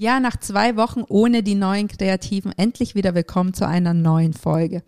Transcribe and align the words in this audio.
Ja, 0.00 0.18
nach 0.18 0.38
zwei 0.38 0.78
Wochen 0.78 1.02
ohne 1.06 1.42
die 1.42 1.54
neuen 1.54 1.86
Kreativen 1.86 2.52
endlich 2.56 2.94
wieder 2.94 3.14
willkommen 3.14 3.52
zu 3.52 3.68
einer 3.68 3.92
neuen 3.92 4.32
Folge. 4.32 4.82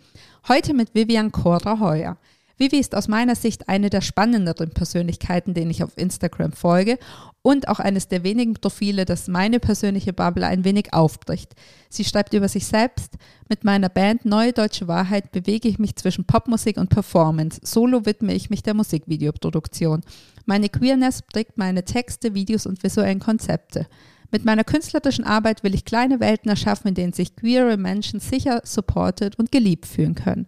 Heute 0.49 0.73
mit 0.73 0.95
Vivian 0.95 1.31
Cora 1.31 1.81
Heuer. 1.81 2.17
Vivi 2.57 2.79
ist 2.79 2.95
aus 2.95 3.09
meiner 3.09 3.35
Sicht 3.35 3.69
eine 3.69 3.91
der 3.91 4.01
spannenderen 4.01 4.71
Persönlichkeiten, 4.71 5.53
denen 5.53 5.71
ich 5.71 5.85
auf 5.85 5.99
Instagram 5.99 6.53
folge 6.53 6.99
und 7.43 7.69
auch 7.69 7.79
eines 7.79 8.09
der 8.09 8.25
wenigen 8.25 8.55
Profile, 8.55 9.05
das 9.05 9.29
meine 9.29 9.61
persönliche 9.61 10.15
Bubble 10.15 10.47
ein 10.47 10.65
wenig 10.65 10.95
aufbricht. 10.95 11.57
Sie 11.91 12.05
schreibt 12.05 12.33
über 12.33 12.49
sich 12.49 12.65
selbst, 12.65 13.19
mit 13.51 13.65
meiner 13.65 13.91
Band 13.91 14.25
Neue 14.25 14.55
Deutsche 14.55 14.89
Wahrheit 14.89 15.31
bewege 15.31 15.69
ich 15.69 15.79
mich 15.79 15.95
zwischen 15.97 16.25
Popmusik 16.25 16.79
und 16.79 16.89
Performance. 16.89 17.61
Solo 17.65 18.07
widme 18.07 18.33
ich 18.33 18.49
mich 18.49 18.63
der 18.63 18.73
Musikvideoproduktion. 18.73 20.01
Meine 20.47 20.71
Queerness 20.71 21.21
prägt 21.21 21.59
meine 21.59 21.85
Texte, 21.85 22.33
Videos 22.33 22.65
und 22.65 22.83
visuellen 22.83 23.21
Konzepte. 23.21 23.87
Mit 24.33 24.47
meiner 24.47 24.65
künstlerischen 24.65 25.25
Arbeit 25.25 25.63
will 25.63 25.75
ich 25.75 25.85
kleine 25.85 26.19
Welten 26.19 26.49
erschaffen, 26.49 26.89
in 26.89 26.95
denen 26.95 27.13
sich 27.13 27.37
queere 27.37 27.77
Menschen 27.77 28.19
sicher 28.19 28.63
supported 28.65 29.39
und 29.39 29.53
geliebt 29.53 29.85
fühlen 29.85 30.15
können. 30.15 30.47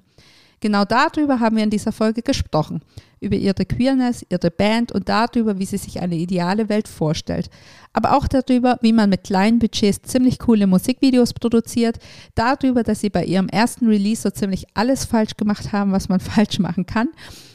Genau 0.61 0.87
darüber 0.87 1.41
haben 1.41 1.57
wir 1.57 1.65
in 1.65 1.69
dieser 1.69 1.93
Folge 1.93 2.23
gesprochen. 2.23 2.81
Über 3.21 3.37
ihre 3.37 3.67
Queerness, 3.67 4.25
ihre 4.31 4.51
Band 4.51 4.93
und 4.93 5.11
darüber, 5.11 5.59
wie 5.59 5.67
sie 5.67 5.77
sich 5.77 6.01
eine 6.01 6.17
ideale 6.17 6.71
Welt 6.71 6.89
vorstellt. 6.89 7.51
Aber 7.93 8.17
auch 8.17 8.27
darüber, 8.27 8.79
wie 8.81 8.95
man 8.95 9.11
mit 9.11 9.25
kleinen 9.25 9.59
Budgets 9.59 10.09
ziemlich 10.11 10.39
coole 10.39 10.67
Musikvideos 10.67 11.35
produziert. 11.35 11.99
Darüber, 12.35 12.83
dass 12.83 13.03
sie 13.03 13.11
bei 13.11 13.27
ihrem 13.27 13.49
ersten 13.49 13.87
Release 13.87 14.23
so 14.23 14.31
ziemlich 14.31 14.65
alles 14.73 15.05
falsch 15.05 15.37
gemacht 15.37 15.73
haben, 15.73 15.93
was 15.93 16.09
man 16.09 16.21
falsch 16.21 16.59
machen 16.59 16.87
kann. 16.87 17.11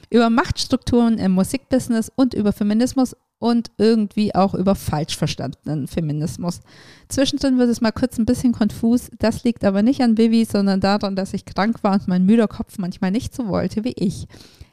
Über 0.09 0.29
Machtstrukturen 0.29 1.17
im 1.17 1.33
Musikbusiness 1.33 2.11
und 2.15 2.33
über 2.33 2.52
Feminismus 2.52 3.15
und 3.38 3.71
irgendwie 3.77 4.35
auch 4.35 4.53
über 4.53 4.75
falsch 4.75 5.17
verstandenen 5.17 5.88
Feminismus. 5.88 6.61
Zwischendrin 7.07 7.57
wird 7.57 7.69
es 7.69 7.81
mal 7.81 7.91
kurz 7.91 8.17
ein 8.17 8.25
bisschen 8.25 8.52
konfus. 8.52 9.09
Das 9.17 9.43
liegt 9.43 9.63
aber 9.63 9.81
nicht 9.81 10.02
an 10.02 10.17
Vivi, 10.17 10.45
sondern 10.45 10.81
daran, 10.81 11.15
dass 11.15 11.33
ich 11.33 11.45
krank 11.45 11.83
war 11.83 11.93
und 11.93 12.07
mein 12.07 12.25
müder 12.25 12.47
Kopf 12.47 12.77
manchmal 12.77 13.11
nicht 13.11 13.33
so 13.33 13.47
wollte 13.47 13.83
wie 13.83 13.93
ich. 13.95 14.27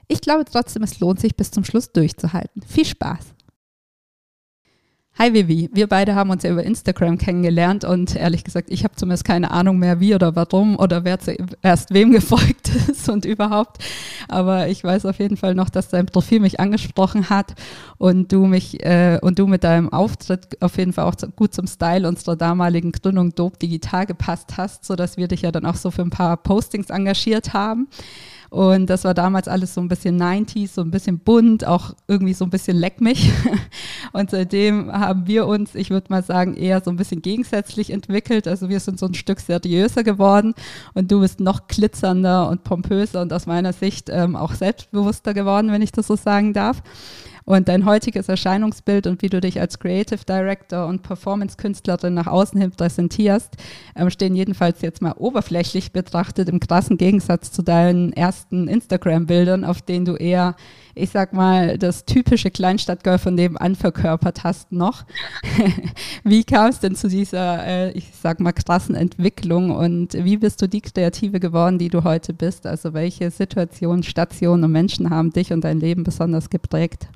Ich 0.09 0.21
glaube 0.21 0.45
trotzdem, 0.45 0.83
es 0.83 1.01
lohnt 1.01 1.21
sich 1.21 1.37
bis 1.37 1.51
zum 1.51 1.65
Schluss 1.65 1.93
durchzuhalten. 1.93 2.63
Viel 2.63 2.85
Spaß! 2.85 3.37
Hi 5.19 5.33
Vivi, 5.33 5.71
wir 5.73 5.87
beide 5.87 6.15
haben 6.15 6.29
uns 6.29 6.43
ja 6.43 6.51
über 6.51 6.63
Instagram 6.63 7.17
kennengelernt 7.17 7.85
und 7.85 8.15
ehrlich 8.17 8.45
gesagt, 8.45 8.71
ich 8.71 8.85
habe 8.85 8.97
zumindest 8.97 9.25
keine 9.25 9.51
Ahnung 9.51 9.79
mehr, 9.79 9.99
wie 9.99 10.15
oder 10.15 10.37
warum 10.37 10.79
oder 10.79 11.05
wer 11.05 11.19
zuerst 11.19 11.95
wem 11.95 12.11
gefolgt 12.13 12.71
und 13.09 13.25
überhaupt. 13.25 13.83
Aber 14.29 14.69
ich 14.69 14.83
weiß 14.83 15.07
auf 15.07 15.19
jeden 15.19 15.37
Fall 15.37 15.55
noch, 15.55 15.71
dass 15.71 15.89
dein 15.89 16.07
Profil 16.07 16.41
mich 16.41 16.61
angesprochen 16.61 17.31
hat 17.31 17.55
und 17.99 18.33
du 18.33 18.47
mich 18.47 18.85
äh, 18.85 19.19
und 19.23 19.39
du 19.39 19.47
mit 19.47 19.65
deinem 19.65 19.93
Auftritt 19.93 20.63
auf 20.63 20.77
jeden 20.79 20.93
Fall 20.93 21.05
auch 21.05 21.15
gut 21.37 21.55
zum 21.55 21.67
Style 21.67 22.07
unserer 22.09 22.37
damaligen 22.37 22.93
Gründung 22.93 23.35
Dope 23.35 23.59
Digital 23.59 24.07
gepasst 24.07 24.57
hast, 24.57 24.85
sodass 24.85 25.17
wir 25.17 25.29
dich 25.29 25.43
ja 25.43 25.53
dann 25.53 25.67
auch 25.67 25.77
so 25.77 25.91
für 25.91 26.03
ein 26.03 26.11
paar 26.11 26.37
Postings 26.37 26.91
engagiert 26.91 27.53
haben. 27.53 27.89
Und 28.57 28.87
das 28.87 29.05
war 29.05 29.13
damals 29.13 29.49
alles 29.49 29.75
so 29.75 29.83
ein 29.83 29.89
bisschen 29.89 30.19
90s, 30.19 30.69
so 30.73 30.81
ein 30.81 30.91
bisschen 30.91 31.19
bunt, 31.19 31.67
auch 31.67 31.93
irgendwie 32.09 32.33
so 32.33 32.43
ein 32.47 32.49
bisschen 32.49 32.79
leck 32.79 33.03
mich. 33.03 33.31
Und 34.15 34.31
seitdem 34.31 34.91
haben 34.91 35.27
wir 35.27 35.47
uns, 35.47 35.75
ich 35.75 35.91
würde 35.91 36.07
mal 36.09 36.23
sagen, 36.23 36.55
eher 36.55 36.81
so 36.83 36.91
ein 36.91 36.97
bisschen 36.97 37.21
gegensätzlich 37.21 37.91
entwickelt. 37.91 38.49
Also 38.49 38.71
wir 38.71 38.81
sind 38.81 38.99
so 38.99 39.05
ein 39.05 39.13
Stück 39.13 39.41
seriöser 39.41 40.05
geworden 40.05 40.55
und 40.95 41.13
du 41.13 41.21
bist 41.21 41.39
noch 41.39 41.69
glitzernder 41.69 42.49
und 42.49 42.65
pompöser 42.65 43.21
und 43.21 43.31
aus 43.35 43.45
meiner 43.45 43.75
Sicht 43.75 44.09
ähm, 44.09 44.37
auch 44.37 44.55
selbstbewusster 44.55 45.35
geworden, 45.35 45.71
wenn 45.71 45.83
ich 45.83 45.93
das 45.93 46.07
so 46.07 46.17
sagen 46.17 46.55
darf. 46.55 46.83
Und 47.49 47.69
dein 47.69 47.85
heutiges 47.85 48.29
Erscheinungsbild 48.29 49.07
und 49.07 49.23
wie 49.23 49.29
du 49.29 49.41
dich 49.41 49.61
als 49.61 49.79
Creative 49.79 50.19
Director 50.29 50.89
und 50.89 51.05
Performance-Künstlerin 51.05 52.13
nach 52.13 52.27
außen 52.27 52.61
hin 52.61 52.73
präsentierst, 52.73 53.55
ähm, 53.95 54.11
stehen 54.11 54.35
jedenfalls 54.35 54.83
jetzt 54.83 55.01
mal 55.01 55.15
oberflächlich 55.17 55.93
betrachtet 55.93 56.49
im 56.49 56.59
krassen 56.59 56.97
Gegensatz 56.99 57.53
zu 57.53 57.63
deinen 57.63 58.13
ersten 58.13 58.67
Instagram-Bildern, 58.67 59.65
auf 59.65 59.81
denen 59.81 60.07
du 60.07 60.17
eher, 60.17 60.57
ich 60.97 61.11
sag 61.11 61.35
mal, 61.35 61.79
das 61.79 62.05
typische 62.05 62.51
Kleinstadtgirl 62.51 63.19
von 63.19 63.37
nebenan 63.37 63.77
verkörpert 63.77 64.43
hast 64.43 64.73
noch. 64.73 65.05
wie 66.25 66.43
kam 66.43 66.71
es 66.71 66.81
denn 66.81 66.97
zu 66.97 67.07
dieser, 67.07 67.65
äh, 67.65 67.93
ich 67.93 68.11
sag 68.21 68.41
mal, 68.41 68.51
krassen 68.51 68.97
Entwicklung 68.97 69.71
und 69.71 70.15
wie 70.15 70.39
bist 70.39 70.61
du 70.63 70.69
die 70.69 70.81
Kreative 70.81 71.39
geworden, 71.39 71.79
die 71.79 71.91
du 71.91 72.03
heute 72.03 72.35
bist? 72.35 72.67
Also 72.67 72.93
welche 72.93 73.31
Situationen, 73.31 74.03
Stationen 74.03 74.65
und 74.65 74.73
Menschen 74.73 75.11
haben 75.11 75.33
dich 75.33 75.53
und 75.53 75.63
dein 75.63 75.79
Leben 75.79 76.03
besonders 76.03 76.51
geprägt? 76.51 77.07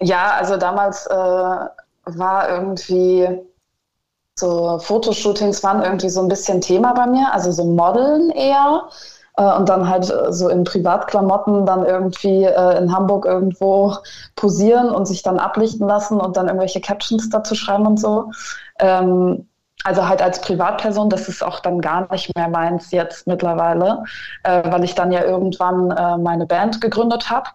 Ja, 0.00 0.32
also 0.38 0.56
damals 0.56 1.06
äh, 1.06 1.14
war 1.14 2.48
irgendwie 2.48 3.28
so 4.38 4.78
Fotoshootings 4.78 5.62
waren 5.62 5.82
irgendwie 5.82 6.08
so 6.08 6.20
ein 6.20 6.28
bisschen 6.28 6.60
Thema 6.60 6.94
bei 6.94 7.06
mir, 7.06 7.32
also 7.32 7.52
so 7.52 7.64
Modeln 7.64 8.30
eher. 8.30 8.88
Äh, 9.36 9.56
und 9.56 9.68
dann 9.68 9.88
halt 9.88 10.10
äh, 10.10 10.32
so 10.32 10.48
in 10.48 10.64
Privatklamotten 10.64 11.66
dann 11.66 11.84
irgendwie 11.86 12.44
äh, 12.44 12.78
in 12.78 12.92
Hamburg 12.92 13.26
irgendwo 13.26 13.96
posieren 14.36 14.90
und 14.90 15.06
sich 15.06 15.22
dann 15.22 15.38
ablichten 15.38 15.86
lassen 15.86 16.20
und 16.20 16.36
dann 16.36 16.46
irgendwelche 16.46 16.80
Captions 16.80 17.28
dazu 17.30 17.54
schreiben 17.54 17.86
und 17.86 18.00
so. 18.00 18.30
Ähm, 18.78 19.46
also 19.84 20.06
halt 20.06 20.20
als 20.20 20.40
Privatperson, 20.42 21.08
das 21.08 21.28
ist 21.28 21.42
auch 21.42 21.60
dann 21.60 21.80
gar 21.80 22.10
nicht 22.12 22.34
mehr 22.36 22.48
meins 22.48 22.90
jetzt 22.90 23.26
mittlerweile, 23.26 24.04
äh, 24.42 24.70
weil 24.70 24.84
ich 24.84 24.94
dann 24.94 25.10
ja 25.12 25.24
irgendwann 25.24 25.90
äh, 25.90 26.18
meine 26.18 26.46
Band 26.46 26.80
gegründet 26.80 27.30
habe 27.30 27.48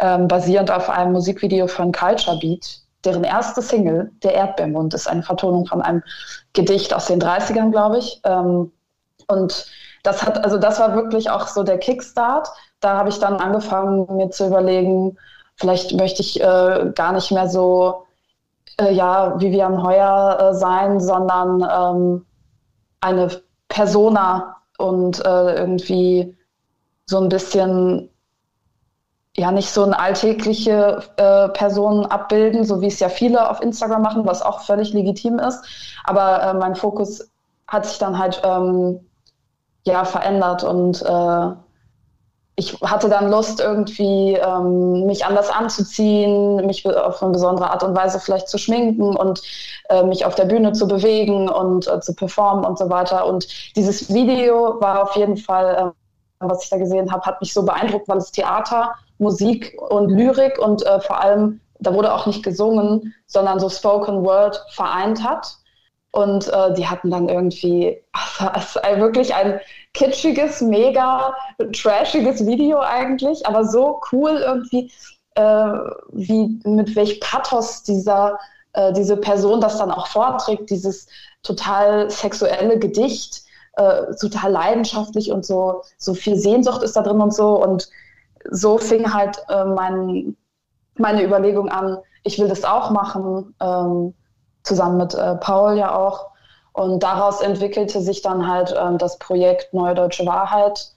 ähm, 0.00 0.28
basierend 0.28 0.70
auf 0.70 0.88
einem 0.90 1.12
Musikvideo 1.12 1.66
von 1.66 1.92
Culture 1.92 2.38
Beat. 2.38 2.80
Deren 3.04 3.24
erste 3.24 3.62
Single, 3.62 4.10
Der 4.22 4.34
Erdbeermund, 4.34 4.92
ist 4.92 5.08
eine 5.08 5.22
Vertonung 5.22 5.66
von 5.66 5.80
einem 5.80 6.02
Gedicht 6.52 6.92
aus 6.92 7.06
den 7.06 7.20
30ern, 7.20 7.70
glaube 7.70 7.98
ich. 7.98 8.20
Ähm, 8.24 8.72
und 9.26 9.66
das 10.02 10.22
hat, 10.22 10.42
also 10.44 10.58
das 10.58 10.80
war 10.80 10.94
wirklich 10.94 11.30
auch 11.30 11.46
so 11.46 11.62
der 11.62 11.78
Kickstart. 11.78 12.48
Da 12.80 12.96
habe 12.96 13.08
ich 13.08 13.18
dann 13.18 13.36
angefangen, 13.36 14.06
mir 14.16 14.30
zu 14.30 14.46
überlegen, 14.46 15.16
vielleicht 15.56 15.94
möchte 15.94 16.22
ich 16.22 16.40
äh, 16.40 16.92
gar 16.94 17.12
nicht 17.12 17.30
mehr 17.30 17.48
so, 17.48 18.06
äh, 18.78 18.92
ja, 18.92 19.38
Vivian 19.40 19.82
Heuer 19.82 20.38
äh, 20.40 20.54
sein, 20.54 21.00
sondern 21.00 21.66
ähm, 21.70 22.26
eine 23.00 23.28
Persona 23.68 24.56
und 24.78 25.24
äh, 25.24 25.54
irgendwie 25.54 26.36
so 27.06 27.18
ein 27.18 27.28
bisschen 27.28 28.10
ja 29.36 29.52
nicht 29.52 29.70
so 29.70 29.84
eine 29.84 29.98
alltägliche 29.98 31.02
äh, 31.16 31.48
Person 31.50 32.06
abbilden, 32.06 32.64
so 32.64 32.80
wie 32.80 32.88
es 32.88 33.00
ja 33.00 33.08
viele 33.08 33.48
auf 33.48 33.62
Instagram 33.62 34.02
machen, 34.02 34.26
was 34.26 34.42
auch 34.42 34.60
völlig 34.60 34.92
legitim 34.92 35.38
ist. 35.38 35.64
Aber 36.04 36.42
äh, 36.42 36.54
mein 36.54 36.74
Fokus 36.74 37.30
hat 37.68 37.86
sich 37.86 37.98
dann 37.98 38.18
halt 38.18 38.42
ähm, 38.44 39.00
ja 39.84 40.04
verändert 40.04 40.64
und 40.64 41.02
äh, 41.02 41.54
ich 42.56 42.78
hatte 42.82 43.08
dann 43.08 43.30
Lust, 43.30 43.60
irgendwie 43.60 44.34
ähm, 44.34 45.06
mich 45.06 45.24
anders 45.24 45.48
anzuziehen, 45.48 46.56
mich 46.66 46.86
auf 46.86 47.22
eine 47.22 47.32
besondere 47.32 47.70
Art 47.70 47.82
und 47.82 47.96
Weise 47.96 48.20
vielleicht 48.20 48.48
zu 48.48 48.58
schminken 48.58 49.16
und 49.16 49.40
äh, 49.88 50.02
mich 50.02 50.26
auf 50.26 50.34
der 50.34 50.44
Bühne 50.44 50.72
zu 50.72 50.86
bewegen 50.86 51.48
und 51.48 51.88
äh, 51.88 52.00
zu 52.00 52.14
performen 52.14 52.66
und 52.66 52.78
so 52.78 52.90
weiter. 52.90 53.26
Und 53.26 53.48
dieses 53.76 54.12
Video 54.12 54.78
war 54.80 55.02
auf 55.02 55.16
jeden 55.16 55.38
Fall, 55.38 55.94
äh, 56.40 56.46
was 56.46 56.64
ich 56.64 56.70
da 56.70 56.76
gesehen 56.76 57.10
habe, 57.10 57.24
hat 57.24 57.40
mich 57.40 57.54
so 57.54 57.62
beeindruckt, 57.62 58.08
weil 58.08 58.18
es 58.18 58.30
Theater 58.30 58.94
Musik 59.20 59.76
und 59.90 60.10
Lyrik 60.10 60.58
und 60.58 60.84
äh, 60.84 61.00
vor 61.00 61.20
allem, 61.20 61.60
da 61.78 61.94
wurde 61.94 62.12
auch 62.12 62.26
nicht 62.26 62.42
gesungen, 62.42 63.14
sondern 63.26 63.60
so 63.60 63.68
Spoken 63.68 64.24
Word 64.24 64.64
vereint 64.70 65.22
hat. 65.22 65.56
Und 66.12 66.48
äh, 66.48 66.74
die 66.74 66.88
hatten 66.88 67.10
dann 67.10 67.28
irgendwie, 67.28 68.02
es 68.56 68.76
ist 68.76 68.82
wirklich 68.98 69.34
ein 69.34 69.60
kitschiges, 69.94 70.60
mega 70.60 71.34
trashiges 71.72 72.46
Video 72.46 72.80
eigentlich, 72.80 73.46
aber 73.46 73.64
so 73.64 74.00
cool 74.10 74.42
irgendwie, 74.44 74.90
äh, 75.34 75.72
wie 76.12 76.60
mit 76.64 76.96
welch 76.96 77.20
Pathos 77.20 77.82
dieser, 77.84 78.38
äh, 78.72 78.92
diese 78.92 79.16
Person 79.16 79.60
das 79.60 79.78
dann 79.78 79.92
auch 79.92 80.08
vorträgt, 80.08 80.70
dieses 80.70 81.06
total 81.42 82.10
sexuelle 82.10 82.78
Gedicht, 82.78 83.42
äh, 83.74 84.14
total 84.20 84.52
leidenschaftlich 84.52 85.30
und 85.30 85.46
so, 85.46 85.82
so 85.96 86.14
viel 86.14 86.36
Sehnsucht 86.36 86.82
ist 86.82 86.96
da 86.96 87.02
drin 87.02 87.20
und 87.20 87.34
so. 87.34 87.62
Und 87.62 87.88
so 88.50 88.78
fing 88.78 89.12
halt 89.12 89.42
äh, 89.48 89.64
mein, 89.64 90.36
meine 90.96 91.24
Überlegung 91.24 91.68
an, 91.68 91.98
ich 92.22 92.38
will 92.38 92.48
das 92.48 92.64
auch 92.64 92.90
machen. 92.90 93.54
Ähm, 93.60 94.14
zusammen 94.62 94.98
mit 94.98 95.14
äh, 95.14 95.36
Paul 95.36 95.76
ja 95.76 95.94
auch. 95.94 96.30
Und 96.72 97.02
daraus 97.02 97.40
entwickelte 97.40 98.00
sich 98.00 98.22
dann 98.22 98.46
halt 98.46 98.74
ähm, 98.78 98.98
das 98.98 99.18
Projekt 99.18 99.74
Neue 99.74 99.94
Deutsche 99.94 100.24
Wahrheit. 100.26 100.92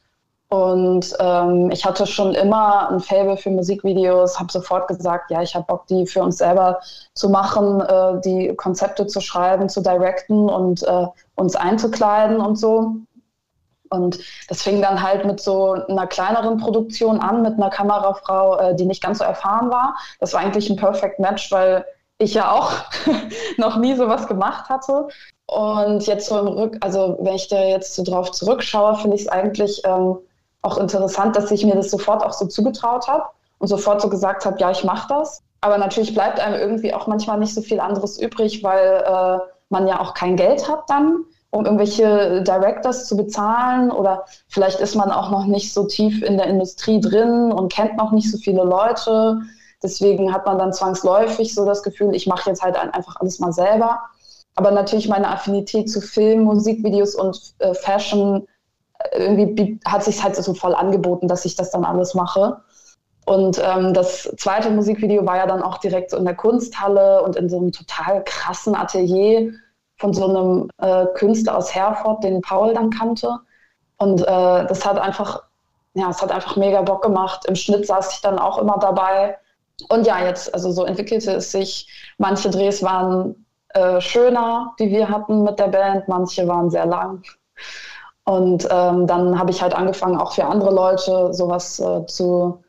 Und 0.50 1.16
ähm, 1.20 1.72
ich 1.72 1.84
hatte 1.84 2.06
schon 2.06 2.36
immer 2.36 2.90
ein 2.90 3.00
Fable 3.00 3.38
für 3.38 3.50
Musikvideos, 3.50 4.40
habe 4.40 4.52
sofort 4.52 4.88
gesagt, 4.88 5.32
ja, 5.32 5.42
ich 5.42 5.56
habe 5.56 5.66
Bock, 5.66 5.88
die 5.88 6.06
für 6.06 6.22
uns 6.22 6.38
selber 6.38 6.80
zu 7.16 7.30
machen, 7.30 7.82
äh, 7.82 8.22
die 8.22 8.54
Konzepte 8.56 9.08
zu 9.08 9.20
schreiben, 9.20 9.68
zu 9.68 9.82
directen 9.82 10.50
und 10.50 10.84
äh, 10.84 11.08
uns 11.36 11.56
einzukleiden 11.56 12.40
und 12.40 12.58
so. 12.58 12.98
Und 13.94 14.20
das 14.50 14.62
fing 14.62 14.82
dann 14.82 15.02
halt 15.02 15.26
mit 15.26 15.40
so 15.40 15.74
einer 15.74 16.08
kleineren 16.08 16.58
Produktion 16.58 17.20
an, 17.20 17.42
mit 17.42 17.54
einer 17.54 17.70
Kamerafrau, 17.70 18.58
äh, 18.58 18.76
die 18.76 18.86
nicht 18.86 19.04
ganz 19.04 19.20
so 19.20 19.24
erfahren 19.24 19.70
war. 19.70 19.96
Das 20.20 20.34
war 20.34 20.42
eigentlich 20.42 20.70
ein 20.70 20.76
Perfect 20.76 21.20
Match, 21.20 21.52
weil 21.52 21.86
ich 22.18 22.34
ja 22.34 22.52
auch 22.52 22.72
noch 23.58 23.78
nie 23.78 23.96
sowas 23.96 24.28
gemacht 24.28 24.70
hatte. 24.70 25.08
Und 25.46 26.06
jetzt 26.08 26.28
so 26.28 26.40
im 26.40 26.48
Rück, 26.48 26.78
also 26.82 27.18
wenn 27.22 27.36
ich 27.36 27.48
da 27.48 27.64
jetzt 27.64 27.96
so 27.96 28.04
drauf 28.04 28.32
zurückschaue, 28.32 28.96
finde 28.96 29.16
ich 29.16 29.24
es 29.24 29.28
eigentlich 29.28 29.82
ähm, 29.86 30.18
auch 30.62 30.78
interessant, 30.78 31.36
dass 31.36 31.52
ich 31.52 31.66
mir 31.66 31.76
das 31.76 31.92
sofort 31.92 32.24
auch 32.24 32.34
so 32.34 32.48
zugetraut 32.48 33.08
habe 33.08 33.26
und 33.60 33.68
sofort 33.68 34.02
so 34.02 34.10
gesagt 34.10 34.46
habe, 34.46 34.58
ja, 34.60 34.72
ich 34.72 34.84
mache 34.84 35.08
das. 35.10 35.42
Aber 35.62 35.78
natürlich 35.78 36.14
bleibt 36.14 36.40
einem 36.40 36.60
irgendwie 36.60 36.94
auch 36.94 37.08
manchmal 37.08 37.38
nicht 37.38 37.54
so 37.54 37.62
viel 37.62 37.80
anderes 37.80 38.20
übrig, 38.20 38.64
weil 38.64 39.04
äh, 39.06 39.40
man 39.70 39.88
ja 39.88 40.00
auch 40.00 40.14
kein 40.14 40.36
Geld 40.36 40.68
hat 40.70 40.90
dann, 40.90 41.26
um 41.54 41.66
irgendwelche 41.66 42.42
Directors 42.42 43.08
zu 43.08 43.16
bezahlen 43.16 43.92
oder 43.92 44.26
vielleicht 44.48 44.80
ist 44.80 44.96
man 44.96 45.12
auch 45.12 45.30
noch 45.30 45.46
nicht 45.46 45.72
so 45.72 45.86
tief 45.86 46.24
in 46.24 46.38
der 46.38 46.48
Industrie 46.48 47.00
drin 47.00 47.52
und 47.52 47.72
kennt 47.72 47.96
noch 47.96 48.12
nicht 48.12 48.32
so 48.32 48.40
viele 48.40 48.64
Leute. 48.64 49.40
Deswegen 49.84 50.34
hat 50.34 50.48
man 50.48 50.58
dann 50.58 50.74
zwangsläufig 50.74 51.54
so 51.54 51.64
das 51.64 51.84
Gefühl, 51.84 52.16
ich 52.16 52.26
mache 52.26 52.50
jetzt 52.50 52.64
halt 52.64 52.76
einfach 52.76 53.18
alles 53.20 53.38
mal 53.38 53.54
selber. 53.54 54.00
Aber 54.56 54.72
natürlich 54.72 55.08
meine 55.08 55.28
Affinität 55.28 55.92
zu 55.92 56.02
Film, 56.02 56.44
Musikvideos 56.44 57.14
und 57.14 57.54
äh, 57.60 57.76
Fashion 57.76 58.48
irgendwie 59.12 59.80
hat 59.86 60.04
sich 60.04 60.24
halt 60.24 60.36
so 60.36 60.56
voll 60.56 60.74
angeboten, 60.74 61.28
dass 61.28 61.46
ich 61.46 61.56
das 61.56 61.70
dann 61.70 61.86
alles 61.86 62.16
mache. 62.16 62.62
Und 63.26 63.62
ähm, 63.64 63.94
das 63.94 64.34
zweite 64.38 64.72
Musikvideo 64.72 65.24
war 65.28 65.38
ja 65.38 65.46
dann 65.46 65.62
auch 65.62 65.78
direkt 65.78 66.10
so 66.10 66.18
in 66.18 66.26
der 66.26 66.36
Kunsthalle 66.36 67.22
und 67.22 67.36
in 67.36 67.48
so 67.48 67.58
einem 67.58 67.72
total 67.72 68.24
krassen 68.24 68.74
Atelier 68.74 69.54
von 70.04 70.14
so 70.14 70.28
einem 70.28 70.70
äh, 70.80 71.06
Künstler 71.16 71.58
aus 71.58 71.74
Herford, 71.74 72.26
den 72.26 72.42
Paul 72.42 72.74
dann 72.74 72.90
kannte. 72.90 73.40
Und 73.96 74.20
äh, 74.22 74.26
das 74.68 74.86
hat 74.86 75.00
einfach, 75.00 75.44
ja, 75.94 76.10
es 76.10 76.22
hat 76.22 76.30
einfach 76.30 76.58
mega 76.58 76.82
Bock 76.82 77.02
gemacht. 77.02 77.46
Im 77.46 77.56
Schnitt 77.56 77.88
saß 77.88 78.14
ich 78.16 78.22
dann 78.22 78.38
auch 78.38 78.58
immer 78.58 78.78
dabei. 78.80 79.38
Und 79.88 80.06
ja, 80.06 80.22
jetzt, 80.22 80.54
also 80.54 80.72
so 80.72 80.84
entwickelte 80.84 81.32
es 81.36 81.54
sich. 81.54 81.88
Manche 82.18 82.50
Drehs 82.50 82.84
waren 82.84 83.46
äh, 83.70 84.02
schöner, 84.02 84.74
die 84.78 84.90
wir 84.90 85.08
hatten 85.08 85.44
mit 85.44 85.58
der 85.58 85.70
Band, 85.70 86.10
manche 86.10 86.46
waren 86.50 86.70
sehr 86.70 86.86
lang. 86.86 87.24
Und 88.26 88.68
ähm, 88.70 89.08
dann 89.08 89.40
habe 89.40 89.52
ich 89.52 89.62
halt 89.62 89.74
angefangen, 89.74 90.18
auch 90.18 90.34
für 90.34 90.46
andere 90.46 90.74
Leute 90.74 91.34
sowas 91.34 91.80
äh, 91.80 92.06
zu 92.08 92.62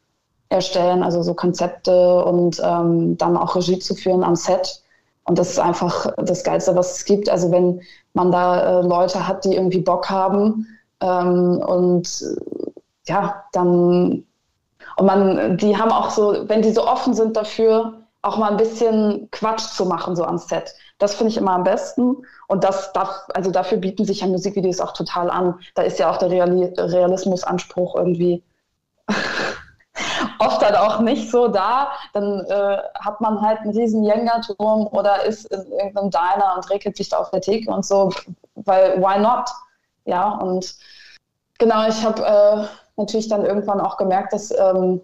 erstellen, 0.51 1.03
also 1.03 1.21
so 1.25 1.35
Konzepte 1.35 2.25
und 2.25 2.63
ähm, 2.65 3.19
dann 3.19 3.37
auch 3.37 3.57
Regie 3.57 3.81
zu 3.81 3.97
führen 3.97 4.23
am 4.23 4.37
Set. 4.37 4.84
Und 5.25 5.39
das 5.39 5.51
ist 5.51 5.59
einfach 5.59 6.13
das 6.19 6.45
Geilste, 6.45 6.77
was 6.77 6.97
es 6.97 7.05
gibt. 7.05 7.29
Also 7.29 7.51
wenn 7.51 7.81
man 8.13 8.31
da 8.31 8.81
äh, 8.81 8.83
Leute 8.83 9.27
hat, 9.27 9.45
die 9.45 9.55
irgendwie 9.55 9.81
Bock 9.81 10.11
haben 10.11 10.67
ähm, 11.01 11.63
und 11.67 12.23
äh, 12.23 12.81
ja, 13.07 13.45
dann 13.53 14.25
und 14.97 15.07
man, 15.07 15.57
die 15.57 15.77
haben 15.77 15.91
auch 15.91 16.11
so, 16.11 16.49
wenn 16.49 16.63
die 16.63 16.71
so 16.71 16.87
offen 16.87 17.15
sind 17.15 17.37
dafür, 17.37 18.05
auch 18.23 18.39
mal 18.39 18.51
ein 18.51 18.57
bisschen 18.57 19.29
Quatsch 19.33 19.75
zu 19.75 19.85
machen 19.85 20.17
so 20.17 20.25
am 20.25 20.39
Set. 20.39 20.75
Das 20.99 21.15
finde 21.15 21.31
ich 21.31 21.37
immer 21.37 21.53
am 21.53 21.65
besten. 21.65 22.17
Und 22.49 22.65
das 22.65 22.93
darf, 22.93 23.27
also 23.35 23.51
dafür 23.51 23.79
bieten 23.79 24.05
sich 24.05 24.21
ja 24.21 24.27
Musikvideos 24.27 24.81
auch 24.81 24.93
total 24.93 25.31
an. 25.31 25.59
Da 25.75 25.83
ist 25.83 25.99
ja 25.99 26.11
auch 26.11 26.17
der 26.17 26.31
Reali 26.31 26.73
Realismusanspruch 26.77 27.97
irgendwie 27.97 28.43
oft 30.39 30.65
halt 30.65 30.77
auch 30.77 31.01
nicht 31.01 31.31
so 31.31 31.49
da. 31.49 31.93
Dann 32.13 32.45
äh, 32.47 32.79
hat 33.01 33.21
man 33.21 33.41
halt 33.41 33.61
einen 33.61 33.77
riesen 33.77 34.05
Jenga-Turm 34.05 34.87
oder 34.89 35.25
ist 35.25 35.47
in 35.47 35.73
irgendeinem 35.73 36.11
Diner 36.11 36.55
und 36.57 36.71
regelt 36.71 36.97
sich 36.97 37.09
da 37.09 37.19
auf 37.19 37.31
der 37.31 37.41
Theke 37.41 37.71
und 37.71 37.85
so, 37.85 38.11
weil 38.55 39.01
why 39.01 39.19
not? 39.21 39.49
Ja, 40.05 40.31
und 40.31 40.75
genau, 41.59 41.87
ich 41.89 42.05
habe 42.05 42.23
äh, 42.25 42.67
natürlich 42.97 43.29
dann 43.29 43.45
irgendwann 43.45 43.81
auch 43.81 43.97
gemerkt, 43.97 44.33
dass 44.33 44.51
ähm, 44.51 45.01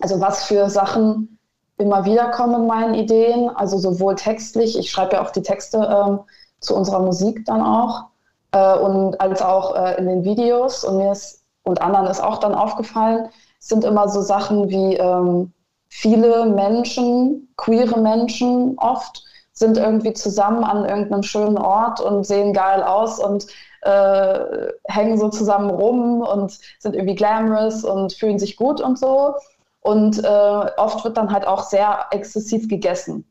also 0.00 0.20
was 0.20 0.44
für 0.44 0.68
Sachen 0.68 1.38
immer 1.78 2.04
wieder 2.04 2.30
kommen 2.30 2.62
in 2.62 2.66
meinen 2.66 2.94
Ideen, 2.94 3.50
also 3.50 3.78
sowohl 3.78 4.14
textlich, 4.14 4.78
ich 4.78 4.90
schreibe 4.90 5.16
ja 5.16 5.22
auch 5.22 5.30
die 5.30 5.42
Texte 5.42 5.78
ähm, 5.78 6.20
zu 6.60 6.74
unserer 6.74 7.00
Musik 7.00 7.44
dann 7.44 7.62
auch, 7.62 8.06
äh, 8.52 8.78
und 8.78 9.20
als 9.20 9.42
auch 9.42 9.74
äh, 9.74 9.96
in 9.98 10.06
den 10.06 10.24
Videos 10.24 10.84
und 10.84 10.98
mir 10.98 11.12
ist 11.12 11.42
und 11.62 11.82
anderen 11.82 12.06
ist 12.06 12.22
auch 12.22 12.38
dann 12.38 12.54
aufgefallen, 12.54 13.28
sind 13.68 13.84
immer 13.84 14.08
so 14.08 14.20
Sachen 14.20 14.68
wie 14.68 14.94
ähm, 14.96 15.52
viele 15.88 16.46
Menschen, 16.46 17.48
queere 17.56 18.00
Menschen 18.00 18.76
oft, 18.78 19.24
sind 19.52 19.78
irgendwie 19.78 20.12
zusammen 20.12 20.64
an 20.64 20.84
irgendeinem 20.84 21.22
schönen 21.22 21.58
Ort 21.58 22.00
und 22.00 22.24
sehen 22.24 22.52
geil 22.52 22.82
aus 22.82 23.18
und 23.18 23.46
äh, 23.80 24.70
hängen 24.84 25.18
so 25.18 25.30
zusammen 25.30 25.70
rum 25.70 26.20
und 26.20 26.58
sind 26.78 26.94
irgendwie 26.94 27.14
glamorous 27.14 27.82
und 27.82 28.12
fühlen 28.12 28.38
sich 28.38 28.56
gut 28.56 28.80
und 28.80 28.98
so. 28.98 29.34
Und 29.80 30.22
äh, 30.22 30.70
oft 30.76 31.04
wird 31.04 31.16
dann 31.16 31.32
halt 31.32 31.46
auch 31.46 31.62
sehr 31.62 32.06
exzessiv 32.10 32.68
gegessen. 32.68 33.24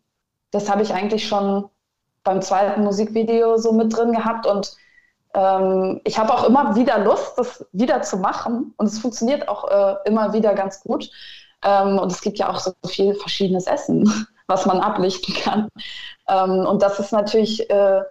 Das 0.51 0.69
habe 0.69 0.81
ich 0.81 0.93
eigentlich 0.93 1.27
schon 1.27 1.69
beim 2.23 2.41
zweiten 2.41 2.83
Musikvideo 2.83 3.57
so 3.57 3.71
mit 3.73 3.95
drin 3.95 4.13
gehabt 4.13 4.47
und 4.47 4.75
ähm, 5.35 5.99
ich 6.05 6.17
habe 6.17 6.33
auch 6.33 6.45
immer 6.45 6.75
wieder 6.75 6.97
Lust, 6.99 7.37
das 7.37 7.65
wieder 7.73 8.01
zu 8.01 8.17
machen 8.17 8.73
und 8.77 8.85
es 8.85 8.99
funktioniert 8.99 9.49
auch 9.49 9.69
äh, 9.69 9.95
immer 10.05 10.33
wieder 10.33 10.53
ganz 10.53 10.81
gut. 10.81 11.11
Ähm, 11.61 11.99
und 11.99 12.11
es 12.11 12.21
gibt 12.21 12.37
ja 12.37 12.49
auch 12.49 12.59
so 12.59 12.71
viel 12.87 13.13
verschiedenes 13.15 13.67
Essen, 13.67 14.09
was 14.47 14.65
man 14.65 14.79
ablichten 14.79 15.35
kann. 15.35 15.67
Ähm, 16.29 16.65
und 16.65 16.81
das 16.81 16.99
ist 16.99 17.11
natürlich 17.11 17.69
äh, 17.69 18.01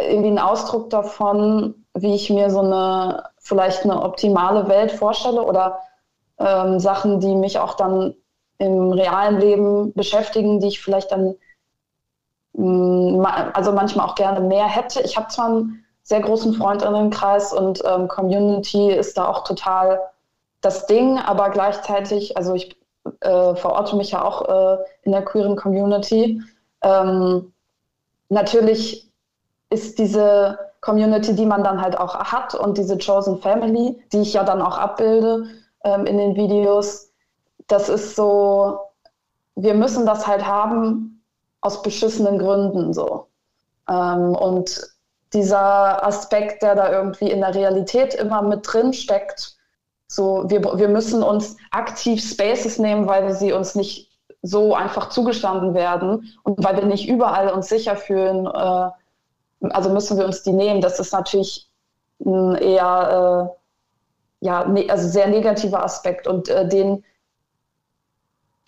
irgendwie 0.00 0.30
ein 0.30 0.38
Ausdruck 0.38 0.90
davon, 0.90 1.74
wie 1.94 2.14
ich 2.14 2.30
mir 2.30 2.50
so 2.50 2.60
eine 2.60 3.24
vielleicht 3.38 3.84
eine 3.84 4.02
optimale 4.02 4.68
Welt 4.68 4.92
vorstelle 4.92 5.42
oder 5.42 5.80
ähm, 6.38 6.80
Sachen, 6.80 7.20
die 7.20 7.34
mich 7.36 7.58
auch 7.58 7.74
dann 7.74 8.14
im 8.58 8.92
realen 8.92 9.38
Leben 9.38 9.92
beschäftigen, 9.92 10.58
die 10.58 10.68
ich 10.68 10.80
vielleicht 10.80 11.12
dann 11.12 11.34
mm, 12.54 13.24
also 13.52 13.72
manchmal 13.72 14.06
auch 14.06 14.14
gerne 14.14 14.40
mehr 14.40 14.66
hätte. 14.66 15.02
Ich 15.02 15.16
habe 15.16 15.28
zwar 15.28 15.48
einen 15.48 15.83
sehr 16.04 16.20
großen 16.20 16.54
Freundinnenkreis 16.54 17.52
und 17.52 17.82
ähm, 17.84 18.08
Community 18.08 18.92
ist 18.92 19.16
da 19.16 19.26
auch 19.26 19.42
total 19.44 20.00
das 20.60 20.86
Ding, 20.86 21.18
aber 21.18 21.50
gleichzeitig, 21.50 22.36
also 22.36 22.54
ich 22.54 22.76
äh, 23.20 23.54
verorte 23.54 23.96
mich 23.96 24.12
ja 24.12 24.22
auch 24.22 24.48
äh, 24.48 24.84
in 25.02 25.12
der 25.12 25.24
queeren 25.24 25.56
Community. 25.56 26.40
Ähm, 26.82 27.52
natürlich 28.28 29.10
ist 29.70 29.98
diese 29.98 30.58
Community, 30.80 31.34
die 31.34 31.46
man 31.46 31.64
dann 31.64 31.80
halt 31.80 31.98
auch 31.98 32.14
hat 32.14 32.54
und 32.54 32.76
diese 32.76 32.98
Chosen 32.98 33.40
Family, 33.40 33.98
die 34.12 34.20
ich 34.20 34.34
ja 34.34 34.44
dann 34.44 34.60
auch 34.60 34.76
abbilde, 34.76 35.48
ähm, 35.84 36.06
in 36.06 36.18
den 36.18 36.36
Videos. 36.36 37.10
Das 37.66 37.88
ist 37.88 38.14
so, 38.14 38.78
wir 39.54 39.74
müssen 39.74 40.04
das 40.04 40.26
halt 40.26 40.46
haben 40.46 41.22
aus 41.62 41.80
beschissenen 41.80 42.38
Gründen 42.38 42.92
so. 42.92 43.26
Ähm, 43.88 44.34
und 44.34 44.93
dieser 45.34 46.04
Aspekt, 46.04 46.62
der 46.62 46.74
da 46.74 46.90
irgendwie 46.90 47.30
in 47.30 47.40
der 47.40 47.54
Realität 47.54 48.14
immer 48.14 48.42
mit 48.42 48.60
drin 48.62 48.92
steckt, 48.92 49.56
so, 50.06 50.44
wir, 50.48 50.62
wir 50.78 50.88
müssen 50.88 51.22
uns 51.22 51.56
aktiv 51.70 52.22
Spaces 52.22 52.78
nehmen, 52.78 53.08
weil 53.08 53.34
sie 53.34 53.52
uns 53.52 53.74
nicht 53.74 54.10
so 54.42 54.74
einfach 54.74 55.08
zugestanden 55.08 55.74
werden 55.74 56.32
und 56.42 56.62
weil 56.62 56.76
wir 56.76 56.84
nicht 56.84 57.08
überall 57.08 57.50
uns 57.50 57.68
sicher 57.68 57.96
fühlen, 57.96 58.46
äh, 58.46 58.90
also 59.70 59.90
müssen 59.90 60.18
wir 60.18 60.26
uns 60.26 60.42
die 60.42 60.52
nehmen. 60.52 60.80
Das 60.80 61.00
ist 61.00 61.12
natürlich 61.12 61.68
ein 62.24 62.54
eher 62.56 63.50
äh, 64.40 64.44
ja, 64.44 64.66
ne, 64.66 64.88
also 64.90 65.08
sehr 65.08 65.28
negativer 65.28 65.82
Aspekt 65.82 66.26
und 66.26 66.48
äh, 66.48 66.68
den, 66.68 67.02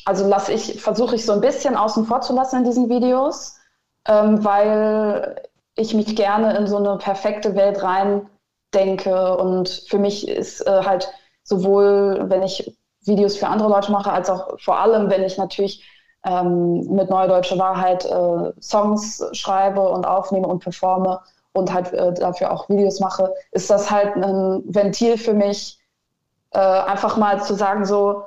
also 0.06 0.32
ich, 0.48 0.80
versuche 0.80 1.16
ich 1.16 1.26
so 1.26 1.32
ein 1.32 1.42
bisschen 1.42 1.76
außen 1.76 2.06
vor 2.06 2.22
zu 2.22 2.32
lassen 2.34 2.58
in 2.58 2.64
diesen 2.64 2.88
Videos, 2.88 3.58
ähm, 4.06 4.42
weil 4.42 5.42
ich 5.76 5.94
mich 5.94 6.16
gerne 6.16 6.56
in 6.56 6.66
so 6.66 6.76
eine 6.76 6.96
perfekte 6.98 7.54
Welt 7.54 7.82
rein 7.82 8.28
denke 8.74 9.36
und 9.36 9.68
für 9.88 9.98
mich 9.98 10.28
ist 10.28 10.66
äh, 10.66 10.82
halt 10.84 11.12
sowohl, 11.44 12.24
wenn 12.28 12.42
ich 12.42 12.76
Videos 13.02 13.36
für 13.36 13.46
andere 13.46 13.68
Leute 13.68 13.92
mache, 13.92 14.10
als 14.10 14.28
auch 14.28 14.58
vor 14.58 14.78
allem, 14.78 15.08
wenn 15.10 15.22
ich 15.22 15.38
natürlich 15.38 15.84
ähm, 16.24 16.80
mit 16.90 17.08
Neue 17.08 17.28
Deutsche 17.28 17.58
Wahrheit 17.58 18.04
äh, 18.04 18.60
Songs 18.60 19.24
schreibe 19.32 19.88
und 19.88 20.04
aufnehme 20.06 20.48
und 20.48 20.58
performe, 20.58 21.20
und 21.56 21.72
halt 21.72 21.92
äh, 21.92 22.12
dafür 22.12 22.52
auch 22.52 22.68
Videos 22.68 23.00
mache, 23.00 23.32
ist 23.50 23.70
das 23.70 23.90
halt 23.90 24.14
ein 24.14 24.62
Ventil 24.66 25.16
für 25.16 25.32
mich, 25.32 25.78
äh, 26.50 26.58
einfach 26.58 27.16
mal 27.16 27.42
zu 27.42 27.54
sagen, 27.54 27.86
so, 27.86 28.24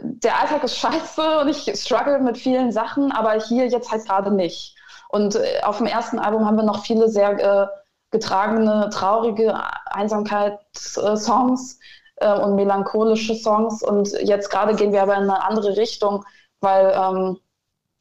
der 0.00 0.40
Alltag 0.40 0.64
ist 0.64 0.78
scheiße 0.78 1.40
und 1.40 1.48
ich 1.48 1.70
struggle 1.78 2.18
mit 2.20 2.38
vielen 2.38 2.72
Sachen, 2.72 3.12
aber 3.12 3.34
hier 3.34 3.66
jetzt 3.66 3.90
halt 3.92 4.06
gerade 4.06 4.30
nicht. 4.32 4.75
Und 5.16 5.34
äh, 5.36 5.62
auf 5.62 5.78
dem 5.78 5.86
ersten 5.86 6.18
Album 6.18 6.44
haben 6.44 6.56
wir 6.56 6.62
noch 6.62 6.84
viele 6.84 7.08
sehr 7.08 7.38
äh, 7.38 7.66
getragene, 8.10 8.90
traurige 8.92 9.58
Einsamkeitssongs 9.86 11.78
äh, 12.16 12.38
und 12.38 12.54
melancholische 12.54 13.34
Songs. 13.34 13.82
Und 13.82 14.12
jetzt 14.22 14.50
gerade 14.50 14.74
gehen 14.74 14.92
wir 14.92 15.02
aber 15.02 15.16
in 15.16 15.22
eine 15.22 15.42
andere 15.42 15.78
Richtung, 15.78 16.24
weil 16.60 16.92
ähm, 16.94 17.38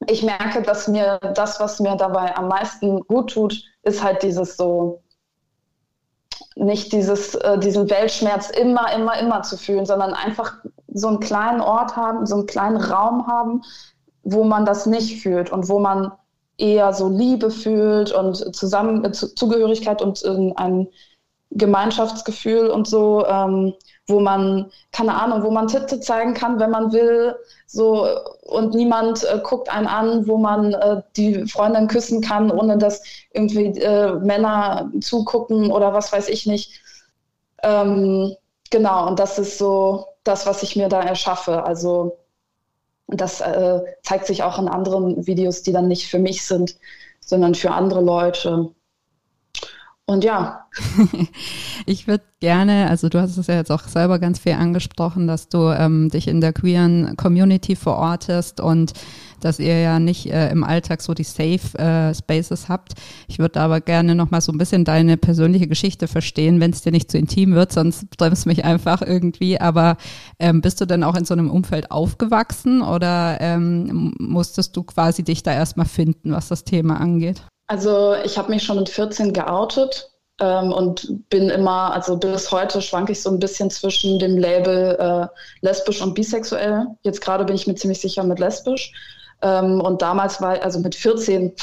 ich 0.07 0.23
merke, 0.23 0.61
dass 0.61 0.89
mir 0.89 1.19
das, 1.33 1.61
was 1.61 1.79
mir 1.79 1.95
dabei 1.95 2.35
am 2.35 2.49
meisten 2.49 2.99
gut 3.07 3.31
tut, 3.31 3.63
ist 3.83 4.03
halt 4.03 4.21
dieses 4.21 4.57
so, 4.57 5.01
nicht 6.55 6.91
dieses, 6.91 7.35
äh, 7.35 7.57
diesen 7.57 7.89
Weltschmerz 7.89 8.49
immer, 8.49 8.91
immer, 8.93 9.17
immer 9.19 9.41
zu 9.43 9.57
fühlen, 9.57 9.85
sondern 9.85 10.13
einfach 10.13 10.57
so 10.93 11.07
einen 11.07 11.21
kleinen 11.21 11.61
Ort 11.61 11.95
haben, 11.95 12.25
so 12.25 12.35
einen 12.35 12.45
kleinen 12.45 12.77
Raum 12.77 13.25
haben, 13.27 13.61
wo 14.23 14.43
man 14.43 14.65
das 14.65 14.85
nicht 14.85 15.21
fühlt 15.21 15.49
und 15.49 15.69
wo 15.69 15.79
man 15.79 16.11
eher 16.57 16.93
so 16.93 17.09
Liebe 17.09 17.51
fühlt 17.51 18.11
und 18.11 18.55
Zusammen 18.55 19.03
äh, 19.03 19.11
Zugehörigkeit 19.11 20.01
und 20.01 20.23
äh, 20.23 20.53
ein 20.55 20.87
Gemeinschaftsgefühl 21.51 22.67
und 22.67 22.87
so, 22.87 23.25
ähm, 23.25 23.73
wo 24.07 24.19
man, 24.19 24.71
keine 24.91 25.19
Ahnung, 25.19 25.43
wo 25.43 25.51
man 25.51 25.67
Titte 25.67 25.99
zeigen 25.99 26.33
kann, 26.33 26.59
wenn 26.59 26.69
man 26.69 26.91
will, 26.91 27.35
so 27.65 28.07
und 28.43 28.73
niemand 28.73 29.23
äh, 29.23 29.39
guckt 29.43 29.69
einen 29.69 29.87
an, 29.87 30.27
wo 30.27 30.37
man 30.37 30.73
äh, 30.73 31.01
die 31.15 31.47
Freundin 31.47 31.87
küssen 31.87 32.21
kann, 32.21 32.51
ohne 32.51 32.77
dass 32.77 33.01
irgendwie 33.31 33.67
äh, 33.79 34.13
Männer 34.19 34.91
zugucken 35.01 35.71
oder 35.71 35.93
was 35.93 36.11
weiß 36.11 36.29
ich 36.29 36.45
nicht. 36.45 36.81
Ähm, 37.63 38.35
genau, 38.69 39.07
und 39.07 39.19
das 39.19 39.39
ist 39.39 39.57
so 39.57 40.05
das, 40.23 40.45
was 40.45 40.61
ich 40.61 40.75
mir 40.75 40.89
da 40.89 41.01
erschaffe. 41.01 41.63
Also 41.63 42.17
das 43.07 43.41
äh, 43.41 43.81
zeigt 44.03 44.25
sich 44.25 44.43
auch 44.43 44.59
in 44.59 44.67
anderen 44.67 45.27
Videos, 45.27 45.61
die 45.63 45.71
dann 45.71 45.87
nicht 45.87 46.07
für 46.07 46.19
mich 46.19 46.43
sind, 46.43 46.77
sondern 47.19 47.55
für 47.55 47.71
andere 47.71 48.01
Leute. 48.01 48.71
Und 50.07 50.23
ja. 50.23 50.67
ich 51.87 52.07
würde 52.07 52.23
gerne, 52.39 52.89
also 52.89 53.09
du 53.09 53.19
hast 53.19 53.37
es 53.37 53.47
ja 53.47 53.55
jetzt 53.55 53.71
auch 53.71 53.87
selber 53.87 54.19
ganz 54.19 54.37
viel 54.37 54.53
angesprochen, 54.53 55.25
dass 55.25 55.49
du 55.49 55.69
ähm, 55.69 56.09
dich 56.09 56.27
in 56.27 56.41
der 56.41 56.53
queeren 56.53 57.17
Community 57.17 57.75
verortest 57.75 58.61
und 58.61 58.93
dass 59.39 59.59
ihr 59.59 59.79
ja 59.79 59.99
nicht 59.99 60.27
äh, 60.27 60.51
im 60.51 60.63
Alltag 60.63 61.01
so 61.01 61.15
die 61.15 61.23
Safe 61.23 61.77
äh, 61.79 62.13
Spaces 62.13 62.69
habt. 62.69 62.93
Ich 63.27 63.39
würde 63.39 63.59
aber 63.59 63.81
gerne 63.81 64.13
noch 64.13 64.29
mal 64.29 64.41
so 64.41 64.51
ein 64.51 64.59
bisschen 64.59 64.85
deine 64.85 65.17
persönliche 65.17 65.67
Geschichte 65.67 66.07
verstehen, 66.07 66.59
wenn 66.59 66.71
es 66.71 66.83
dir 66.83 66.91
nicht 66.91 67.09
zu 67.09 67.17
intim 67.17 67.55
wird, 67.55 67.71
sonst 67.71 68.15
bremst 68.15 68.45
mich 68.45 68.63
einfach 68.63 69.01
irgendwie. 69.01 69.59
Aber 69.59 69.97
ähm, 70.37 70.61
bist 70.61 70.81
du 70.81 70.85
denn 70.85 71.03
auch 71.03 71.15
in 71.15 71.25
so 71.25 71.33
einem 71.33 71.49
Umfeld 71.49 71.89
aufgewachsen 71.89 72.83
oder 72.83 73.37
ähm, 73.41 74.13
musstest 74.19 74.77
du 74.77 74.83
quasi 74.83 75.23
dich 75.23 75.41
da 75.41 75.51
erstmal 75.51 75.87
finden, 75.87 76.31
was 76.31 76.47
das 76.47 76.63
Thema 76.63 76.99
angeht? 76.99 77.43
Also 77.67 78.15
ich 78.23 78.37
habe 78.37 78.51
mich 78.51 78.63
schon 78.63 78.77
mit 78.77 78.89
14 78.89 79.33
geoutet 79.33 80.11
ähm, 80.39 80.71
und 80.71 81.29
bin 81.29 81.49
immer, 81.49 81.93
also 81.93 82.17
bis 82.17 82.51
heute 82.51 82.81
schwanke 82.81 83.13
ich 83.13 83.21
so 83.21 83.29
ein 83.29 83.39
bisschen 83.39 83.69
zwischen 83.71 84.19
dem 84.19 84.37
Label 84.37 84.95
äh, 84.99 85.65
lesbisch 85.65 86.01
und 86.01 86.13
bisexuell. 86.13 86.85
Jetzt 87.01 87.21
gerade 87.21 87.45
bin 87.45 87.55
ich 87.55 87.67
mir 87.67 87.75
ziemlich 87.75 88.01
sicher 88.01 88.23
mit 88.23 88.39
lesbisch. 88.39 88.91
Ähm, 89.41 89.81
und 89.81 90.01
damals 90.01 90.41
war, 90.41 90.61
also 90.61 90.79
mit 90.79 90.95
14, 90.95 91.53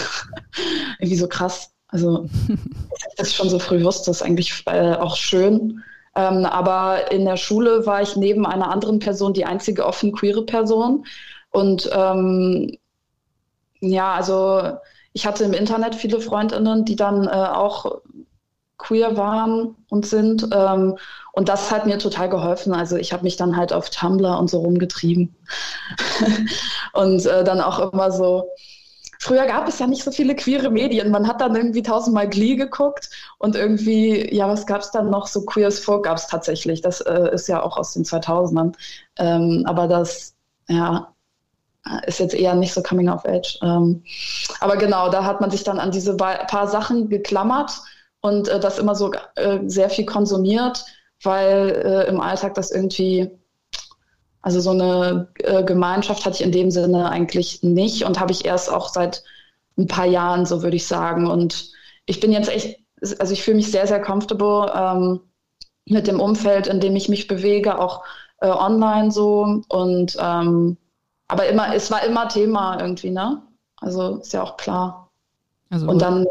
irgendwie 0.98 1.16
so 1.16 1.28
krass. 1.28 1.70
Also, 1.88 2.28
das 3.16 3.34
schon 3.34 3.50
so 3.50 3.58
früh 3.58 3.84
wusste, 3.84 4.10
ist 4.10 4.22
eigentlich 4.22 4.64
äh, 4.66 4.94
auch 4.94 5.16
schön. 5.16 5.82
Ähm, 6.14 6.44
aber 6.44 7.10
in 7.12 7.24
der 7.24 7.36
Schule 7.36 7.86
war 7.86 8.02
ich 8.02 8.16
neben 8.16 8.46
einer 8.46 8.70
anderen 8.70 8.98
Person 8.98 9.32
die 9.34 9.44
einzige 9.44 9.86
offen 9.86 10.12
queere 10.12 10.44
Person. 10.44 11.06
Und 11.50 11.88
ähm, 11.92 12.76
ja, 13.80 14.14
also 14.14 14.78
ich 15.12 15.26
hatte 15.26 15.44
im 15.44 15.52
Internet 15.52 15.94
viele 15.94 16.20
Freundinnen, 16.20 16.84
die 16.84 16.96
dann 16.96 17.26
äh, 17.26 17.30
auch 17.30 18.00
queer 18.78 19.16
waren 19.16 19.76
und 19.88 20.06
sind. 20.06 20.48
Ähm, 20.52 20.98
und 21.32 21.48
das 21.48 21.70
hat 21.70 21.86
mir 21.86 21.98
total 21.98 22.28
geholfen. 22.28 22.74
Also 22.74 22.96
ich 22.96 23.12
habe 23.12 23.22
mich 23.22 23.36
dann 23.36 23.56
halt 23.56 23.72
auf 23.72 23.90
Tumblr 23.90 24.38
und 24.38 24.50
so 24.50 24.60
rumgetrieben. 24.60 25.34
und 26.92 27.24
äh, 27.24 27.44
dann 27.44 27.60
auch 27.60 27.92
immer 27.92 28.10
so. 28.10 28.50
Früher 29.18 29.46
gab 29.46 29.68
es 29.68 29.78
ja 29.78 29.86
nicht 29.86 30.02
so 30.02 30.10
viele 30.10 30.34
queere 30.34 30.68
Medien. 30.68 31.12
Man 31.12 31.28
hat 31.28 31.40
dann 31.40 31.54
irgendwie 31.54 31.82
tausendmal 31.82 32.28
Glee 32.28 32.56
geguckt 32.56 33.08
und 33.38 33.54
irgendwie, 33.54 34.34
ja, 34.34 34.48
was 34.48 34.66
gab 34.66 34.80
es 34.80 34.90
dann 34.90 35.10
noch? 35.10 35.28
So 35.28 35.44
Queer 35.44 35.68
as 35.68 35.78
Folk 35.78 36.04
gab 36.04 36.16
es 36.16 36.26
tatsächlich. 36.26 36.80
Das 36.80 37.00
äh, 37.02 37.32
ist 37.32 37.46
ja 37.46 37.62
auch 37.62 37.76
aus 37.76 37.92
den 37.92 38.04
2000ern. 38.04 38.74
Ähm, 39.18 39.62
aber 39.64 39.86
das, 39.86 40.34
ja, 40.68 41.11
ist 42.06 42.20
jetzt 42.20 42.34
eher 42.34 42.54
nicht 42.54 42.72
so 42.72 42.82
Coming 42.82 43.08
of 43.08 43.24
Age. 43.24 43.58
Ähm, 43.62 44.02
aber 44.60 44.76
genau, 44.76 45.10
da 45.10 45.24
hat 45.24 45.40
man 45.40 45.50
sich 45.50 45.64
dann 45.64 45.78
an 45.78 45.90
diese 45.90 46.16
paar 46.16 46.68
Sachen 46.68 47.08
geklammert 47.08 47.72
und 48.20 48.48
äh, 48.48 48.60
das 48.60 48.78
immer 48.78 48.94
so 48.94 49.12
äh, 49.34 49.58
sehr 49.66 49.90
viel 49.90 50.06
konsumiert, 50.06 50.84
weil 51.22 51.82
äh, 51.84 52.08
im 52.08 52.20
Alltag 52.20 52.54
das 52.54 52.70
irgendwie, 52.70 53.30
also 54.42 54.60
so 54.60 54.70
eine 54.70 55.28
äh, 55.40 55.64
Gemeinschaft 55.64 56.24
hatte 56.24 56.36
ich 56.36 56.42
in 56.42 56.52
dem 56.52 56.70
Sinne 56.70 57.10
eigentlich 57.10 57.62
nicht 57.62 58.04
und 58.04 58.20
habe 58.20 58.32
ich 58.32 58.44
erst 58.44 58.72
auch 58.72 58.88
seit 58.88 59.24
ein 59.76 59.86
paar 59.86 60.06
Jahren, 60.06 60.46
so 60.46 60.62
würde 60.62 60.76
ich 60.76 60.86
sagen. 60.86 61.26
Und 61.26 61.70
ich 62.06 62.20
bin 62.20 62.32
jetzt 62.32 62.48
echt, 62.48 62.78
also 63.18 63.32
ich 63.32 63.42
fühle 63.42 63.56
mich 63.56 63.70
sehr, 63.70 63.86
sehr 63.86 64.00
comfortable 64.00 64.72
ähm, 64.74 65.20
mit 65.86 66.06
dem 66.06 66.20
Umfeld, 66.20 66.68
in 66.68 66.80
dem 66.80 66.94
ich 66.94 67.08
mich 67.08 67.26
bewege, 67.26 67.78
auch 67.78 68.04
äh, 68.40 68.48
online 68.48 69.10
so 69.10 69.62
und 69.68 70.16
ähm, 70.20 70.76
aber 71.32 71.48
immer, 71.48 71.74
es 71.74 71.90
war 71.90 72.04
immer 72.04 72.28
Thema 72.28 72.78
irgendwie, 72.78 73.10
ne? 73.10 73.40
Also 73.80 74.16
ist 74.16 74.34
ja 74.34 74.42
auch 74.42 74.58
klar. 74.58 75.10
Also 75.70 75.88
und 75.88 76.02
dann 76.02 76.26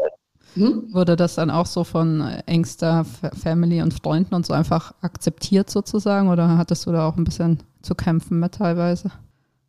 hm? 0.54 0.88
wurde 0.92 1.16
das 1.16 1.34
dann 1.34 1.50
auch 1.50 1.66
so 1.66 1.82
von 1.82 2.20
engster 2.46 3.04
Family 3.42 3.82
und 3.82 3.94
Freunden 3.94 4.34
und 4.36 4.46
so 4.46 4.52
einfach 4.52 4.94
akzeptiert 5.00 5.70
sozusagen 5.70 6.28
oder 6.28 6.56
hattest 6.56 6.86
du 6.86 6.92
da 6.92 7.08
auch 7.08 7.16
ein 7.16 7.24
bisschen 7.24 7.58
zu 7.82 7.96
kämpfen 7.96 8.38
mit 8.38 8.54
teilweise? 8.54 9.10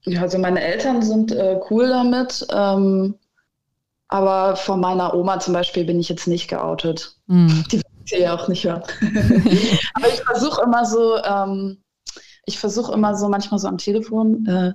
Ja, 0.04 0.22
also 0.22 0.38
meine 0.38 0.62
Eltern 0.62 1.02
sind 1.02 1.32
äh, 1.32 1.60
cool 1.72 1.88
damit, 1.88 2.46
ähm, 2.54 3.16
aber 4.10 4.56
von 4.56 4.80
meiner 4.80 5.16
Oma 5.16 5.40
zum 5.40 5.56
Beispiel 5.56 5.86
bin 5.86 6.00
ich 6.00 6.10
jetzt 6.10 6.28
nicht 6.28 6.48
geoutet. 6.48 7.18
Mhm. 7.26 7.64
Die 7.72 7.78
will 7.78 7.84
ich 8.06 8.12
ja 8.12 8.36
auch 8.36 8.48
nicht 8.48 8.66
hören. 8.66 8.84
aber 9.96 10.10
ich 10.10 10.22
versuche 10.22 10.62
immer 10.62 10.86
so, 10.86 11.18
ähm, 11.24 11.80
ich 12.46 12.60
versuche 12.60 12.94
immer 12.94 13.16
so 13.16 13.30
manchmal 13.30 13.60
so 13.60 13.68
am 13.68 13.78
Telefon, 13.78 14.46
äh, 14.46 14.74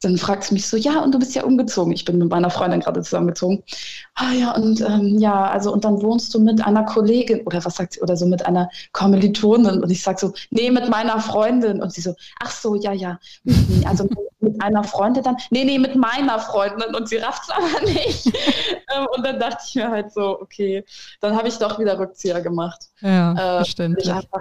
dann 0.00 0.16
fragt 0.16 0.44
sie 0.44 0.54
mich 0.54 0.66
so, 0.66 0.76
ja, 0.76 1.00
und 1.00 1.12
du 1.14 1.18
bist 1.18 1.34
ja 1.34 1.44
umgezogen. 1.44 1.92
Ich 1.92 2.06
bin 2.06 2.18
mit 2.18 2.30
meiner 2.30 2.50
Freundin 2.50 2.80
gerade 2.80 3.02
zusammengezogen. 3.02 3.62
Ah 4.14 4.32
ja, 4.32 4.52
und 4.52 4.80
ähm, 4.80 5.18
ja, 5.18 5.44
also 5.44 5.72
und 5.72 5.84
dann 5.84 6.00
wohnst 6.00 6.32
du 6.34 6.40
mit 6.40 6.66
einer 6.66 6.84
Kollegin 6.84 7.42
oder 7.42 7.62
was 7.64 7.76
sagt 7.76 7.94
sie, 7.94 8.00
oder 8.00 8.16
so 8.16 8.24
mit 8.24 8.44
einer 8.46 8.70
Kommilitonin. 8.92 9.82
Und 9.82 9.90
ich 9.90 10.02
sag 10.02 10.18
so, 10.18 10.32
nee, 10.50 10.70
mit 10.70 10.88
meiner 10.88 11.20
Freundin. 11.20 11.82
Und 11.82 11.92
sie 11.92 12.00
so, 12.00 12.14
ach 12.40 12.50
so, 12.50 12.74
ja, 12.76 12.92
ja. 12.92 13.18
Mhm, 13.44 13.84
also 13.86 14.08
mit 14.40 14.62
einer 14.62 14.84
Freundin 14.84 15.22
dann, 15.22 15.36
nee, 15.50 15.64
nee, 15.64 15.78
mit 15.78 15.94
meiner 15.96 16.38
Freundin. 16.38 16.94
Und 16.94 17.08
sie 17.08 17.18
rafft 17.18 17.42
es 17.44 17.50
aber 17.50 17.84
nicht. 17.84 18.32
Ähm, 18.92 19.06
und 19.16 19.24
dann 19.24 19.38
dachte 19.38 19.62
ich 19.68 19.74
mir 19.76 19.88
halt 19.88 20.12
so, 20.12 20.40
okay, 20.40 20.84
dann 21.20 21.36
habe 21.36 21.46
ich 21.46 21.56
doch 21.58 21.78
wieder 21.78 21.96
Rückzieher 21.96 22.40
gemacht. 22.40 22.86
Ja, 23.00 23.32
äh, 23.32 23.56
verständlich. 23.58 24.10
Einfach, 24.10 24.40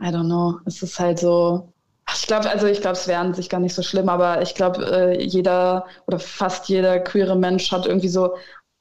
I 0.00 0.06
don't 0.06 0.26
know, 0.26 0.60
es 0.66 0.80
ist 0.82 1.00
halt 1.00 1.18
so, 1.18 1.72
ich 2.14 2.26
glaube, 2.26 2.48
also 2.50 2.66
ich 2.66 2.80
glaube, 2.80 2.96
es 2.96 3.08
wäre 3.08 3.20
an 3.20 3.34
sich 3.34 3.48
gar 3.48 3.60
nicht 3.60 3.74
so 3.74 3.82
schlimm, 3.82 4.08
aber 4.08 4.42
ich 4.42 4.54
glaube, 4.54 4.84
äh, 4.86 5.22
jeder 5.22 5.86
oder 6.06 6.18
fast 6.18 6.68
jeder 6.68 7.00
queere 7.00 7.36
Mensch 7.36 7.70
hat 7.72 7.86
irgendwie 7.86 8.08
so 8.08 8.36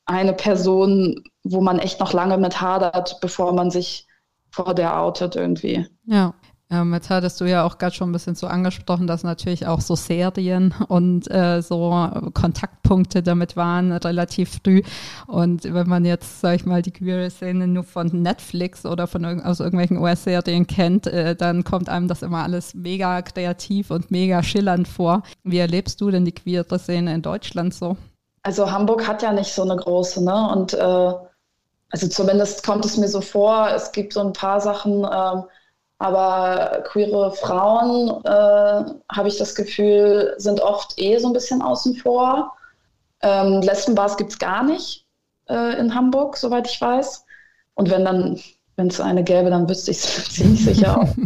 eine 0.05 0.33
Person, 0.33 1.23
wo 1.43 1.61
man 1.61 1.79
echt 1.79 1.99
noch 1.99 2.13
lange 2.13 2.37
mit 2.37 2.61
hadert, 2.61 3.19
bevor 3.21 3.53
man 3.53 3.71
sich 3.71 4.07
vor 4.51 4.73
der 4.73 4.99
outet 4.99 5.35
irgendwie. 5.35 5.87
Ja. 6.05 6.33
Ähm, 6.69 6.93
jetzt 6.93 7.09
hattest 7.09 7.39
du 7.39 7.45
ja 7.45 7.63
auch 7.63 7.77
gerade 7.77 7.95
schon 7.95 8.09
ein 8.09 8.13
bisschen 8.13 8.35
so 8.35 8.45
angesprochen, 8.45 9.07
dass 9.07 9.23
natürlich 9.23 9.67
auch 9.67 9.79
so 9.79 9.95
Serien 9.95 10.73
und 10.89 11.31
äh, 11.31 11.61
so 11.61 12.09
Kontaktpunkte 12.33 13.23
damit 13.23 13.55
waren 13.55 13.93
relativ 13.93 14.59
früh. 14.61 14.81
Und 15.27 15.63
wenn 15.63 15.87
man 15.87 16.03
jetzt, 16.03 16.41
sag 16.41 16.55
ich 16.55 16.65
mal, 16.65 16.81
die 16.81 16.91
queere 16.91 17.29
Szene 17.29 17.67
nur 17.67 17.85
von 17.85 18.07
Netflix 18.07 18.85
oder 18.85 19.07
von 19.07 19.41
aus 19.41 19.61
irgendwelchen 19.61 19.97
US-Serien 19.97 20.67
kennt, 20.67 21.07
äh, 21.07 21.37
dann 21.37 21.63
kommt 21.63 21.87
einem 21.87 22.09
das 22.09 22.21
immer 22.21 22.43
alles 22.43 22.73
mega 22.73 23.21
kreativ 23.21 23.89
und 23.89 24.11
mega 24.11 24.43
schillernd 24.43 24.89
vor. 24.89 25.23
Wie 25.45 25.59
erlebst 25.59 26.01
du 26.01 26.11
denn 26.11 26.25
die 26.25 26.33
queere 26.33 26.79
Szene 26.79 27.13
in 27.13 27.21
Deutschland 27.21 27.73
so? 27.73 27.95
Also 28.43 28.69
Hamburg 28.69 29.07
hat 29.07 29.21
ja 29.21 29.31
nicht 29.31 29.53
so 29.53 29.61
eine 29.61 29.77
große, 29.77 30.21
ne? 30.21 30.49
Und 30.51 30.73
äh, 30.73 31.13
also 31.91 32.07
zumindest 32.09 32.65
kommt 32.65 32.85
es 32.85 32.97
mir 32.97 33.07
so 33.07 33.21
vor, 33.21 33.69
es 33.69 33.93
gibt 33.93 34.11
so 34.11 34.19
ein 34.19 34.33
paar 34.33 34.59
Sachen, 34.59 35.05
äh, 35.05 35.41
aber 35.99 36.83
queere 36.85 37.31
Frauen, 37.31 38.23
äh, 38.23 38.91
habe 39.11 39.27
ich 39.27 39.37
das 39.37 39.55
Gefühl, 39.55 40.35
sind 40.37 40.61
oft 40.61 40.93
eh 40.97 41.17
so 41.17 41.27
ein 41.27 41.33
bisschen 41.33 41.61
außen 41.61 41.95
vor. 41.95 42.53
Ähm, 43.21 43.61
Lesbenbars 43.61 44.17
gibt 44.17 44.31
es 44.31 44.39
gar 44.39 44.63
nicht 44.63 45.05
äh, 45.49 45.79
in 45.79 45.95
Hamburg, 45.95 46.37
soweit 46.37 46.67
ich 46.67 46.79
weiß. 46.79 47.25
Und 47.73 47.89
wenn 47.89 48.05
dann, 48.05 48.39
wenn 48.75 48.87
es 48.87 48.99
eine 48.99 49.23
gäbe, 49.23 49.49
dann 49.49 49.67
wüsste 49.67 49.91
ich 49.91 49.97
es 49.97 50.29
ziemlich 50.33 50.63
sicher 50.63 51.01
auch. 51.01 51.09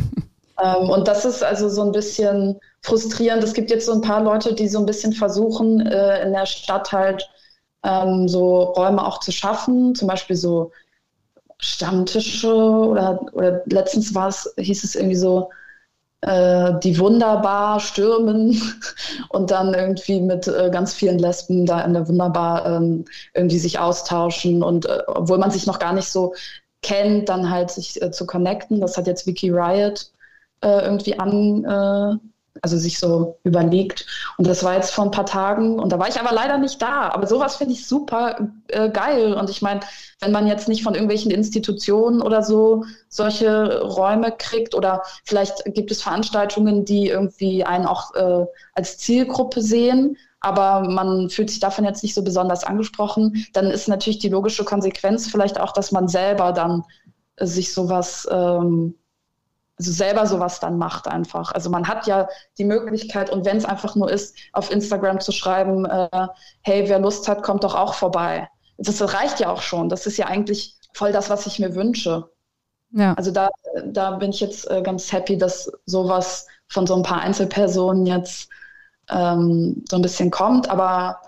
Ähm, 0.62 0.90
und 0.90 1.08
das 1.08 1.26
ist 1.26 1.44
also 1.44 1.70
so 1.70 1.82
ein 1.82 1.92
bisschen 1.92 2.60
frustrierend. 2.82 3.44
Es 3.44 3.54
gibt 3.54 3.72
jetzt 3.72 3.86
so 3.86 3.94
ein 3.94 4.02
paar 4.02 4.22
Leute, 4.22 4.54
die 4.54 4.68
so 4.68 4.80
ein 4.80 4.86
bisschen 4.86 5.14
versuchen, 5.14 5.80
äh, 5.88 6.24
in 6.24 6.34
der 6.34 6.46
Stadt 6.46 6.92
halt 6.92 7.28
ähm, 7.84 8.28
so 8.28 8.62
Räume 8.64 9.06
auch 9.06 9.20
zu 9.22 9.32
schaffen, 9.32 9.96
zum 9.96 10.08
Beispiel 10.08 10.36
so 10.36 10.72
Stammtische 11.62 12.54
oder, 12.54 13.22
oder 13.34 13.62
letztens 13.66 14.14
war 14.14 14.28
es, 14.30 14.52
hieß 14.58 14.84
es 14.84 14.96
irgendwie 14.96 15.16
so, 15.16 15.50
äh, 16.22 16.74
die 16.84 17.00
wunderbar 17.00 17.80
stürmen 17.80 18.60
und 19.30 19.52
dann 19.52 19.74
irgendwie 19.74 20.22
mit 20.22 20.48
äh, 20.48 20.70
ganz 20.72 20.94
vielen 20.94 21.20
Lesben 21.20 21.66
da 21.66 21.82
in 21.82 21.94
der 21.94 22.08
Wunderbar 22.08 22.66
ähm, 22.66 23.06
irgendwie 23.34 23.60
sich 23.60 23.80
austauschen 23.80 24.64
und 24.64 24.86
äh, 24.88 25.04
obwohl 25.08 25.38
man 25.38 25.52
sich 25.52 25.68
noch 25.68 25.80
gar 25.80 25.94
nicht 25.94 26.10
so 26.10 26.34
kennt, 26.82 27.30
dann 27.30 27.50
halt 27.50 27.72
sich 27.72 28.02
äh, 28.02 28.12
zu 28.12 28.26
connecten. 28.26 28.82
Das 28.82 28.98
hat 28.98 29.08
jetzt 29.08 29.28
Wiki 29.28 29.52
Riot 29.52 30.12
äh, 30.62 30.84
irgendwie 30.84 31.20
an, 31.20 31.64
äh, 31.66 32.31
also 32.62 32.78
sich 32.78 33.00
so 33.00 33.40
überlegt. 33.44 34.06
Und 34.38 34.48
das 34.48 34.64
war 34.64 34.76
jetzt 34.76 34.92
vor 34.92 35.06
ein 35.06 35.12
paar 35.12 35.26
Tagen 35.26 35.80
und 35.80 35.92
da 35.92 36.00
war 36.00 36.10
ich 36.10 36.20
aber 36.20 36.34
leider 36.34 36.58
nicht 36.58 36.82
da. 36.82 37.10
Aber 37.10 37.28
sowas 37.28 37.56
finde 37.56 37.74
ich 37.74 37.88
super 37.88 38.50
äh, 38.68 38.90
geil. 38.90 39.34
Und 39.34 39.50
ich 39.50 39.62
meine, 39.62 39.82
wenn 40.20 40.32
man 40.32 40.48
jetzt 40.48 40.68
nicht 40.68 40.84
von 40.84 40.94
irgendwelchen 40.94 41.32
Institutionen 41.32 42.22
oder 42.22 42.44
so 42.44 42.84
solche 43.10 43.82
Räume 43.82 44.34
kriegt 44.38 44.76
oder 44.76 45.04
vielleicht 45.24 45.64
gibt 45.74 45.92
es 45.92 46.02
Veranstaltungen, 46.02 46.86
die 46.86 47.08
irgendwie 47.08 47.64
einen 47.64 47.86
auch 47.86 48.14
äh, 48.16 48.46
als 48.74 48.98
Zielgruppe 48.98 49.62
sehen, 49.62 50.18
aber 50.42 50.90
man 50.90 51.30
fühlt 51.30 51.50
sich 51.52 51.60
davon 51.60 51.86
jetzt 51.86 52.04
nicht 52.04 52.16
so 52.16 52.24
besonders 52.24 52.64
angesprochen, 52.64 53.46
dann 53.54 53.68
ist 53.68 53.88
natürlich 53.88 54.20
die 54.20 54.30
logische 54.30 54.66
Konsequenz 54.66 55.28
vielleicht 55.28 55.60
auch, 55.60 55.72
dass 55.72 55.92
man 55.92 56.08
selber 56.08 56.52
dann 56.52 56.84
sich 57.40 57.74
sowas 57.74 58.28
ähm, 58.30 58.96
also 59.82 59.92
selber 59.94 60.28
sowas 60.28 60.60
dann 60.60 60.78
macht 60.78 61.08
einfach. 61.08 61.52
Also 61.54 61.72
man 61.72 61.88
hat 61.88 62.06
ja 62.06 62.28
die 62.60 62.66
Möglichkeit 62.66 63.32
und 63.32 63.46
wenn 63.46 63.58
es 63.58 63.66
einfach 63.66 63.96
nur 63.96 64.12
ist, 64.12 64.36
auf 64.54 64.72
Instagram 64.72 65.20
zu 65.20 65.32
schreiben, 65.32 65.86
äh, 65.86 66.28
hey, 66.62 66.88
wer 66.88 67.00
Lust 67.00 67.28
hat, 67.28 67.42
kommt 67.42 67.64
doch 67.64 67.74
auch 67.74 67.96
vorbei. 67.96 68.48
Das 68.78 69.02
reicht 69.14 69.40
ja 69.40 69.50
auch 69.50 69.62
schon. 69.62 69.90
Das 69.90 70.06
ist 70.06 70.18
ja 70.18 70.28
eigentlich 70.28 70.76
voll 70.94 71.12
das, 71.12 71.32
was 71.32 71.48
ich 71.48 71.58
mir 71.58 71.74
wünsche. 71.74 72.30
Ja. 72.92 73.16
Also 73.16 73.32
da, 73.32 73.50
da 73.86 74.12
bin 74.12 74.30
ich 74.30 74.40
jetzt 74.40 74.70
äh, 74.70 74.84
ganz 74.84 75.12
happy, 75.12 75.38
dass 75.38 75.72
sowas 75.86 76.46
von 76.68 76.86
so 76.86 76.96
ein 76.96 77.04
paar 77.04 77.22
Einzelpersonen 77.22 78.06
jetzt 78.06 78.50
ähm, 79.10 79.84
so 79.90 79.96
ein 79.96 80.04
bisschen 80.04 80.30
kommt. 80.30 80.70
Aber 80.70 81.22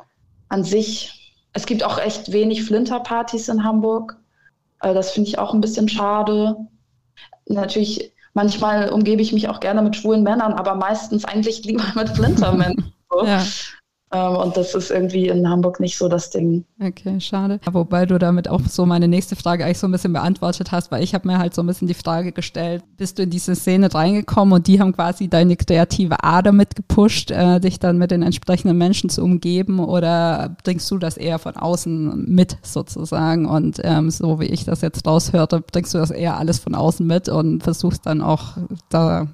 an 0.50 0.64
sich, 0.64 1.34
es 1.54 1.66
gibt 1.66 1.84
auch 1.84 1.98
echt 1.98 2.32
wenig 2.32 2.64
Flinterpartys 2.66 3.50
in 3.50 3.64
Hamburg. 3.64 4.16
Also 4.78 4.94
das 4.94 5.12
finde 5.12 5.30
ich 5.30 5.40
auch 5.40 5.56
ein 5.56 5.62
bisschen 5.62 5.90
schade. 5.90 6.56
Natürlich 7.48 8.14
Manchmal 8.34 8.90
umgebe 8.90 9.22
ich 9.22 9.32
mich 9.32 9.48
auch 9.48 9.60
gerne 9.60 9.82
mit 9.82 9.96
schwulen 9.96 10.24
Männern, 10.24 10.54
aber 10.54 10.76
meistens 10.76 11.26
eigentlich 11.26 11.64
lieber 11.64 11.86
mit 11.96 12.10
Flintermännern. 12.10 12.94
So. 13.10 13.26
ja. 13.26 13.44
Ähm, 14.14 14.36
und 14.36 14.56
das 14.56 14.76
ist 14.76 14.92
irgendwie 14.92 15.28
in 15.28 15.48
Hamburg 15.50 15.80
nicht 15.80 15.98
so 15.98 16.08
das 16.08 16.30
Ding. 16.30 16.64
Okay, 16.82 17.20
schade. 17.20 17.60
Wobei 17.72 18.06
du 18.06 18.20
damit 18.20 18.48
auch 18.48 18.62
so 18.62 18.86
meine 18.86 19.08
nächste 19.08 19.36
Frage 19.36 19.66
eigentlich 19.66 19.80
so 19.80 19.88
ein 19.88 19.92
bisschen 19.92 20.14
beantwortet 20.14 20.72
hast, 20.72 20.92
weil 20.92 21.04
ich 21.04 21.14
habe 21.16 21.28
mir 21.28 21.40
halt 21.40 21.54
so 21.54 21.64
ein 21.64 21.68
bisschen 21.68 21.88
die 21.88 21.94
Frage 21.94 22.32
gestellt, 22.32 22.84
bist 22.98 23.18
du 23.18 23.24
in 23.24 23.30
diese 23.32 23.56
Szene 23.56 23.94
reingekommen 23.94 24.54
und 24.54 24.68
die 24.68 24.80
haben 24.80 24.94
quasi 24.94 25.30
deine 25.30 25.56
kreative 25.56 26.24
Ader 26.24 26.52
mitgepusht, 26.52 27.32
äh, 27.32 27.60
dich 27.60 27.80
dann 27.80 27.98
mit 27.98 28.12
den 28.12 28.22
entsprechenden 28.22 28.78
Menschen 28.78 29.10
zu 29.10 29.24
umgeben 29.24 29.80
oder 29.80 30.56
bringst 30.64 30.90
du 30.92 30.98
das 31.00 31.18
eher 31.18 31.40
von 31.40 31.58
außen 31.58 32.26
mit 32.28 32.58
sozusagen 32.62 33.46
und 33.48 33.80
ähm, 33.84 34.12
so 34.12 34.40
wie 34.40 34.46
ich 34.46 34.66
das 34.66 34.82
jetzt 34.82 35.08
raushörte, 35.08 35.62
bringst 35.62 35.94
du 35.94 35.98
das 35.98 36.12
eher 36.12 36.38
alles 36.38 36.60
von 36.60 36.76
außen 36.76 37.06
mit 37.06 37.30
und 37.30 37.64
versuchst 37.64 38.06
dann 38.06 38.22
auch 38.22 38.58
da 38.90 39.28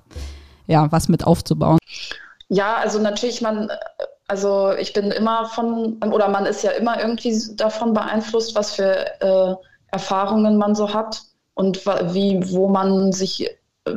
ja 0.67 0.89
was 0.91 1.09
mit 1.09 1.25
aufzubauen? 1.25 1.79
Ja, 2.47 2.77
also 2.77 2.99
natürlich, 2.99 3.41
man 3.41 3.69
also 4.29 4.73
ich 4.73 4.93
bin 4.93 5.11
immer 5.11 5.45
von, 5.47 5.97
oder 6.03 6.29
man 6.29 6.45
ist 6.45 6.63
ja 6.63 6.71
immer 6.71 7.01
irgendwie 7.01 7.35
davon 7.55 7.93
beeinflusst, 7.93 8.55
was 8.55 8.75
für 8.75 9.21
äh, 9.21 9.55
Erfahrungen 9.91 10.57
man 10.57 10.75
so 10.75 10.93
hat 10.93 11.23
und 11.55 11.85
wie, 12.13 12.39
wo 12.51 12.67
man 12.67 13.11
sich 13.11 13.49
äh, 13.85 13.95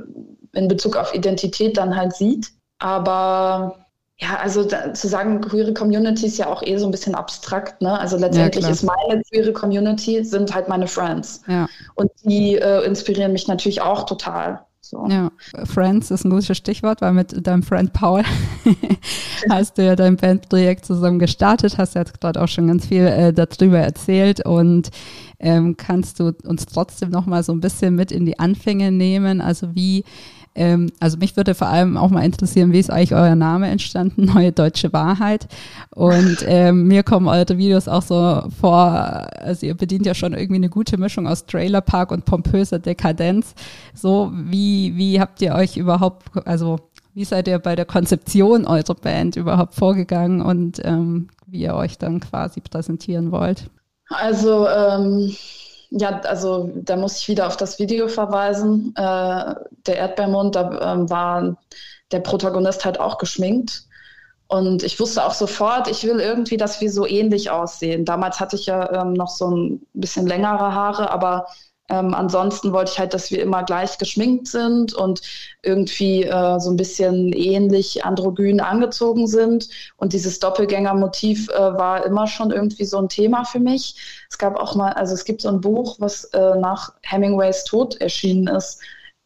in 0.53 0.69
Bezug 0.69 0.97
auf 0.97 1.15
Identität 1.15 1.77
dann 1.77 1.95
halt 1.95 2.15
sieht. 2.15 2.49
Aber 2.79 3.77
ja, 4.19 4.37
also 4.37 4.65
da, 4.65 4.95
zu 4.95 5.07
sagen, 5.09 5.41
queere 5.41 5.75
Community 5.75 6.27
ist 6.27 6.39
ja 6.39 6.47
auch 6.47 6.63
eh 6.63 6.77
so 6.79 6.87
ein 6.87 6.91
bisschen 6.93 7.15
abstrakt. 7.15 7.83
Ne? 7.83 7.99
Also 7.99 8.17
letztendlich 8.17 8.65
ja, 8.65 8.71
ist 8.71 8.85
meine 8.85 9.23
queere 9.31 9.53
Community, 9.53 10.25
sind 10.25 10.55
halt 10.55 10.69
meine 10.69 10.87
Friends. 10.87 11.43
Ja. 11.47 11.69
Und 11.95 12.11
die 12.25 12.57
äh, 12.57 12.85
inspirieren 12.85 13.33
mich 13.33 13.49
natürlich 13.49 13.83
auch 13.83 14.05
total. 14.05 14.65
So. 14.85 15.07
Ja, 15.09 15.31
Friends 15.65 16.11
ist 16.11 16.25
ein 16.25 16.31
gutes 16.31 16.57
Stichwort, 16.57 17.01
weil 17.03 17.13
mit 17.13 17.47
deinem 17.47 17.63
Friend 17.63 17.93
Paul 17.93 18.25
hast 19.49 19.79
du 19.79 19.85
ja 19.85 19.95
dein 19.95 20.17
Bandprojekt 20.17 20.85
zusammen 20.85 21.21
gestartet, 21.21 21.79
hast 21.79 21.95
ja 21.95 22.03
gerade 22.03 22.43
auch 22.43 22.49
schon 22.49 22.67
ganz 22.67 22.87
viel 22.87 23.07
äh, 23.07 23.33
darüber 23.33 23.79
erzählt 23.79 24.45
und 24.45 24.91
ähm, 25.39 25.77
kannst 25.77 26.19
du 26.19 26.35
uns 26.45 26.67
trotzdem 26.67 27.11
noch 27.11 27.27
mal 27.27 27.45
so 27.45 27.53
ein 27.53 27.61
bisschen 27.61 27.95
mit 27.95 28.11
in 28.11 28.27
die 28.27 28.41
Anfänge 28.41 28.91
nehmen? 28.91 29.41
Also 29.41 29.75
wie 29.75 30.05
ähm, 30.55 30.91
also 31.01 31.17
mich 31.17 31.37
würde 31.37 31.55
vor 31.55 31.69
allem 31.69 31.97
auch 31.97 32.11
mal 32.11 32.25
interessieren, 32.25 32.73
wie 32.73 32.79
ist 32.79 32.91
eigentlich 32.91 33.15
euer 33.15 33.35
Name 33.35 33.69
entstanden, 33.69 34.25
Neue 34.35 34.53
Deutsche 34.53 34.93
Wahrheit. 34.93 35.47
Und 35.91 36.39
ähm, 36.47 36.87
mir 36.89 37.03
kommen 37.03 37.29
eure 37.29 37.57
Videos 37.57 37.89
auch 37.89 38.03
so 38.03 38.43
vor, 38.61 38.83
also 39.39 39.67
ihr 39.67 39.75
bedient 39.75 40.07
ja 40.07 40.15
schon 40.15 40.35
irgendwie 40.35 40.57
eine 40.57 40.69
gute 40.69 40.99
Mischung 40.99 41.27
aus 41.27 41.47
Trailerpark 41.47 42.13
und 42.13 42.25
pompöser 42.25 42.79
Dekadenz. 42.79 43.55
So, 43.95 44.31
wie, 44.35 44.97
wie 44.97 45.21
habt 45.21 45.41
ihr 45.41 45.55
euch 45.55 45.77
überhaupt, 45.77 46.25
also 46.47 46.79
wie 47.15 47.25
seid 47.25 47.49
ihr 47.49 47.59
bei 47.59 47.77
der 47.77 47.85
Konzeption 47.85 48.67
eurer 48.67 48.95
Band 48.95 49.37
überhaupt 49.37 49.75
vorgegangen 49.75 50.41
und 50.41 50.81
ähm, 50.85 51.29
wie 51.47 51.63
ihr 51.63 51.75
euch 51.75 51.99
dann 51.99 52.21
quasi 52.21 52.61
präsentieren 52.61 53.31
wollt? 53.31 53.71
Also 54.09 54.67
ähm, 54.69 55.35
ja, 55.95 56.21
also 56.21 56.71
da 56.75 56.97
muss 56.97 57.19
ich 57.19 57.29
wieder 57.29 57.47
auf 57.47 57.57
das 57.57 57.79
Video 57.79 58.09
verweisen. 58.09 58.95
Äh, 58.97 59.55
der 59.87 59.97
Erdbeermund, 59.97 60.55
da 60.55 60.95
äh, 60.95 61.11
war 61.11 61.57
der 62.13 62.21
Protagonist 62.21 62.85
halt 62.85 62.99
auch 62.99 63.19
geschminkt. 63.19 63.85
Und 64.49 64.83
ich 64.83 64.99
wusste 65.01 65.25
auch 65.25 65.35
sofort, 65.35 65.89
ich 65.89 66.05
will 66.05 66.21
irgendwie, 66.21 66.57
dass 66.57 66.81
wir 66.81 66.91
so 66.91 67.07
ähnlich 67.07 67.51
aussehen. 67.51 68.05
Damals 68.05 68.41
hatte 68.41 68.57
ich 68.57 68.67
ja 68.67 69.03
ähm, 69.03 69.13
noch 69.13 69.29
so 69.29 69.51
ein 69.51 69.87
bisschen 69.95 70.27
längere 70.27 70.75
Haare, 70.75 71.11
aber 71.11 71.47
ähm, 71.93 72.15
ansonsten 72.15 72.73
wollte 72.73 72.93
ich 72.93 72.99
halt, 72.99 73.13
dass 73.13 73.31
wir 73.31 73.43
immer 73.43 73.65
gleich 73.65 73.99
geschminkt 73.99 74.49
sind 74.49 74.95
und 74.95 75.21
irgendwie 75.63 76.23
äh, 76.23 76.59
so 76.59 76.71
ein 76.71 76.77
bisschen 76.77 77.35
ähnlich 77.35 78.03
androgyn 78.03 78.61
angezogen 78.61 79.27
sind. 79.27 79.69
Und 79.99 80.15
dieses 80.15 80.39
Doppelgängermotiv 80.41 81.51
äh, 81.51 81.59
war 81.59 82.07
immer 82.07 82.27
schon 82.27 82.51
irgendwie 82.51 82.87
so 82.87 82.97
ein 82.97 83.11
Thema 83.11 83.45
für 83.45 83.61
mich. 83.61 84.25
Es 84.31 84.39
gab 84.39 84.57
auch 84.59 84.75
mal, 84.75 84.95
also 84.95 85.13
es 85.13 85.27
gibt 85.27 85.43
so 85.43 85.51
ein 85.51 85.61
Buch, 85.61 85.97
was 85.99 86.25
äh, 86.33 86.57
nach 86.59 86.95
Hemingways 87.03 87.65
Tod 87.65 88.01
erschienen 88.01 88.47
ist, 88.47 88.81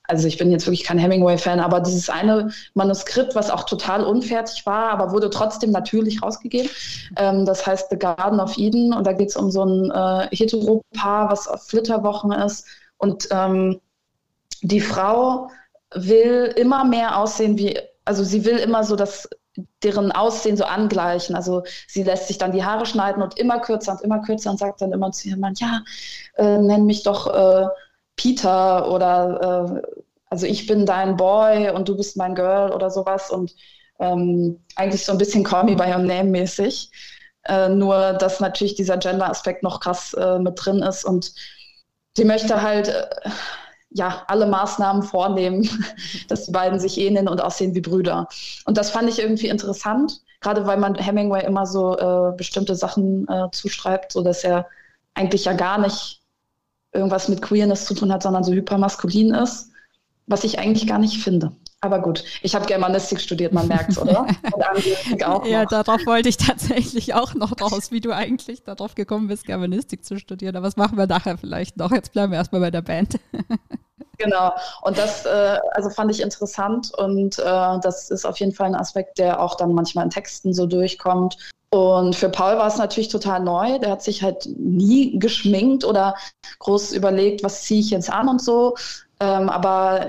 also 0.08 0.28
ich 0.28 0.38
bin 0.38 0.50
jetzt 0.50 0.66
wirklich 0.66 0.84
kein 0.84 0.98
Hemingway-Fan, 0.98 1.60
aber 1.60 1.80
dieses 1.80 2.08
eine 2.08 2.50
Manuskript, 2.74 3.34
was 3.34 3.50
auch 3.50 3.64
total 3.64 4.04
unfertig 4.04 4.66
war, 4.66 4.90
aber 4.90 5.12
wurde 5.12 5.30
trotzdem 5.30 5.70
natürlich 5.70 6.22
rausgegeben, 6.22 6.70
ähm, 7.16 7.44
das 7.44 7.66
heißt 7.66 7.90
The 7.90 7.98
Garden 7.98 8.40
of 8.40 8.56
Eden. 8.56 8.92
Und 8.92 9.06
da 9.06 9.12
geht 9.12 9.30
es 9.30 9.36
um 9.36 9.50
so 9.50 9.64
ein 9.64 9.90
äh, 9.90 10.28
Heteropaar, 10.34 11.30
was 11.30 11.48
auf 11.48 11.66
Flitterwochen 11.66 12.32
ist. 12.32 12.66
Und 12.98 13.28
ähm, 13.30 13.80
die 14.62 14.80
Frau 14.80 15.50
will 15.94 16.52
immer 16.56 16.84
mehr 16.84 17.18
aussehen 17.18 17.58
wie, 17.58 17.78
also 18.04 18.24
sie 18.24 18.44
will 18.44 18.56
immer 18.56 18.84
so 18.84 18.96
das 18.96 19.28
deren 19.82 20.12
Aussehen 20.12 20.56
so 20.56 20.64
angleichen. 20.64 21.34
Also 21.34 21.64
sie 21.88 22.02
lässt 22.02 22.28
sich 22.28 22.38
dann 22.38 22.52
die 22.52 22.64
Haare 22.64 22.86
schneiden 22.86 23.22
und 23.22 23.38
immer 23.38 23.58
kürzer 23.60 23.92
und 23.92 24.02
immer 24.02 24.20
kürzer 24.20 24.50
und 24.50 24.58
sagt 24.58 24.80
dann 24.80 24.92
immer 24.92 25.12
zu 25.12 25.28
ihrem 25.28 25.40
Mann, 25.40 25.54
ja, 25.56 25.82
äh, 26.36 26.58
nenn 26.58 26.86
mich 26.86 27.02
doch 27.02 27.26
äh, 27.26 27.66
Peter 28.16 28.90
oder 28.90 29.80
äh, 29.84 29.96
also 30.28 30.46
ich 30.46 30.66
bin 30.66 30.86
dein 30.86 31.16
Boy 31.16 31.70
und 31.70 31.88
du 31.88 31.96
bist 31.96 32.16
mein 32.16 32.34
Girl 32.34 32.72
oder 32.72 32.90
sowas 32.90 33.30
und 33.30 33.54
ähm, 33.98 34.60
eigentlich 34.74 35.04
so 35.04 35.12
ein 35.12 35.18
bisschen 35.18 35.44
Call 35.44 35.64
Me 35.64 35.76
By 35.76 35.84
Your 35.84 35.98
Name 35.98 36.24
mäßig. 36.30 36.90
Äh, 37.44 37.68
nur, 37.68 38.14
dass 38.14 38.40
natürlich 38.40 38.74
dieser 38.74 38.96
Gender-Aspekt 38.96 39.62
noch 39.62 39.80
krass 39.80 40.14
äh, 40.14 40.38
mit 40.38 40.54
drin 40.56 40.82
ist 40.82 41.04
und 41.04 41.32
sie 42.16 42.24
möchte 42.24 42.60
halt 42.60 42.88
äh, 42.88 43.06
ja 43.90 44.24
alle 44.26 44.46
Maßnahmen 44.46 45.02
vornehmen, 45.02 45.68
dass 46.28 46.46
die 46.46 46.52
beiden 46.52 46.80
sich 46.80 46.98
ähneln 46.98 47.28
und 47.28 47.40
aussehen 47.40 47.74
wie 47.74 47.80
Brüder. 47.80 48.28
Und 48.64 48.76
das 48.76 48.90
fand 48.90 49.08
ich 49.08 49.20
irgendwie 49.20 49.48
interessant, 49.48 50.20
gerade 50.40 50.66
weil 50.66 50.78
man 50.78 50.96
Hemingway 50.96 51.44
immer 51.44 51.66
so 51.66 51.96
äh, 51.96 52.36
bestimmte 52.36 52.74
Sachen 52.74 53.28
äh, 53.28 53.48
zuschreibt, 53.52 54.12
so 54.12 54.22
dass 54.22 54.42
er 54.42 54.66
eigentlich 55.14 55.44
ja 55.44 55.52
gar 55.52 55.78
nicht 55.78 56.20
irgendwas 56.96 57.28
mit 57.28 57.42
Queerness 57.42 57.86
zu 57.86 57.94
tun 57.94 58.12
hat, 58.12 58.22
sondern 58.22 58.44
so 58.44 58.52
hypermaskulin 58.52 59.34
ist, 59.34 59.70
was 60.26 60.44
ich 60.44 60.58
eigentlich 60.58 60.86
gar 60.86 60.98
nicht 60.98 61.22
finde. 61.22 61.52
Aber 61.82 62.00
gut, 62.00 62.24
ich 62.42 62.54
habe 62.54 62.66
Germanistik 62.66 63.20
studiert, 63.20 63.52
man 63.52 63.68
merkt 63.68 63.90
es, 63.90 63.98
oder? 63.98 64.26
ja, 65.44 65.66
darauf 65.66 66.04
wollte 66.06 66.28
ich 66.28 66.36
tatsächlich 66.36 67.14
auch 67.14 67.34
noch 67.34 67.52
raus, 67.60 67.92
wie 67.92 68.00
du 68.00 68.12
eigentlich 68.12 68.64
darauf 68.64 68.94
gekommen 68.94 69.28
bist, 69.28 69.44
Germanistik 69.44 70.04
zu 70.04 70.18
studieren. 70.18 70.56
Aber 70.56 70.66
das 70.66 70.76
machen 70.76 70.96
wir 70.96 71.06
nachher 71.06 71.36
vielleicht 71.36 71.76
noch. 71.76 71.92
Jetzt 71.92 72.12
bleiben 72.12 72.32
wir 72.32 72.38
erstmal 72.38 72.60
bei 72.60 72.70
der 72.70 72.82
Band. 72.82 73.18
Genau. 74.18 74.52
Und 74.80 74.96
das 74.96 75.26
äh, 75.26 75.58
also 75.72 75.90
fand 75.90 76.10
ich 76.10 76.22
interessant 76.22 76.90
und 76.96 77.38
äh, 77.38 77.42
das 77.42 78.10
ist 78.10 78.24
auf 78.24 78.38
jeden 78.38 78.52
Fall 78.52 78.68
ein 78.68 78.74
Aspekt, 78.74 79.18
der 79.18 79.40
auch 79.42 79.56
dann 79.56 79.74
manchmal 79.74 80.04
in 80.04 80.10
Texten 80.10 80.54
so 80.54 80.66
durchkommt. 80.66 81.36
Und 81.76 82.16
für 82.16 82.30
Paul 82.30 82.56
war 82.56 82.68
es 82.68 82.78
natürlich 82.78 83.08
total 83.08 83.40
neu. 83.40 83.78
Der 83.78 83.90
hat 83.90 84.02
sich 84.02 84.22
halt 84.22 84.48
nie 84.56 85.18
geschminkt 85.18 85.84
oder 85.84 86.14
groß 86.58 86.92
überlegt, 86.92 87.42
was 87.44 87.64
ziehe 87.64 87.80
ich 87.80 87.90
jetzt 87.90 88.10
an 88.10 88.28
und 88.28 88.40
so. 88.40 88.76
Ähm, 89.20 89.50
aber 89.50 90.06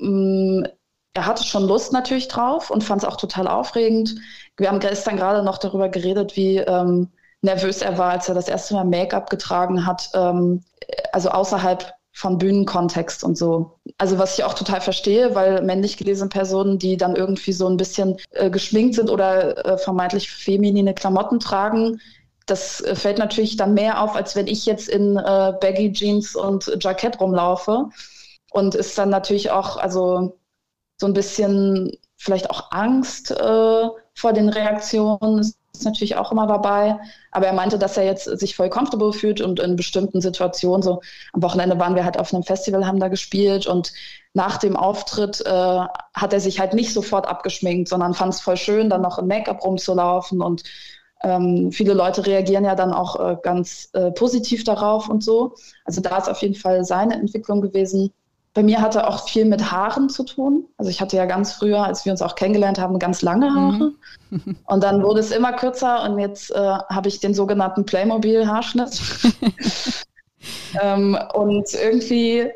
ähm, 0.00 0.66
er 1.14 1.26
hatte 1.26 1.42
schon 1.42 1.66
Lust 1.66 1.92
natürlich 1.92 2.28
drauf 2.28 2.70
und 2.70 2.84
fand 2.84 3.02
es 3.02 3.08
auch 3.08 3.16
total 3.16 3.48
aufregend. 3.48 4.14
Wir 4.56 4.68
haben 4.68 4.78
gestern 4.78 5.16
gerade 5.16 5.42
noch 5.42 5.58
darüber 5.58 5.88
geredet, 5.88 6.36
wie 6.36 6.58
ähm, 6.58 7.08
nervös 7.42 7.82
er 7.82 7.98
war, 7.98 8.12
als 8.12 8.28
er 8.28 8.36
das 8.36 8.48
erste 8.48 8.74
Mal 8.74 8.84
Make-up 8.84 9.30
getragen 9.30 9.86
hat, 9.86 10.10
ähm, 10.14 10.62
also 11.12 11.30
außerhalb 11.30 11.92
von 12.14 12.38
Bühnenkontext 12.38 13.24
und 13.24 13.36
so. 13.36 13.78
Also 13.98 14.18
was 14.18 14.38
ich 14.38 14.44
auch 14.44 14.54
total 14.54 14.80
verstehe, 14.80 15.34
weil 15.34 15.62
männlich 15.62 15.96
gelesene 15.96 16.28
Personen, 16.28 16.78
die 16.78 16.96
dann 16.96 17.16
irgendwie 17.16 17.52
so 17.52 17.68
ein 17.68 17.76
bisschen 17.76 18.16
äh, 18.30 18.50
geschminkt 18.50 18.94
sind 18.94 19.10
oder 19.10 19.66
äh, 19.66 19.78
vermeintlich 19.78 20.30
feminine 20.30 20.94
Klamotten 20.94 21.40
tragen, 21.40 22.00
das 22.46 22.80
äh, 22.82 22.94
fällt 22.94 23.18
natürlich 23.18 23.56
dann 23.56 23.74
mehr 23.74 24.00
auf, 24.00 24.14
als 24.14 24.36
wenn 24.36 24.46
ich 24.46 24.64
jetzt 24.64 24.88
in 24.88 25.16
äh, 25.16 25.52
Baggy 25.60 25.92
Jeans 25.92 26.36
und 26.36 26.78
Jackett 26.80 27.20
rumlaufe. 27.20 27.88
Und 28.52 28.76
ist 28.76 28.96
dann 28.96 29.10
natürlich 29.10 29.50
auch, 29.50 29.76
also 29.76 30.38
so 30.98 31.06
ein 31.08 31.12
bisschen 31.12 31.90
vielleicht 32.16 32.48
auch 32.50 32.70
Angst 32.70 33.32
äh, 33.32 33.88
vor 34.14 34.32
den 34.32 34.48
Reaktionen 34.48 35.52
ist 35.74 35.84
natürlich 35.84 36.16
auch 36.16 36.32
immer 36.32 36.46
dabei. 36.46 36.98
Aber 37.30 37.46
er 37.46 37.52
meinte, 37.52 37.78
dass 37.78 37.96
er 37.96 38.04
jetzt 38.04 38.24
sich 38.24 38.56
voll 38.56 38.70
comfortable 38.70 39.12
fühlt 39.12 39.40
und 39.40 39.60
in 39.60 39.76
bestimmten 39.76 40.20
Situationen, 40.20 40.82
so 40.82 41.00
am 41.32 41.42
Wochenende 41.42 41.78
waren 41.78 41.94
wir 41.94 42.04
halt 42.04 42.18
auf 42.18 42.32
einem 42.32 42.44
Festival, 42.44 42.86
haben 42.86 43.00
da 43.00 43.08
gespielt 43.08 43.66
und 43.66 43.92
nach 44.32 44.58
dem 44.58 44.76
Auftritt 44.76 45.40
äh, 45.44 45.50
hat 45.50 46.32
er 46.32 46.40
sich 46.40 46.58
halt 46.60 46.74
nicht 46.74 46.92
sofort 46.92 47.28
abgeschminkt, 47.28 47.88
sondern 47.88 48.14
fand 48.14 48.34
es 48.34 48.40
voll 48.40 48.56
schön, 48.56 48.90
dann 48.90 49.02
noch 49.02 49.18
im 49.18 49.26
Make-up 49.26 49.64
rumzulaufen 49.64 50.40
und 50.40 50.64
ähm, 51.22 51.72
viele 51.72 51.94
Leute 51.94 52.26
reagieren 52.26 52.64
ja 52.64 52.74
dann 52.74 52.92
auch 52.92 53.18
äh, 53.18 53.36
ganz 53.42 53.88
äh, 53.94 54.10
positiv 54.10 54.64
darauf 54.64 55.08
und 55.08 55.24
so. 55.24 55.54
Also 55.84 56.00
da 56.00 56.18
ist 56.18 56.28
auf 56.28 56.42
jeden 56.42 56.54
Fall 56.54 56.84
seine 56.84 57.14
Entwicklung 57.14 57.62
gewesen. 57.62 58.12
Bei 58.54 58.62
mir 58.62 58.80
hatte 58.80 59.08
auch 59.08 59.28
viel 59.28 59.44
mit 59.44 59.72
Haaren 59.72 60.08
zu 60.08 60.22
tun. 60.22 60.64
Also 60.78 60.88
ich 60.88 61.00
hatte 61.00 61.16
ja 61.16 61.26
ganz 61.26 61.52
früher, 61.52 61.84
als 61.84 62.04
wir 62.04 62.12
uns 62.12 62.22
auch 62.22 62.36
kennengelernt 62.36 62.78
haben, 62.78 63.00
ganz 63.00 63.20
lange 63.20 63.52
Haare. 63.52 63.92
Mhm. 64.30 64.56
Und 64.66 64.84
dann 64.84 65.02
wurde 65.02 65.20
es 65.20 65.32
immer 65.32 65.52
kürzer 65.52 66.02
und 66.02 66.18
jetzt 66.18 66.50
äh, 66.50 66.56
habe 66.58 67.06
ich 67.06 67.20
den 67.20 67.34
sogenannten 67.34 67.84
Playmobil-Haarschnitt. 67.84 69.00
ähm, 70.82 71.16
und 71.34 71.72
irgendwie 71.72 72.50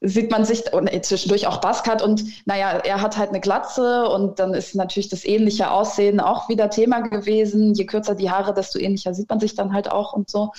sieht 0.00 0.30
man 0.30 0.46
sich 0.46 0.72
und 0.72 0.88
zwischendurch 1.04 1.46
auch 1.46 1.58
Baskat 1.58 2.00
und 2.00 2.24
naja, 2.46 2.70
er 2.70 3.02
hat 3.02 3.18
halt 3.18 3.28
eine 3.30 3.40
Glatze 3.40 4.08
und 4.08 4.38
dann 4.38 4.54
ist 4.54 4.74
natürlich 4.74 5.10
das 5.10 5.26
ähnliche 5.26 5.70
Aussehen 5.70 6.20
auch 6.20 6.48
wieder 6.48 6.70
Thema 6.70 7.00
gewesen. 7.00 7.74
Je 7.74 7.84
kürzer 7.84 8.14
die 8.14 8.30
Haare, 8.30 8.54
desto 8.54 8.78
ähnlicher 8.78 9.12
sieht 9.12 9.28
man 9.28 9.40
sich 9.40 9.54
dann 9.54 9.74
halt 9.74 9.90
auch 9.90 10.14
und 10.14 10.30
so. 10.30 10.52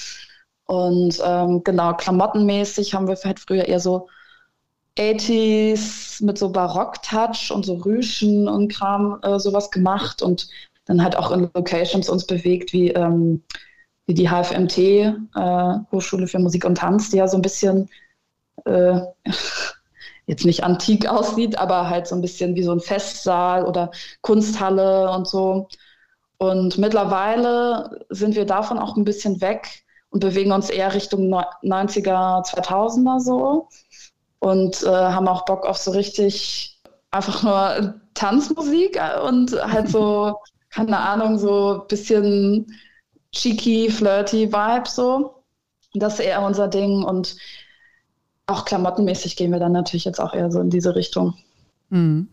Und 0.66 1.20
ähm, 1.26 1.64
genau, 1.64 1.94
klamottenmäßig 1.96 2.94
haben 2.94 3.08
wir 3.08 3.18
halt 3.24 3.40
früher 3.40 3.68
eher 3.68 3.80
so 3.80 4.08
80s 4.98 6.24
mit 6.24 6.38
so 6.38 6.52
Barock-Touch 6.52 7.52
und 7.52 7.66
so 7.66 7.76
Rüschen 7.76 8.48
und 8.48 8.72
Kram 8.72 9.20
äh, 9.24 9.40
sowas 9.40 9.72
gemacht 9.72 10.22
und 10.22 10.48
dann 10.86 11.04
halt 11.04 11.16
auch 11.16 11.32
in 11.32 11.50
Locations 11.54 12.10
uns 12.10 12.26
bewegt, 12.26 12.74
wie, 12.74 12.90
ähm, 12.90 13.44
wie 14.06 14.14
die 14.14 14.30
HFMT, 14.30 14.78
äh, 14.78 15.74
Hochschule 15.92 16.28
für 16.28 16.40
Musik 16.40 16.66
und 16.66 16.78
Tanz, 16.78 17.10
die 17.10 17.18
ja 17.18 17.28
so 17.28 17.38
ein 17.38 17.42
bisschen 17.42 17.90
äh, 18.66 19.00
jetzt 20.26 20.46
nicht 20.46 20.64
antik 20.64 21.08
aussieht, 21.08 21.58
aber 21.58 21.90
halt 21.90 22.08
so 22.08 22.16
ein 22.16 22.22
bisschen 22.22 22.56
wie 22.56 22.64
so 22.64 22.72
ein 22.72 22.80
Festsaal 22.80 23.66
oder 23.66 23.92
Kunsthalle 24.22 25.12
und 25.12 25.28
so. 25.28 25.68
Und 26.38 26.78
mittlerweile 26.78 28.06
sind 28.10 28.36
wir 28.36 28.46
davon 28.46 28.80
auch 28.80 28.98
ein 28.98 29.04
bisschen 29.04 29.42
weg 29.42 29.84
und 30.10 30.20
bewegen 30.20 30.52
uns 30.52 30.70
eher 30.70 30.94
Richtung 30.94 31.32
90er, 31.32 32.44
2000er 32.44 33.20
so 33.20 33.70
und 34.42 34.82
äh, 34.84 34.88
haben 34.88 35.28
auch 35.28 35.46
Bock 35.46 35.66
auf 35.66 35.78
so 35.78 35.92
richtig 35.92 36.80
einfach 37.12 37.44
nur 37.44 38.02
Tanzmusik 38.16 39.00
und 39.24 39.54
halt 39.62 39.90
so, 39.90 40.36
keine 40.70 40.98
Ahnung, 40.98 41.38
so 41.38 41.82
ein 41.82 41.88
bisschen 41.88 42.76
cheeky, 43.32 43.90
flirty 43.90 44.52
Vibe 44.52 44.90
so. 44.90 45.36
Das 45.94 46.16
ist 46.16 46.22
eher 46.22 46.42
unser 46.42 46.68
Ding 46.68 47.04
und 47.04 47.38
auch 48.48 48.66
klamottenmäßig 48.66 49.36
gehen 49.36 49.52
wir 49.52 49.60
dann 49.60 49.74
natürlich 49.74 50.06
jetzt 50.06 50.20
auch 50.20 50.34
eher 50.34 50.52
so 50.52 50.60
in 50.60 50.70
diese 50.70 50.96
Richtung. 50.96 51.36
Mhm. 51.90 52.28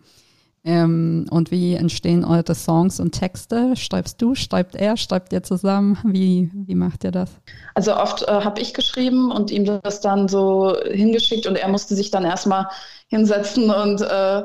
Ähm, 0.65 1.27
und 1.31 1.51
wie 1.51 1.75
entstehen 1.75 2.25
eure 2.25 2.55
Songs 2.55 3.01
und 3.01 3.13
Texte? 3.13 3.77
Schreibst 3.77 4.21
du, 4.21 4.35
schreibt 4.35 4.75
er, 4.75 4.97
schreibt 4.97 5.33
ihr 5.33 5.43
zusammen? 5.43 5.99
Wie, 6.05 6.51
wie 6.53 6.75
macht 6.75 7.05
ihr 7.05 7.11
das? 7.11 7.31
Also 7.75 7.97
oft 7.97 8.23
äh, 8.23 8.27
habe 8.27 8.61
ich 8.61 8.75
geschrieben 8.75 9.31
und 9.31 9.51
ihm 9.51 9.65
das 9.83 10.01
dann 10.01 10.29
so 10.29 10.77
hingeschickt 10.85 11.47
und 11.47 11.57
er 11.57 11.69
musste 11.69 11.95
sich 11.95 12.11
dann 12.11 12.25
erstmal 12.25 12.69
hinsetzen 13.09 13.71
und 13.71 14.01
äh, 14.01 14.45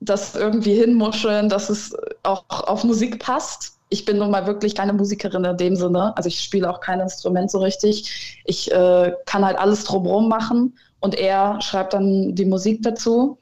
das 0.00 0.34
irgendwie 0.34 0.74
hinmuscheln, 0.74 1.48
dass 1.48 1.70
es 1.70 1.96
auch 2.22 2.44
auf 2.48 2.84
Musik 2.84 3.18
passt. 3.20 3.78
Ich 3.90 4.04
bin 4.04 4.18
nun 4.18 4.30
mal 4.30 4.46
wirklich 4.46 4.74
keine 4.74 4.92
Musikerin 4.92 5.44
in 5.44 5.56
dem 5.56 5.76
Sinne. 5.76 6.14
Also 6.16 6.28
ich 6.28 6.40
spiele 6.40 6.68
auch 6.68 6.80
kein 6.80 7.00
Instrument 7.00 7.50
so 7.50 7.58
richtig. 7.60 8.42
Ich 8.44 8.70
äh, 8.70 9.12
kann 9.24 9.44
halt 9.44 9.58
alles 9.58 9.84
drumherum 9.84 10.28
machen 10.28 10.76
und 11.00 11.14
er 11.14 11.60
schreibt 11.62 11.94
dann 11.94 12.34
die 12.34 12.44
Musik 12.44 12.82
dazu 12.82 13.38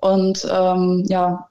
und 0.00 0.46
ähm, 0.50 1.04
ja, 1.08 1.48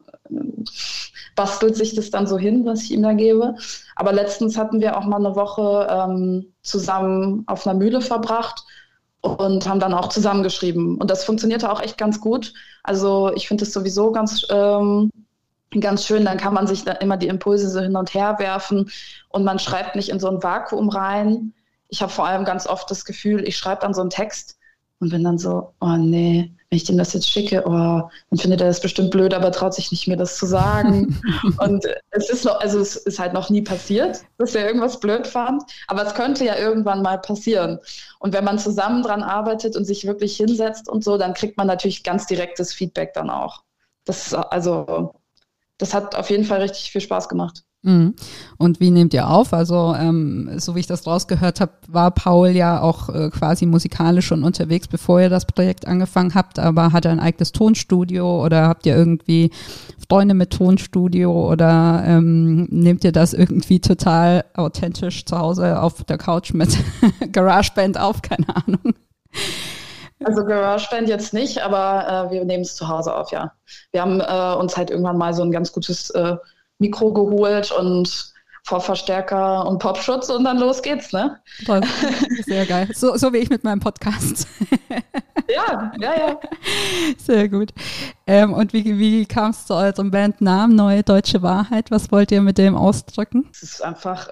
bastelt 1.35 1.75
sich 1.75 1.95
das 1.95 2.09
dann 2.09 2.27
so 2.27 2.37
hin, 2.37 2.65
was 2.65 2.83
ich 2.83 2.91
ihm 2.91 3.03
da 3.03 3.13
gebe. 3.13 3.55
Aber 3.95 4.11
letztens 4.11 4.57
hatten 4.57 4.81
wir 4.81 4.97
auch 4.97 5.05
mal 5.05 5.17
eine 5.17 5.35
Woche 5.35 5.87
ähm, 5.89 6.53
zusammen 6.61 7.43
auf 7.47 7.65
einer 7.65 7.77
Mühle 7.77 8.01
verbracht 8.01 8.65
und 9.21 9.67
haben 9.67 9.79
dann 9.79 9.93
auch 9.93 10.09
zusammengeschrieben. 10.09 10.97
Und 10.97 11.09
das 11.09 11.23
funktionierte 11.23 11.71
auch 11.71 11.81
echt 11.81 11.97
ganz 11.97 12.19
gut. 12.19 12.53
Also 12.83 13.31
ich 13.33 13.47
finde 13.47 13.63
es 13.63 13.73
sowieso 13.73 14.11
ganz, 14.11 14.45
ähm, 14.49 15.09
ganz 15.79 16.05
schön. 16.05 16.25
Dann 16.25 16.37
kann 16.37 16.53
man 16.53 16.67
sich 16.67 16.83
da 16.83 16.93
immer 16.93 17.17
die 17.17 17.27
Impulse 17.27 17.69
so 17.69 17.79
hin 17.79 17.95
und 17.95 18.13
her 18.13 18.35
werfen 18.39 18.89
und 19.29 19.43
man 19.43 19.59
schreibt 19.59 19.95
nicht 19.95 20.09
in 20.09 20.19
so 20.19 20.29
ein 20.29 20.41
Vakuum 20.41 20.89
rein. 20.89 21.53
Ich 21.89 22.01
habe 22.01 22.11
vor 22.11 22.27
allem 22.27 22.45
ganz 22.45 22.67
oft 22.67 22.89
das 22.91 23.05
Gefühl, 23.05 23.47
ich 23.47 23.57
schreibe 23.57 23.81
dann 23.81 23.93
so 23.93 24.01
einen 24.01 24.09
Text 24.09 24.56
und 24.99 25.09
bin 25.09 25.23
dann 25.23 25.37
so, 25.37 25.73
oh 25.79 25.95
nee, 25.97 26.51
wenn 26.69 26.77
ich 26.77 26.83
dem 26.83 26.97
das 26.97 27.13
jetzt 27.13 27.29
schicke, 27.29 27.63
oh, 27.65 28.09
dann 28.29 28.39
findet 28.39 28.61
er 28.61 28.67
das 28.67 28.81
bestimmt 28.81 29.11
blöd, 29.11 29.33
aber 29.33 29.51
traut 29.51 29.73
sich 29.73 29.91
nicht, 29.91 30.07
mir 30.07 30.17
das 30.17 30.37
zu 30.37 30.45
sagen. 30.45 31.19
und 31.59 31.85
es 32.11 32.29
ist 32.29 32.43
noch, 32.45 32.59
also 32.59 32.79
es 32.79 32.95
ist 32.95 33.19
halt 33.19 33.33
noch 33.33 33.49
nie 33.49 33.61
passiert, 33.61 34.21
dass 34.37 34.55
er 34.55 34.65
irgendwas 34.65 34.99
blöd 34.99 35.27
fand, 35.27 35.63
aber 35.87 36.05
es 36.05 36.13
könnte 36.13 36.43
ja 36.43 36.57
irgendwann 36.57 37.01
mal 37.01 37.19
passieren. 37.19 37.79
Und 38.19 38.33
wenn 38.33 38.43
man 38.43 38.59
zusammen 38.59 39.01
dran 39.01 39.23
arbeitet 39.23 39.75
und 39.77 39.85
sich 39.85 40.05
wirklich 40.05 40.35
hinsetzt 40.35 40.89
und 40.89 41.03
so, 41.03 41.17
dann 41.17 41.33
kriegt 41.33 41.57
man 41.57 41.67
natürlich 41.67 42.03
ganz 42.03 42.27
direktes 42.27 42.73
Feedback 42.73 43.13
dann 43.13 43.29
auch. 43.29 43.63
Das, 44.03 44.33
also, 44.33 45.13
das 45.77 45.93
hat 45.93 46.15
auf 46.15 46.29
jeden 46.29 46.43
Fall 46.43 46.61
richtig 46.61 46.91
viel 46.91 47.01
Spaß 47.01 47.29
gemacht. 47.29 47.63
Mhm. 47.87 48.15
Und 48.57 48.81
wie 48.81 48.91
nehmt 48.91 49.13
ihr 49.13 49.29
auf? 49.29 49.53
Also, 49.53 49.95
ähm, 49.97 50.51
so 50.57 50.75
wie 50.75 50.81
ich 50.81 50.87
das 50.87 51.07
rausgehört 51.07 51.61
habe, 51.61 51.71
war 51.87 52.11
Paul 52.11 52.49
ja 52.49 52.81
auch 52.81 53.07
äh, 53.07 53.29
quasi 53.29 53.65
musikalisch 53.65 54.27
schon 54.27 54.43
unterwegs, 54.43 54.89
bevor 54.89 55.21
ihr 55.21 55.29
das 55.29 55.45
Projekt 55.45 55.87
angefangen 55.87 56.35
habt, 56.35 56.59
aber 56.59 56.91
hat 56.91 57.05
er 57.05 57.11
ein 57.11 57.21
eigenes 57.21 57.53
Tonstudio 57.53 58.43
oder 58.43 58.67
habt 58.67 58.85
ihr 58.85 58.93
irgendwie 58.93 59.51
Freunde 60.09 60.33
mit 60.33 60.51
Tonstudio 60.51 61.49
oder 61.49 62.03
ähm, 62.05 62.65
nehmt 62.65 63.05
ihr 63.05 63.13
das 63.13 63.33
irgendwie 63.33 63.79
total 63.79 64.43
authentisch 64.53 65.23
zu 65.23 65.39
Hause 65.39 65.81
auf 65.81 66.03
der 66.03 66.17
Couch 66.17 66.53
mit 66.53 66.77
GarageBand 67.31 67.97
auf? 67.97 68.21
Keine 68.21 68.53
Ahnung. 68.53 68.95
Also 70.25 70.43
GarageBand 70.43 71.07
jetzt 71.07 71.33
nicht, 71.33 71.59
aber 71.59 72.27
äh, 72.27 72.31
wir 72.31 72.43
nehmen 72.43 72.63
es 72.63 72.75
zu 72.75 72.89
Hause 72.89 73.15
auf, 73.15 73.31
ja. 73.31 73.53
Wir 73.91 74.01
haben 74.01 74.19
äh, 74.19 74.59
uns 74.59 74.75
halt 74.75 74.89
irgendwann 74.89 75.17
mal 75.17 75.33
so 75.33 75.43
ein 75.43 75.51
ganz 75.51 75.71
gutes 75.71 76.09
äh, 76.09 76.35
Mikro 76.79 77.13
geholt 77.13 77.71
und 77.71 78.33
Vorverstärker 78.63 79.65
und 79.65 79.79
Popschutz 79.79 80.29
und 80.29 80.43
dann 80.43 80.57
los 80.57 80.81
geht's, 80.81 81.13
ne? 81.13 81.39
Toll. 81.65 81.81
Sehr 82.45 82.65
geil. 82.65 82.89
So, 82.93 83.15
so 83.15 83.31
wie 83.31 83.37
ich 83.37 83.49
mit 83.49 83.63
meinem 83.63 83.79
Podcast. 83.79 84.47
Ja, 85.49 85.93
ja, 85.97 86.13
ja. 86.13 86.39
Sehr 87.17 87.47
gut. 87.47 87.73
Ähm, 88.25 88.53
und 88.53 88.73
wie, 88.73 88.99
wie 88.99 89.25
kam 89.25 89.51
es 89.51 89.65
zu 89.65 89.75
eurem 89.75 90.11
Bandnamen 90.11 90.75
Neue 90.75 91.03
Deutsche 91.03 91.41
Wahrheit? 91.41 91.89
Was 91.89 92.11
wollt 92.11 92.31
ihr 92.33 92.41
mit 92.41 92.57
dem 92.57 92.75
ausdrücken? 92.75 93.47
Es 93.53 93.63
ist 93.63 93.81
einfach, 93.81 94.27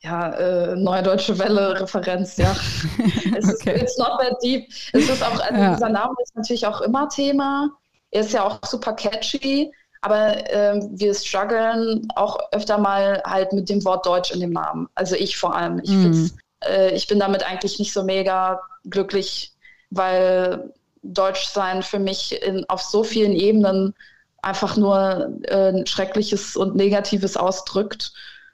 ja, 0.00 0.30
äh, 0.30 0.76
Neue 0.76 1.04
Deutsche 1.04 1.38
Welle 1.38 1.80
Referenz, 1.80 2.36
ja. 2.38 2.56
es 3.36 3.44
okay. 3.54 3.76
ist 3.76 3.82
it's 3.82 3.98
not 3.98 4.18
that 4.18 4.36
deep. 4.42 4.68
Es 4.92 5.08
ist 5.08 5.22
auch, 5.22 5.40
also 5.40 5.54
ja. 5.54 5.74
dieser 5.74 5.88
Name 5.90 6.14
ist 6.22 6.34
natürlich 6.34 6.66
auch 6.66 6.80
immer 6.80 7.08
Thema. 7.08 7.70
Er 8.10 8.22
ist 8.22 8.32
ja 8.32 8.42
auch 8.44 8.58
super 8.64 8.94
catchy. 8.94 9.70
Aber 10.00 10.50
äh, 10.50 10.80
wir 10.90 11.14
strugglen 11.14 12.08
auch 12.14 12.38
öfter 12.52 12.78
mal 12.78 13.22
halt 13.26 13.52
mit 13.52 13.68
dem 13.68 13.84
Wort 13.84 14.06
Deutsch 14.06 14.30
in 14.30 14.40
dem 14.40 14.52
Namen. 14.52 14.88
Also 14.94 15.16
ich 15.16 15.36
vor 15.36 15.54
allem. 15.54 15.80
Ich, 15.82 15.90
mm. 15.90 16.30
äh, 16.64 16.90
ich 16.90 17.06
bin 17.06 17.18
damit 17.18 17.44
eigentlich 17.44 17.78
nicht 17.78 17.92
so 17.92 18.02
mega 18.02 18.60
glücklich, 18.84 19.52
weil 19.90 20.72
Deutschsein 21.02 21.82
für 21.82 21.98
mich 21.98 22.42
in, 22.42 22.68
auf 22.68 22.82
so 22.82 23.04
vielen 23.04 23.32
Ebenen 23.32 23.94
einfach 24.42 24.76
nur 24.76 25.32
äh, 25.42 25.86
Schreckliches 25.86 26.56
und 26.56 26.76
Negatives 26.76 27.36
ausdrückt. 27.36 28.12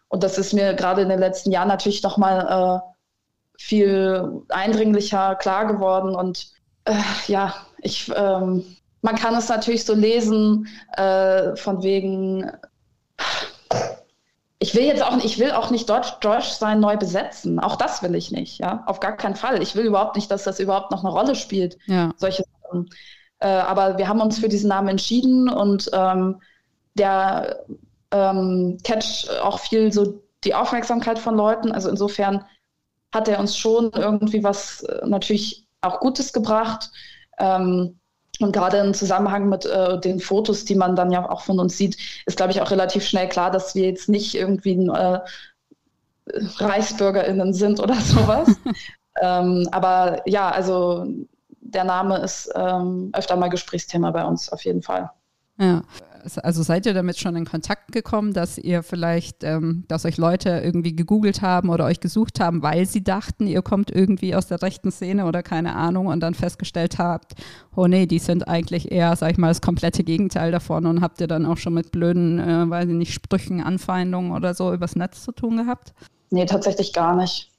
Und 0.08 0.22
das 0.24 0.38
ist 0.38 0.52
mir 0.52 0.74
gerade 0.74 1.02
in 1.02 1.08
den 1.08 1.18
letzten 1.18 1.50
Jahren 1.50 1.68
natürlich 1.68 2.02
nochmal 2.02 2.82
äh, 2.82 3.58
viel 3.58 4.42
eindringlicher 4.48 5.34
klar 5.36 5.66
geworden. 5.66 6.14
Und 6.14 6.48
äh, 6.84 6.94
ja, 7.28 7.54
ich, 7.78 8.10
ähm, 8.14 8.64
man 9.02 9.16
kann 9.16 9.34
es 9.34 9.48
natürlich 9.48 9.84
so 9.84 9.94
lesen, 9.94 10.68
äh, 10.96 11.54
von 11.56 11.82
wegen, 11.82 12.50
ich 14.60 14.74
will 14.74 14.84
jetzt 14.84 15.02
auch, 15.02 15.16
ich 15.22 15.38
will 15.38 15.50
auch 15.50 15.70
nicht 15.70 15.90
Deutsch, 15.90 16.12
Deutsch 16.20 16.50
sein 16.50 16.80
neu 16.80 16.96
besetzen. 16.96 17.58
Auch 17.58 17.76
das 17.76 18.02
will 18.02 18.14
ich 18.14 18.30
nicht, 18.30 18.58
ja, 18.58 18.84
auf 18.86 19.00
gar 19.00 19.16
keinen 19.16 19.34
Fall. 19.34 19.60
Ich 19.60 19.74
will 19.74 19.84
überhaupt 19.84 20.14
nicht, 20.14 20.30
dass 20.30 20.44
das 20.44 20.60
überhaupt 20.60 20.92
noch 20.92 21.04
eine 21.04 21.12
Rolle 21.12 21.34
spielt. 21.34 21.76
Ja. 21.86 22.12
Solche 22.16 22.44
Sachen. 22.62 22.88
Äh, 23.40 23.48
aber 23.48 23.98
wir 23.98 24.06
haben 24.06 24.20
uns 24.20 24.38
für 24.38 24.48
diesen 24.48 24.68
Namen 24.68 24.88
entschieden 24.88 25.48
und 25.48 25.90
ähm, 25.92 26.40
der 26.94 27.64
ähm, 28.12 28.78
catch 28.84 29.28
auch 29.42 29.58
viel 29.58 29.92
so 29.92 30.22
die 30.44 30.54
Aufmerksamkeit 30.54 31.18
von 31.18 31.34
Leuten. 31.34 31.72
Also 31.72 31.90
insofern 31.90 32.44
hat 33.12 33.26
er 33.26 33.40
uns 33.40 33.56
schon 33.56 33.90
irgendwie 33.92 34.44
was 34.44 34.84
äh, 34.84 35.06
natürlich 35.06 35.66
auch 35.80 35.98
Gutes 35.98 36.32
gebracht. 36.32 36.90
Ähm, 37.38 37.98
und 38.40 38.52
gerade 38.52 38.78
im 38.78 38.94
Zusammenhang 38.94 39.48
mit 39.48 39.66
äh, 39.66 40.00
den 40.00 40.20
Fotos, 40.20 40.64
die 40.64 40.74
man 40.74 40.96
dann 40.96 41.12
ja 41.12 41.28
auch 41.28 41.42
von 41.42 41.60
uns 41.60 41.76
sieht, 41.76 41.96
ist, 42.26 42.36
glaube 42.36 42.52
ich, 42.52 42.60
auch 42.60 42.70
relativ 42.70 43.04
schnell 43.04 43.28
klar, 43.28 43.50
dass 43.50 43.74
wir 43.74 43.86
jetzt 43.86 44.08
nicht 44.08 44.34
irgendwie 44.34 44.74
äh, 44.86 45.20
ReichsbürgerInnen 46.58 47.52
sind 47.52 47.80
oder 47.80 47.94
sowas. 48.00 48.56
ähm, 49.20 49.68
aber 49.70 50.22
ja, 50.26 50.50
also 50.50 51.06
der 51.60 51.84
Name 51.84 52.18
ist 52.18 52.50
ähm, 52.54 53.10
öfter 53.12 53.36
mal 53.36 53.48
Gesprächsthema 53.48 54.10
bei 54.10 54.24
uns 54.24 54.50
auf 54.50 54.64
jeden 54.64 54.82
Fall. 54.82 55.10
Ja, 55.62 55.82
also 56.42 56.62
seid 56.62 56.86
ihr 56.86 56.94
damit 56.94 57.18
schon 57.18 57.36
in 57.36 57.44
Kontakt 57.44 57.92
gekommen, 57.92 58.32
dass 58.32 58.58
ihr 58.58 58.82
vielleicht, 58.82 59.44
ähm, 59.44 59.84
dass 59.86 60.04
euch 60.04 60.16
Leute 60.16 60.60
irgendwie 60.64 60.94
gegoogelt 60.94 61.40
haben 61.40 61.68
oder 61.68 61.84
euch 61.84 62.00
gesucht 62.00 62.40
haben, 62.40 62.62
weil 62.62 62.86
sie 62.86 63.04
dachten, 63.04 63.46
ihr 63.46 63.62
kommt 63.62 63.90
irgendwie 63.90 64.34
aus 64.34 64.46
der 64.48 64.60
rechten 64.60 64.90
Szene 64.90 65.26
oder 65.26 65.42
keine 65.42 65.74
Ahnung 65.76 66.06
und 66.06 66.20
dann 66.20 66.34
festgestellt 66.34 66.98
habt, 66.98 67.34
oh 67.76 67.86
nee, 67.86 68.06
die 68.06 68.18
sind 68.18 68.48
eigentlich 68.48 68.90
eher, 68.90 69.14
sag 69.14 69.32
ich 69.32 69.38
mal, 69.38 69.48
das 69.48 69.60
komplette 69.60 70.02
Gegenteil 70.02 70.50
davon 70.50 70.86
und 70.86 71.00
habt 71.00 71.20
ihr 71.20 71.28
dann 71.28 71.46
auch 71.46 71.58
schon 71.58 71.74
mit 71.74 71.92
blöden, 71.92 72.40
äh, 72.40 72.68
weiß 72.68 72.88
ich 72.88 72.94
nicht, 72.94 73.14
Sprüchen, 73.14 73.60
Anfeindungen 73.60 74.32
oder 74.32 74.54
so 74.54 74.72
übers 74.72 74.96
Netz 74.96 75.22
zu 75.22 75.32
tun 75.32 75.58
gehabt? 75.58 75.92
Nee, 76.30 76.46
tatsächlich 76.46 76.92
gar 76.92 77.14
nicht. 77.16 77.50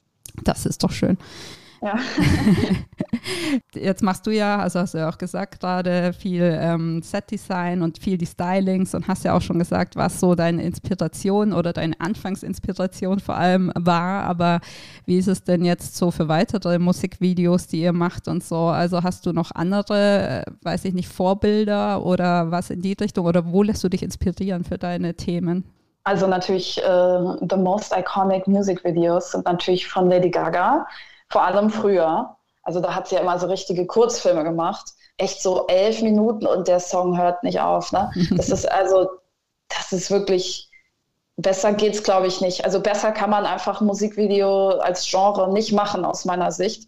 Das 0.42 0.66
ist 0.66 0.82
doch 0.82 0.90
schön. 0.90 1.16
Ja. 1.84 1.98
Jetzt 3.74 4.02
machst 4.02 4.26
du 4.26 4.30
ja, 4.30 4.58
also 4.58 4.80
hast 4.80 4.94
du 4.94 4.98
ja 4.98 5.10
auch 5.10 5.18
gesagt, 5.18 5.60
gerade 5.60 6.14
viel 6.14 6.42
ähm, 6.58 7.02
Set-Design 7.02 7.82
und 7.82 7.98
viel 7.98 8.16
die 8.16 8.24
Stylings 8.24 8.94
und 8.94 9.06
hast 9.06 9.24
ja 9.24 9.36
auch 9.36 9.42
schon 9.42 9.58
gesagt, 9.58 9.94
was 9.94 10.18
so 10.18 10.34
deine 10.34 10.62
Inspiration 10.62 11.52
oder 11.52 11.74
deine 11.74 12.00
Anfangsinspiration 12.00 13.20
vor 13.20 13.36
allem 13.36 13.70
war. 13.74 14.24
Aber 14.24 14.60
wie 15.04 15.18
ist 15.18 15.28
es 15.28 15.44
denn 15.44 15.62
jetzt 15.62 15.96
so 15.96 16.10
für 16.10 16.26
weitere 16.28 16.78
Musikvideos, 16.78 17.66
die 17.66 17.82
ihr 17.82 17.92
macht 17.92 18.28
und 18.28 18.42
so? 18.42 18.56
Also 18.68 19.02
hast 19.02 19.26
du 19.26 19.32
noch 19.32 19.50
andere, 19.54 20.46
äh, 20.46 20.52
weiß 20.62 20.86
ich 20.86 20.94
nicht, 20.94 21.08
Vorbilder 21.08 22.02
oder 22.02 22.50
was 22.50 22.70
in 22.70 22.80
die 22.80 22.94
Richtung 22.98 23.26
oder 23.26 23.52
wo 23.52 23.62
lässt 23.62 23.84
du 23.84 23.90
dich 23.90 24.02
inspirieren 24.02 24.64
für 24.64 24.78
deine 24.78 25.16
Themen? 25.16 25.64
Also 26.04 26.26
natürlich 26.26 26.78
äh, 26.78 27.36
the 27.50 27.56
most 27.56 27.94
iconic 27.94 28.46
music 28.46 28.82
videos 28.84 29.32
sind 29.32 29.44
natürlich 29.44 29.86
von 29.86 30.08
Lady 30.08 30.30
Gaga 30.30 30.86
vor 31.34 31.42
allem 31.42 31.68
früher. 31.68 32.36
Also 32.62 32.78
da 32.78 32.94
hat 32.94 33.08
sie 33.08 33.16
ja 33.16 33.20
immer 33.20 33.40
so 33.40 33.48
richtige 33.48 33.86
Kurzfilme 33.86 34.44
gemacht. 34.44 34.92
Echt 35.16 35.42
so 35.42 35.66
elf 35.66 36.00
Minuten 36.00 36.46
und 36.46 36.68
der 36.68 36.78
Song 36.78 37.18
hört 37.18 37.42
nicht 37.42 37.58
auf. 37.60 37.90
Ne? 37.90 38.12
Das 38.36 38.50
ist 38.50 38.70
also, 38.70 39.08
das 39.68 39.92
ist 39.92 40.12
wirklich, 40.12 40.70
besser 41.36 41.72
geht's, 41.72 42.04
glaube 42.04 42.28
ich, 42.28 42.40
nicht. 42.40 42.64
Also 42.64 42.78
besser 42.78 43.10
kann 43.10 43.30
man 43.30 43.46
einfach 43.46 43.80
ein 43.80 43.86
Musikvideo 43.86 44.78
als 44.78 45.10
Genre 45.10 45.52
nicht 45.52 45.72
machen, 45.72 46.04
aus 46.04 46.24
meiner 46.24 46.52
Sicht. 46.52 46.86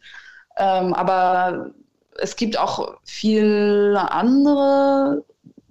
Ähm, 0.57 0.95
aber 0.95 1.71
es 2.19 2.37
gibt 2.37 2.57
auch 2.57 2.95
viel 3.03 3.99
andere 3.99 5.25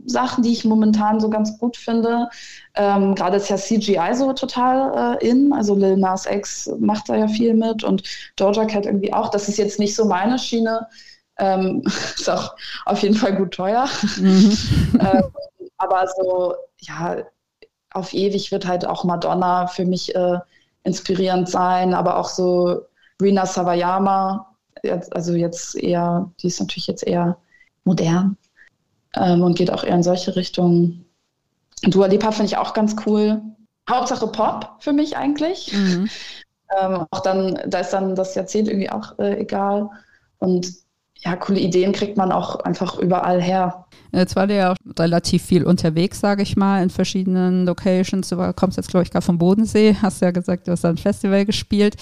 Sachen, 0.05 0.43
die 0.43 0.51
ich 0.51 0.65
momentan 0.65 1.19
so 1.19 1.29
ganz 1.29 1.57
gut 1.57 1.77
finde. 1.77 2.29
Ähm, 2.75 3.15
Gerade 3.15 3.37
ist 3.37 3.49
ja 3.49 3.57
CGI 3.57 4.13
so 4.13 4.33
total 4.33 5.17
äh, 5.21 5.27
in. 5.27 5.53
Also 5.53 5.75
Lil 5.75 5.97
Nas 5.97 6.25
X 6.25 6.71
macht 6.79 7.09
da 7.09 7.15
ja 7.15 7.27
viel 7.27 7.53
mit 7.53 7.83
und 7.83 8.03
Doja 8.35 8.65
Cat 8.65 8.85
irgendwie 8.85 9.13
auch. 9.13 9.29
Das 9.29 9.49
ist 9.49 9.57
jetzt 9.57 9.79
nicht 9.79 9.95
so 9.95 10.05
meine 10.05 10.39
Schiene. 10.39 10.87
Ähm, 11.37 11.83
ist 12.15 12.29
auch 12.29 12.55
auf 12.85 12.99
jeden 12.99 13.15
Fall 13.15 13.35
gut 13.35 13.51
teuer. 13.51 13.87
Mhm. 14.17 14.57
ähm, 14.99 15.23
aber 15.77 16.07
so, 16.15 16.55
ja, 16.79 17.17
auf 17.91 18.13
ewig 18.13 18.51
wird 18.51 18.67
halt 18.67 18.85
auch 18.85 19.03
Madonna 19.03 19.67
für 19.67 19.85
mich 19.85 20.15
äh, 20.15 20.39
inspirierend 20.83 21.49
sein, 21.49 21.93
aber 21.93 22.17
auch 22.17 22.29
so 22.29 22.81
Rina 23.21 23.45
Sawayama, 23.45 24.55
also 25.11 25.33
jetzt 25.33 25.75
eher, 25.75 26.29
die 26.41 26.47
ist 26.47 26.59
natürlich 26.59 26.87
jetzt 26.87 27.07
eher 27.07 27.37
modern 27.85 28.37
ähm, 29.15 29.41
und 29.41 29.57
geht 29.57 29.71
auch 29.71 29.83
eher 29.83 29.95
in 29.95 30.03
solche 30.03 30.35
Richtungen. 30.35 31.05
Dua 31.83 32.07
Lipa 32.07 32.31
finde 32.31 32.47
ich 32.47 32.57
auch 32.57 32.73
ganz 32.73 32.95
cool. 33.05 33.41
Hauptsache 33.89 34.27
Pop 34.27 34.77
für 34.79 34.93
mich 34.93 35.17
eigentlich. 35.17 35.73
Mhm. 35.73 36.09
Ähm, 36.81 37.05
auch 37.11 37.19
dann, 37.19 37.59
da 37.67 37.81
ist 37.81 37.91
dann 37.91 38.15
das 38.15 38.33
Jahrzehnt 38.33 38.67
irgendwie 38.67 38.89
auch 38.89 39.19
äh, 39.19 39.39
egal. 39.39 39.87
Und 40.39 40.67
ja, 41.25 41.35
coole 41.35 41.59
Ideen 41.59 41.91
kriegt 41.91 42.17
man 42.17 42.31
auch 42.31 42.59
einfach 42.59 42.99
überall 42.99 43.41
her. 43.41 43.85
Jetzt 44.11 44.35
war 44.35 44.45
der 44.45 44.55
ja 44.55 44.71
auch 44.71 44.77
relativ 44.99 45.43
viel 45.43 45.63
unterwegs, 45.63 46.19
sage 46.19 46.43
ich 46.43 46.55
mal, 46.55 46.83
in 46.83 46.91
verschiedenen 46.91 47.65
Locations. 47.65 48.29
Du 48.29 48.53
kommst 48.55 48.77
jetzt, 48.77 48.89
glaube 48.89 49.03
ich, 49.03 49.11
gerade 49.11 49.25
vom 49.25 49.39
Bodensee, 49.39 49.95
hast 50.01 50.21
ja 50.21 50.29
gesagt, 50.29 50.67
du 50.67 50.71
hast 50.71 50.85
ein 50.85 50.97
Festival 50.97 51.43
gespielt. 51.45 51.95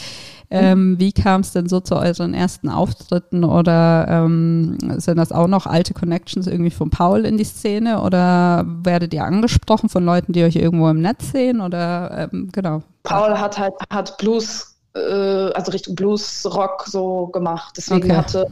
Ähm, 0.50 1.00
wie 1.00 1.14
kam 1.14 1.42
es 1.42 1.54
denn 1.54 1.68
so 1.68 1.80
zu 1.80 1.96
euren 1.96 2.34
ersten 2.34 2.70
Auftritten 2.70 3.44
oder 3.44 4.06
ähm, 4.08 4.78
sind 4.98 5.18
das 5.18 5.32
auch 5.32 5.48
noch 5.48 5.66
alte 5.66 5.96
Connections 5.96 6.46
irgendwie 6.46 6.70
von 6.70 6.92
Paul 6.92 7.26
in 7.26 7.38
die 7.38 7.44
Szene 7.44 8.02
oder 8.02 8.64
werdet 8.68 9.14
ihr 9.14 9.24
angesprochen 9.24 9.90
von 9.90 10.06
Leuten, 10.06 10.34
die 10.34 10.44
euch 10.44 10.58
irgendwo 10.58 10.90
im 10.90 11.02
Netz 11.02 11.32
sehen 11.32 11.62
oder 11.62 12.30
ähm, 12.32 12.50
genau? 12.52 12.84
Paul 13.02 13.40
hat 13.40 13.58
halt 13.58 13.74
hat 13.90 14.18
Blues, 14.20 14.76
äh, 14.96 15.00
also 15.00 15.72
Richtung 15.72 15.96
Blues 15.96 16.46
Rock 16.46 16.84
so 16.86 17.28
gemacht. 17.28 17.74
Deswegen 17.78 18.04
okay. 18.04 18.18
hatte 18.18 18.48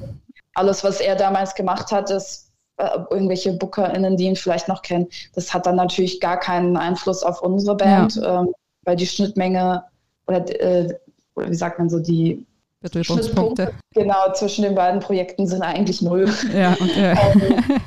alles, 0.62 0.84
was 0.84 1.02
er 1.02 1.15
damals 1.15 1.56
gemacht 1.56 1.91
hat, 1.91 2.12
ist 2.12 2.52
äh, 2.78 3.00
irgendwelche 3.10 3.54
BookerInnen, 3.54 4.15
die 4.15 4.26
ihn 4.26 4.36
vielleicht 4.36 4.67
noch 4.67 4.84
kennen, 4.84 5.08
das 5.34 5.54
hat 5.54 5.65
dann 5.65 5.76
natürlich 5.76 6.19
gar 6.19 6.39
keinen 6.39 6.78
Einfluss 6.78 7.24
auf 7.24 7.41
unsere 7.41 7.76
Band, 7.76 8.15
ja. 8.15 8.41
ähm, 8.41 8.54
weil 8.84 8.95
die 8.95 9.08
Schnittmenge 9.08 9.84
oder, 10.28 10.62
äh, 10.62 10.93
oder 11.34 11.50
wie 11.50 11.56
sagt 11.56 11.80
man 11.80 11.89
so, 11.89 12.00
die 12.00 12.45
Schnittpunkte 12.84 13.74
genau 13.93 14.34
zwischen 14.34 14.63
den 14.63 14.76
beiden 14.76 15.00
Projekten 15.00 15.47
sind 15.47 15.63
eigentlich 15.63 16.02
null. 16.02 16.32
Ja, 16.54 16.74
okay. 16.74 17.15
ähm, 17.43 17.82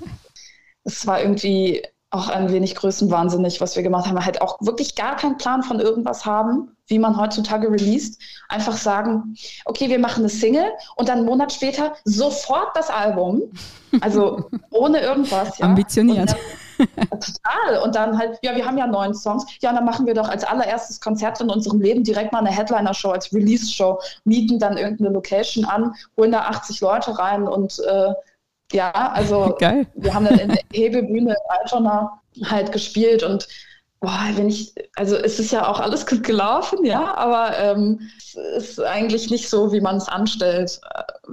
es 0.84 1.06
war 1.06 1.20
irgendwie 1.20 1.82
auch 2.14 2.28
ein 2.28 2.52
wenig 2.52 2.74
größenwahnsinnig, 2.76 3.60
was 3.60 3.76
wir 3.76 3.82
gemacht 3.82 4.06
haben. 4.06 4.24
Halt 4.24 4.40
auch 4.40 4.58
wirklich 4.60 4.94
gar 4.94 5.16
keinen 5.16 5.36
Plan 5.36 5.62
von 5.62 5.80
irgendwas 5.80 6.24
haben, 6.24 6.76
wie 6.86 6.98
man 6.98 7.16
heutzutage 7.16 7.70
released. 7.70 8.20
Einfach 8.48 8.76
sagen, 8.76 9.36
okay, 9.64 9.88
wir 9.88 9.98
machen 9.98 10.20
eine 10.20 10.28
Single 10.28 10.70
und 10.96 11.08
dann 11.08 11.18
einen 11.18 11.26
Monat 11.26 11.52
später 11.52 11.94
sofort 12.04 12.76
das 12.76 12.88
Album. 12.90 13.42
Also 14.00 14.48
ohne 14.70 15.00
irgendwas. 15.00 15.58
Ja. 15.58 15.66
Ambitioniert. 15.66 16.34
Und 16.78 16.90
dann, 16.96 17.20
total. 17.20 17.82
Und 17.82 17.94
dann 17.94 18.18
halt, 18.18 18.38
ja, 18.42 18.54
wir 18.56 18.64
haben 18.64 18.78
ja 18.78 18.86
neun 18.86 19.14
Songs. 19.14 19.44
Ja, 19.60 19.72
dann 19.72 19.84
machen 19.84 20.06
wir 20.06 20.14
doch 20.14 20.28
als 20.28 20.44
allererstes 20.44 21.00
Konzert 21.00 21.40
in 21.40 21.50
unserem 21.50 21.80
Leben 21.80 22.04
direkt 22.04 22.32
mal 22.32 22.40
eine 22.40 22.50
Headliner-Show 22.50 23.10
als 23.10 23.32
Release-Show, 23.32 24.00
mieten 24.24 24.58
dann 24.58 24.76
irgendeine 24.76 25.10
Location 25.10 25.64
an, 25.64 25.94
holen 26.16 26.32
da 26.32 26.40
80 26.42 26.80
Leute 26.80 27.18
rein 27.18 27.46
und 27.46 27.78
äh, 27.80 28.12
ja, 28.72 28.90
also 28.92 29.56
Geil. 29.58 29.86
wir 29.94 30.14
haben 30.14 30.24
dann 30.24 30.38
in 30.38 30.48
der 30.48 30.62
Hebebühne 30.72 31.32
in 31.32 31.50
Altona 31.60 32.20
halt 32.44 32.72
gespielt 32.72 33.22
und 33.22 33.46
boah, 34.04 34.28
wenn 34.34 34.48
ich, 34.48 34.74
also 34.96 35.16
es 35.16 35.38
ist 35.38 35.50
ja 35.50 35.66
auch 35.66 35.80
alles 35.80 36.06
gut 36.06 36.22
gelaufen, 36.24 36.84
ja, 36.84 37.16
aber 37.16 37.58
ähm, 37.58 38.00
es 38.18 38.34
ist 38.70 38.80
eigentlich 38.80 39.30
nicht 39.30 39.48
so, 39.48 39.72
wie 39.72 39.80
man 39.80 39.96
es 39.96 40.08
anstellt. 40.08 40.80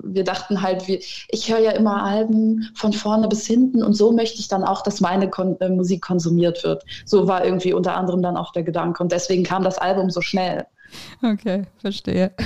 Wir 0.03 0.23
dachten 0.23 0.61
halt, 0.61 0.87
wir, 0.87 0.99
ich 0.99 1.51
höre 1.51 1.59
ja 1.59 1.71
immer 1.71 2.03
Alben 2.03 2.69
von 2.75 2.93
vorne 2.93 3.27
bis 3.27 3.45
hinten 3.45 3.83
und 3.83 3.93
so 3.93 4.13
möchte 4.13 4.39
ich 4.39 4.47
dann 4.47 4.63
auch, 4.63 4.83
dass 4.83 5.01
meine 5.01 5.29
Kon 5.29 5.59
äh, 5.59 5.69
Musik 5.69 6.01
konsumiert 6.01 6.63
wird. 6.63 6.83
So 7.05 7.27
war 7.27 7.43
irgendwie 7.43 7.73
unter 7.73 7.95
anderem 7.95 8.21
dann 8.21 8.37
auch 8.37 8.53
der 8.53 8.63
Gedanke 8.63 9.03
und 9.03 9.11
deswegen 9.11 9.43
kam 9.43 9.63
das 9.63 9.77
Album 9.77 10.09
so 10.09 10.21
schnell. 10.21 10.65
Okay, 11.21 11.63
verstehe. 11.77 12.31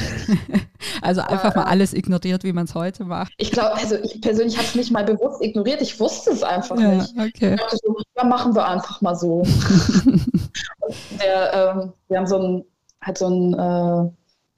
Also 1.02 1.22
einfach 1.22 1.56
mal 1.56 1.64
alles 1.64 1.94
ignoriert, 1.94 2.44
wie 2.44 2.54
man 2.54 2.66
es 2.66 2.76
heute 2.76 3.06
macht. 3.06 3.34
Ich 3.38 3.52
glaube, 3.52 3.76
also 3.76 3.96
ich 3.96 4.22
persönlich 4.22 4.58
habe 4.58 4.68
es 4.68 4.76
nicht 4.76 4.92
mal 4.92 5.04
bewusst 5.04 5.42
ignoriert. 5.42 5.82
Ich 5.82 6.00
wusste 6.00 6.32
es 6.32 6.44
einfach 6.44 6.80
ja, 6.80 6.96
nicht. 6.96 7.14
Okay. 7.18 7.54
Ich 7.54 7.60
dachte 7.60 7.78
so, 7.84 7.96
ja, 8.16 8.24
machen 8.24 8.56
wir 8.56 8.68
einfach 8.68 9.02
mal 9.02 9.16
so. 9.16 9.44
der, 11.20 11.54
ähm, 11.54 11.94
wir 12.08 12.18
haben 12.18 12.28
so 12.28 12.38
ein, 12.38 12.66
halt 13.02 13.18
so 13.18 13.28
ein 13.28 13.54
äh, 13.54 14.12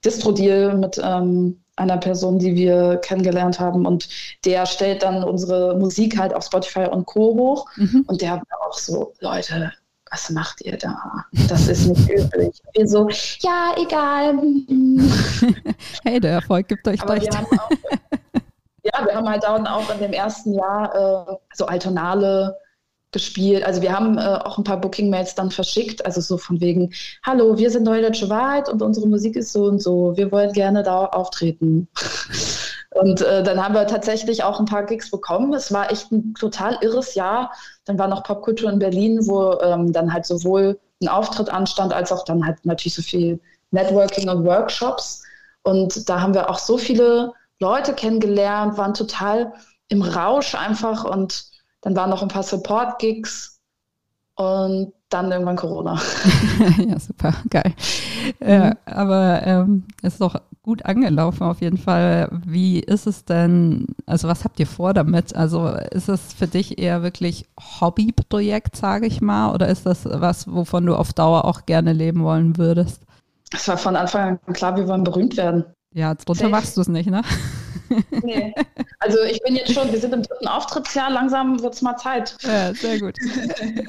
Distro-Deal 0.04 0.76
mit 0.76 1.00
ähm, 1.02 1.60
einer 1.76 1.96
Person, 1.96 2.38
die 2.38 2.54
wir 2.54 2.96
kennengelernt 2.98 3.58
haben. 3.58 3.86
Und 3.86 4.08
der 4.44 4.66
stellt 4.66 5.02
dann 5.02 5.24
unsere 5.24 5.76
Musik 5.78 6.18
halt 6.18 6.34
auf 6.34 6.44
Spotify 6.44 6.86
und 6.90 7.06
Co. 7.06 7.34
hoch. 7.36 7.66
Mhm. 7.76 8.04
Und 8.06 8.20
der 8.20 8.32
war 8.32 8.68
auch 8.68 8.78
so, 8.78 9.12
Leute, 9.20 9.72
was 10.10 10.30
macht 10.30 10.60
ihr 10.62 10.76
da? 10.76 11.24
Das 11.48 11.68
ist 11.68 11.86
nicht 11.86 12.08
üblich. 12.10 12.60
Wir 12.74 12.86
so, 12.88 13.08
ja, 13.40 13.74
egal. 13.76 14.38
hey, 16.04 16.20
der 16.20 16.32
Erfolg 16.32 16.68
gibt 16.68 16.86
euch 16.88 17.02
recht. 17.08 17.32
ja, 17.32 19.04
wir 19.04 19.14
haben 19.14 19.28
halt 19.28 19.42
dann 19.42 19.66
auch 19.66 19.90
in 19.92 19.98
dem 20.00 20.12
ersten 20.12 20.54
Jahr 20.54 21.28
äh, 21.28 21.36
so 21.54 21.66
Altonale 21.66 22.56
gespielt. 23.12 23.64
Also 23.64 23.80
wir 23.80 23.92
haben 23.92 24.18
äh, 24.18 24.20
auch 24.20 24.58
ein 24.58 24.64
paar 24.64 24.80
Booking-Mails 24.80 25.34
dann 25.34 25.50
verschickt, 25.50 26.04
also 26.04 26.20
so 26.20 26.36
von 26.36 26.60
wegen, 26.60 26.92
hallo, 27.22 27.56
wir 27.56 27.70
sind 27.70 27.84
Neue 27.84 28.02
Deutsche 28.02 28.28
Wahrheit 28.28 28.68
und 28.68 28.82
unsere 28.82 29.08
Musik 29.08 29.36
ist 29.36 29.52
so 29.52 29.64
und 29.64 29.80
so, 29.82 30.16
wir 30.16 30.30
wollen 30.30 30.52
gerne 30.52 30.82
da 30.82 31.06
auftreten. 31.06 31.88
und 32.90 33.20
äh, 33.20 33.42
dann 33.42 33.62
haben 33.62 33.74
wir 33.74 33.86
tatsächlich 33.86 34.42
auch 34.42 34.58
ein 34.58 34.66
paar 34.66 34.84
Gigs 34.84 35.10
bekommen. 35.10 35.52
Es 35.52 35.72
war 35.72 35.90
echt 35.90 36.10
ein 36.10 36.34
total 36.34 36.78
irres 36.80 37.14
Jahr. 37.14 37.52
Dann 37.84 37.98
war 37.98 38.08
noch 38.08 38.22
Popkultur 38.22 38.70
in 38.70 38.78
Berlin, 38.78 39.26
wo 39.26 39.58
ähm, 39.60 39.92
dann 39.92 40.12
halt 40.12 40.24
sowohl 40.24 40.80
ein 41.02 41.08
Auftritt 41.08 41.50
anstand, 41.50 41.92
als 41.92 42.12
auch 42.12 42.24
dann 42.24 42.44
halt 42.46 42.64
natürlich 42.64 42.94
so 42.94 43.02
viel 43.02 43.40
Networking 43.70 44.28
und 44.28 44.44
Workshops. 44.44 45.22
Und 45.62 46.08
da 46.08 46.20
haben 46.20 46.34
wir 46.34 46.48
auch 46.48 46.58
so 46.58 46.78
viele 46.78 47.34
Leute 47.60 47.92
kennengelernt, 47.92 48.78
waren 48.78 48.94
total 48.94 49.52
im 49.88 50.02
Rausch 50.02 50.54
einfach 50.54 51.04
und 51.04 51.44
dann 51.82 51.94
waren 51.94 52.10
noch 52.10 52.22
ein 52.22 52.28
paar 52.28 52.42
Support-Gigs 52.42 53.60
und 54.36 54.92
dann 55.08 55.30
irgendwann 55.32 55.56
Corona. 55.56 56.00
ja, 56.78 56.98
super, 56.98 57.34
geil. 57.50 57.74
Mhm. 58.40 58.74
aber 58.84 59.40
ähm, 59.44 59.84
ist 60.02 60.20
doch 60.20 60.36
gut 60.62 60.84
angelaufen 60.84 61.44
auf 61.44 61.62
jeden 61.62 61.78
Fall. 61.78 62.28
Wie 62.44 62.78
ist 62.78 63.06
es 63.06 63.24
denn, 63.24 63.86
also 64.04 64.28
was 64.28 64.44
habt 64.44 64.60
ihr 64.60 64.66
vor 64.66 64.92
damit? 64.92 65.34
Also 65.34 65.68
ist 65.68 66.10
es 66.10 66.34
für 66.34 66.46
dich 66.46 66.78
eher 66.78 67.02
wirklich 67.02 67.46
Hobbyprojekt, 67.80 68.76
sage 68.76 69.06
ich 69.06 69.22
mal, 69.22 69.54
oder 69.54 69.68
ist 69.68 69.86
das 69.86 70.04
was, 70.04 70.46
wovon 70.52 70.84
du 70.84 70.94
auf 70.94 71.14
Dauer 71.14 71.46
auch 71.46 71.64
gerne 71.64 71.94
leben 71.94 72.22
wollen 72.22 72.58
würdest? 72.58 73.02
Es 73.50 73.66
war 73.66 73.78
von 73.78 73.96
Anfang 73.96 74.38
an 74.44 74.52
klar, 74.52 74.76
wir 74.76 74.86
wollen 74.88 75.04
berühmt 75.04 75.38
werden. 75.38 75.64
Ja, 75.94 76.14
drunter 76.14 76.48
machst 76.48 76.76
du 76.76 76.80
es 76.80 76.88
nicht, 76.88 77.10
ne? 77.10 77.22
Nee. 78.22 78.54
Also 79.00 79.18
ich 79.22 79.40
bin 79.42 79.56
jetzt 79.56 79.72
schon, 79.72 79.90
wir 79.90 79.98
sind 79.98 80.12
im 80.12 80.22
dritten 80.22 80.46
Auftrittsjahr, 80.46 81.10
langsam 81.10 81.60
wird 81.62 81.74
es 81.74 81.82
mal 81.82 81.96
Zeit. 81.96 82.36
Ja, 82.42 82.74
sehr 82.74 82.98
gut. 83.00 83.16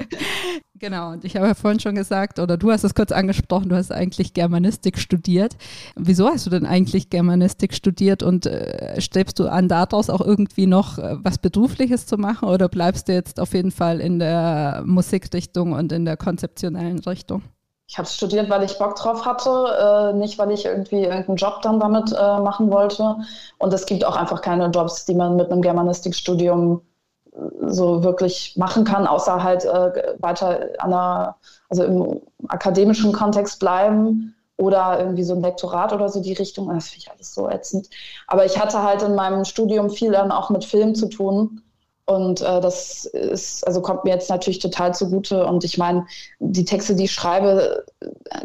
genau, 0.74 1.12
und 1.12 1.24
ich 1.24 1.36
habe 1.36 1.46
ja 1.46 1.54
vorhin 1.54 1.80
schon 1.80 1.94
gesagt, 1.94 2.38
oder 2.38 2.56
du 2.56 2.70
hast 2.70 2.84
es 2.84 2.94
kurz 2.94 3.12
angesprochen, 3.12 3.68
du 3.68 3.76
hast 3.76 3.92
eigentlich 3.92 4.32
Germanistik 4.32 4.98
studiert. 4.98 5.56
Wieso 5.96 6.28
hast 6.28 6.46
du 6.46 6.50
denn 6.50 6.66
eigentlich 6.66 7.10
Germanistik 7.10 7.74
studiert 7.74 8.22
und 8.22 8.46
äh, 8.46 9.00
strebst 9.00 9.38
du 9.38 9.48
an, 9.48 9.68
daraus 9.68 10.10
auch 10.10 10.20
irgendwie 10.20 10.66
noch 10.66 10.98
äh, 10.98 11.16
was 11.18 11.38
Berufliches 11.38 12.06
zu 12.06 12.16
machen 12.16 12.48
oder 12.48 12.68
bleibst 12.68 13.08
du 13.08 13.12
jetzt 13.12 13.40
auf 13.40 13.52
jeden 13.52 13.70
Fall 13.70 14.00
in 14.00 14.18
der 14.18 14.82
Musikrichtung 14.86 15.72
und 15.72 15.92
in 15.92 16.04
der 16.04 16.16
konzeptionellen 16.16 17.00
Richtung? 17.00 17.42
Ich 17.90 17.98
habe 17.98 18.06
studiert, 18.06 18.48
weil 18.48 18.62
ich 18.62 18.78
Bock 18.78 18.94
drauf 18.94 19.26
hatte, 19.26 20.12
äh, 20.12 20.16
nicht 20.16 20.38
weil 20.38 20.52
ich 20.52 20.64
irgendwie 20.64 21.02
irgendeinen 21.02 21.34
Job 21.34 21.60
dann 21.62 21.80
damit 21.80 22.12
äh, 22.12 22.38
machen 22.38 22.70
wollte. 22.70 23.16
Und 23.58 23.72
es 23.72 23.84
gibt 23.84 24.04
auch 24.04 24.14
einfach 24.14 24.42
keine 24.42 24.66
Jobs, 24.66 25.06
die 25.06 25.14
man 25.14 25.34
mit 25.34 25.50
einem 25.50 25.60
Germanistikstudium 25.60 26.82
äh, 27.32 27.38
so 27.66 28.04
wirklich 28.04 28.54
machen 28.56 28.84
kann, 28.84 29.08
außer 29.08 29.42
halt 29.42 29.64
äh, 29.64 30.14
weiter 30.20 30.68
an 30.78 30.90
der, 30.90 31.36
also 31.68 31.82
im 31.82 32.20
akademischen 32.46 33.12
Kontext 33.12 33.58
bleiben 33.58 34.36
oder 34.56 35.00
irgendwie 35.00 35.24
so 35.24 35.34
ein 35.34 35.42
Lektorat 35.42 35.92
oder 35.92 36.08
so 36.08 36.22
die 36.22 36.34
Richtung. 36.34 36.68
Das 36.72 36.90
finde 36.90 37.06
ich 37.06 37.10
alles 37.10 37.34
so 37.34 37.50
ätzend. 37.50 37.90
Aber 38.28 38.44
ich 38.44 38.56
hatte 38.56 38.84
halt 38.84 39.02
in 39.02 39.16
meinem 39.16 39.44
Studium 39.44 39.90
viel 39.90 40.12
dann 40.12 40.30
auch 40.30 40.48
mit 40.48 40.64
Film 40.64 40.94
zu 40.94 41.08
tun 41.08 41.60
und 42.10 42.40
äh, 42.40 42.60
das 42.60 43.04
ist, 43.04 43.64
also 43.64 43.80
kommt 43.80 44.02
mir 44.02 44.10
jetzt 44.10 44.30
natürlich 44.30 44.58
total 44.58 44.92
zugute. 44.92 45.46
Und 45.46 45.62
ich 45.62 45.78
meine, 45.78 46.06
die 46.40 46.64
Texte, 46.64 46.96
die 46.96 47.04
ich 47.04 47.12
schreibe, 47.12 47.84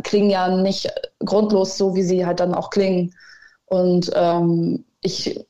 klingen 0.04 0.30
ja 0.30 0.56
nicht 0.56 0.93
grundlos 1.25 1.75
so, 1.75 1.95
wie 1.95 2.04
sie 2.04 2.28
halt 2.28 2.39
dann 2.39 2.54
auch 2.54 2.69
klingen. 2.69 3.15
Und 3.65 4.12
ähm, 4.13 4.86
ich 5.01 5.43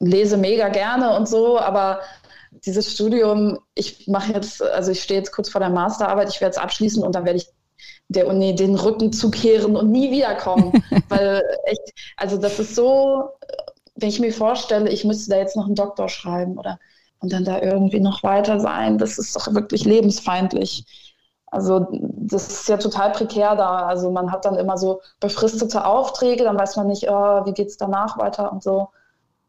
lese 0.00 0.38
mega 0.38 0.70
gerne 0.70 1.16
und 1.16 1.28
so, 1.28 1.56
aber 1.56 2.00
dieses 2.66 2.92
Studium, 2.92 3.60
ich 3.76 4.08
mache 4.08 4.32
jetzt, 4.32 4.60
also 4.60 4.90
ich 4.90 5.00
stehe 5.00 5.20
jetzt 5.20 5.30
kurz 5.30 5.48
vor 5.48 5.60
der 5.60 5.70
Masterarbeit, 5.70 6.30
ich 6.30 6.40
werde 6.40 6.56
es 6.56 6.58
abschließen 6.58 7.04
und 7.04 7.14
dann 7.14 7.24
werde 7.24 7.38
ich 7.38 7.46
der 8.08 8.26
Uni 8.26 8.56
den 8.56 8.74
Rücken 8.74 9.12
zukehren 9.12 9.76
und 9.76 9.88
nie 9.88 10.10
wiederkommen. 10.10 10.72
Weil 11.08 11.44
echt, 11.66 11.92
also 12.16 12.38
das 12.38 12.58
ist 12.58 12.74
so, 12.74 13.30
wenn 13.94 14.08
ich 14.08 14.18
mir 14.18 14.32
vorstelle, 14.32 14.90
ich 14.90 15.04
müsste 15.04 15.30
da 15.30 15.38
jetzt 15.38 15.54
noch 15.54 15.66
einen 15.66 15.76
Doktor 15.76 16.08
schreiben 16.08 16.58
oder 16.58 16.80
und 17.22 17.32
dann 17.32 17.44
da 17.44 17.60
irgendwie 17.62 18.00
noch 18.00 18.22
weiter 18.22 18.60
sein, 18.60 18.98
das 18.98 19.16
ist 19.18 19.34
doch 19.36 19.54
wirklich 19.54 19.84
lebensfeindlich. 19.84 20.84
Also 21.46 21.86
das 21.90 22.48
ist 22.48 22.68
ja 22.68 22.78
total 22.78 23.12
prekär 23.12 23.54
da. 23.54 23.86
Also 23.86 24.10
man 24.10 24.32
hat 24.32 24.44
dann 24.44 24.56
immer 24.56 24.76
so 24.76 25.00
befristete 25.20 25.84
Aufträge, 25.84 26.44
dann 26.44 26.58
weiß 26.58 26.76
man 26.76 26.88
nicht, 26.88 27.08
oh, 27.08 27.44
wie 27.46 27.52
geht 27.52 27.68
es 27.68 27.76
danach 27.76 28.18
weiter 28.18 28.50
und 28.52 28.62
so. 28.62 28.88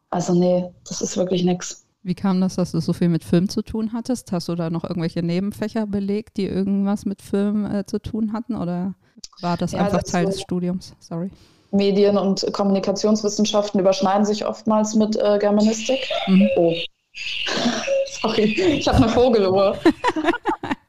Also 0.10 0.34
nee, 0.34 0.72
das 0.88 1.02
ist 1.02 1.18
wirklich 1.18 1.44
nichts. 1.44 1.86
Wie 2.04 2.14
kam 2.14 2.42
das, 2.42 2.56
dass 2.56 2.74
du 2.74 2.82
so 2.82 2.92
viel 2.92 3.08
mit 3.08 3.24
Film 3.24 3.48
zu 3.48 3.62
tun 3.62 3.94
hattest? 3.94 4.32
Hast 4.34 4.50
du 4.50 4.56
da 4.56 4.70
noch 4.70 4.84
irgendwelche 4.84 5.24
Nebenfächer 5.24 5.88
belegt, 5.88 6.36
die 6.36 6.46
irgendwas 6.46 7.06
mit 7.06 7.22
Film 7.22 7.66
äh, 7.66 7.86
zu 7.86 8.00
tun 8.00 8.34
hatten? 8.34 8.56
Oder 8.56 8.94
war 9.42 9.56
das 9.56 9.72
ja, 9.72 9.80
einfach 9.80 10.02
das 10.02 10.12
Teil 10.12 10.26
so 10.26 10.32
des 10.32 10.42
Studiums? 10.42 10.94
Sorry. 11.00 11.32
Medien- 11.72 12.18
und 12.18 12.46
Kommunikationswissenschaften 12.52 13.80
überschneiden 13.80 14.26
sich 14.26 14.46
oftmals 14.46 14.94
mit 14.96 15.16
äh, 15.16 15.40
Germanistik. 15.40 16.08
Mhm. 16.28 16.50
Oh, 16.58 16.74
Sorry, 18.22 18.44
ich 18.44 18.88
habe 18.88 18.98
eine 18.98 19.10
Vogeluhr. 19.10 19.78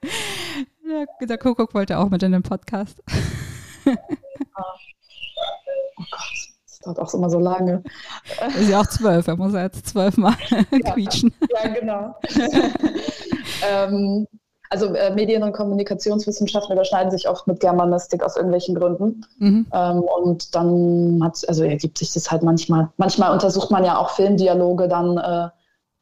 der, 0.86 1.26
der 1.26 1.38
Kuckuck 1.38 1.74
wollte 1.74 1.98
auch 1.98 2.08
mit 2.08 2.22
in 2.22 2.32
den 2.32 2.42
Podcast. 2.42 3.02
oh 3.86 3.92
Gott, 6.10 6.32
das 6.66 6.78
dauert 6.80 6.98
auch 6.98 7.14
immer 7.14 7.30
so 7.30 7.38
lange. 7.38 7.82
Ist 8.58 8.70
ja 8.70 8.80
auch 8.80 8.86
zwölf, 8.86 9.26
er 9.26 9.36
muss 9.36 9.52
ja 9.52 9.62
jetzt 9.62 9.86
zwölfmal 9.86 10.34
ja, 10.50 10.92
quietschen. 10.92 11.34
Ja, 11.50 11.68
genau. 11.68 12.14
ähm, 13.68 14.26
also 14.70 14.86
äh, 14.94 15.14
Medien- 15.14 15.42
und 15.42 15.52
Kommunikationswissenschaften 15.52 16.72
überschneiden 16.72 17.10
sich 17.10 17.28
oft 17.28 17.46
mit 17.46 17.60
Germanistik 17.60 18.22
aus 18.22 18.36
irgendwelchen 18.36 18.74
Gründen. 18.74 19.24
Mhm. 19.38 19.66
Ähm, 19.72 20.00
und 20.00 20.54
dann 20.54 21.20
hat, 21.22 21.46
also 21.46 21.62
ergibt 21.62 21.98
sich 21.98 22.12
das 22.12 22.30
halt 22.30 22.42
manchmal. 22.42 22.88
Manchmal 22.96 23.32
untersucht 23.32 23.70
man 23.70 23.84
ja 23.84 23.98
auch 23.98 24.10
Filmdialoge 24.10 24.88
dann 24.88 25.18
äh, 25.18 25.48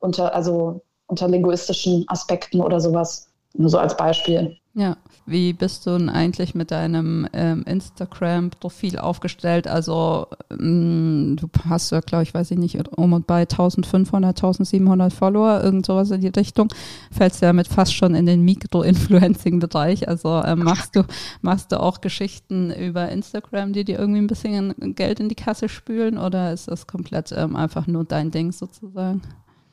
unter, 0.02 0.34
also 0.34 0.82
unter 1.06 1.28
linguistischen 1.28 2.04
Aspekten 2.08 2.60
oder 2.60 2.80
sowas. 2.80 3.28
Nur 3.54 3.68
so 3.68 3.78
als 3.78 3.96
Beispiel. 3.96 4.56
Ja, 4.74 4.96
wie 5.26 5.52
bist 5.52 5.86
du 5.86 5.98
denn 5.98 6.08
eigentlich 6.08 6.54
mit 6.54 6.70
deinem 6.70 7.28
ähm, 7.34 7.62
Instagram-Profil 7.64 8.98
aufgestellt? 8.98 9.68
Also 9.68 10.28
ähm, 10.50 11.36
du 11.38 11.48
hast 11.68 11.92
ja, 11.92 12.00
glaube 12.00 12.22
ich, 12.22 12.32
weiß 12.32 12.50
ich 12.52 12.56
nicht, 12.56 12.88
um 12.96 13.12
und 13.12 13.26
bei 13.26 13.42
1500, 13.42 14.30
1700 14.30 15.12
Follower, 15.12 15.62
irgend 15.62 15.84
sowas 15.84 16.10
in 16.10 16.22
die 16.22 16.28
Richtung. 16.28 16.68
Fällst 17.10 17.42
ja 17.42 17.52
mit 17.52 17.68
fast 17.68 17.94
schon 17.94 18.14
in 18.14 18.24
den 18.24 18.42
Mikro-Influencing-Bereich. 18.46 20.08
Also 20.08 20.42
ähm, 20.42 20.60
machst 20.60 20.96
du 20.96 21.02
machst 21.42 21.72
du 21.72 21.78
auch 21.78 22.00
Geschichten 22.00 22.70
über 22.72 23.10
Instagram, 23.10 23.74
die 23.74 23.84
dir 23.84 23.98
irgendwie 23.98 24.22
ein 24.22 24.26
bisschen 24.26 24.74
Geld 24.94 25.20
in 25.20 25.28
die 25.28 25.34
Kasse 25.34 25.68
spülen 25.68 26.16
oder 26.16 26.50
ist 26.50 26.68
das 26.68 26.86
komplett 26.86 27.30
ähm, 27.36 27.56
einfach 27.56 27.86
nur 27.86 28.04
dein 28.04 28.30
Ding 28.30 28.52
sozusagen? 28.52 29.20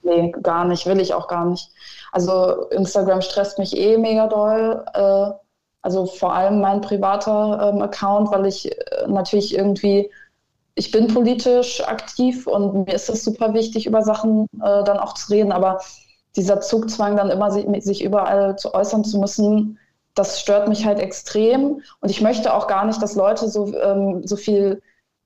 Nee, 0.10 0.32
gar 0.42 0.66
nicht, 0.66 0.86
will 0.88 1.00
ich 1.00 1.14
auch 1.14 1.28
gar 1.28 1.46
nicht. 1.46 1.70
Also 2.12 2.68
Instagram 2.70 3.22
stresst 3.22 3.60
mich 3.60 3.78
eh 3.78 3.98
mega 3.98 4.28
doll. 4.28 4.84
Äh, 4.94 5.32
also 5.82 6.06
vor 6.06 6.34
allem 6.34 6.60
mein 6.60 6.82
privater 6.82 7.72
ähm, 7.74 7.82
Account, 7.82 8.32
weil 8.32 8.46
ich 8.46 8.72
äh, 8.72 9.08
natürlich 9.08 9.56
irgendwie, 9.56 10.12
ich 10.76 10.92
bin 10.92 11.08
politisch 11.08 11.82
aktiv 11.88 12.48
und 12.48 12.88
mir 12.88 12.94
ist 12.94 13.10
es 13.10 13.24
super 13.24 13.54
wichtig, 13.54 13.86
über 13.86 14.02
Sachen 14.02 14.48
äh, 14.56 14.84
dann 14.84 14.98
auch 14.98 15.14
zu 15.14 15.32
reden, 15.32 15.52
aber 15.52 15.80
dieser 16.36 16.62
Zugzwang, 16.62 17.16
dann 17.16 17.30
immer 17.30 17.52
sich, 17.52 18.04
überall 18.04 18.58
zu 18.58 18.74
äußern 18.74 19.04
zu 19.04 19.20
müssen, 19.20 19.80
das 20.16 20.40
stört 20.42 20.68
mich 20.68 20.86
halt 20.86 21.00
extrem. 21.00 21.82
Und 22.02 22.10
ich 22.10 22.22
möchte 22.22 22.54
auch 22.54 22.68
gar 22.68 22.86
nicht, 22.86 23.02
dass 23.02 23.16
Leute 23.16 23.48
so, 23.48 23.74
ähm, 23.76 24.26
so 24.26 24.36
viel 24.36 24.82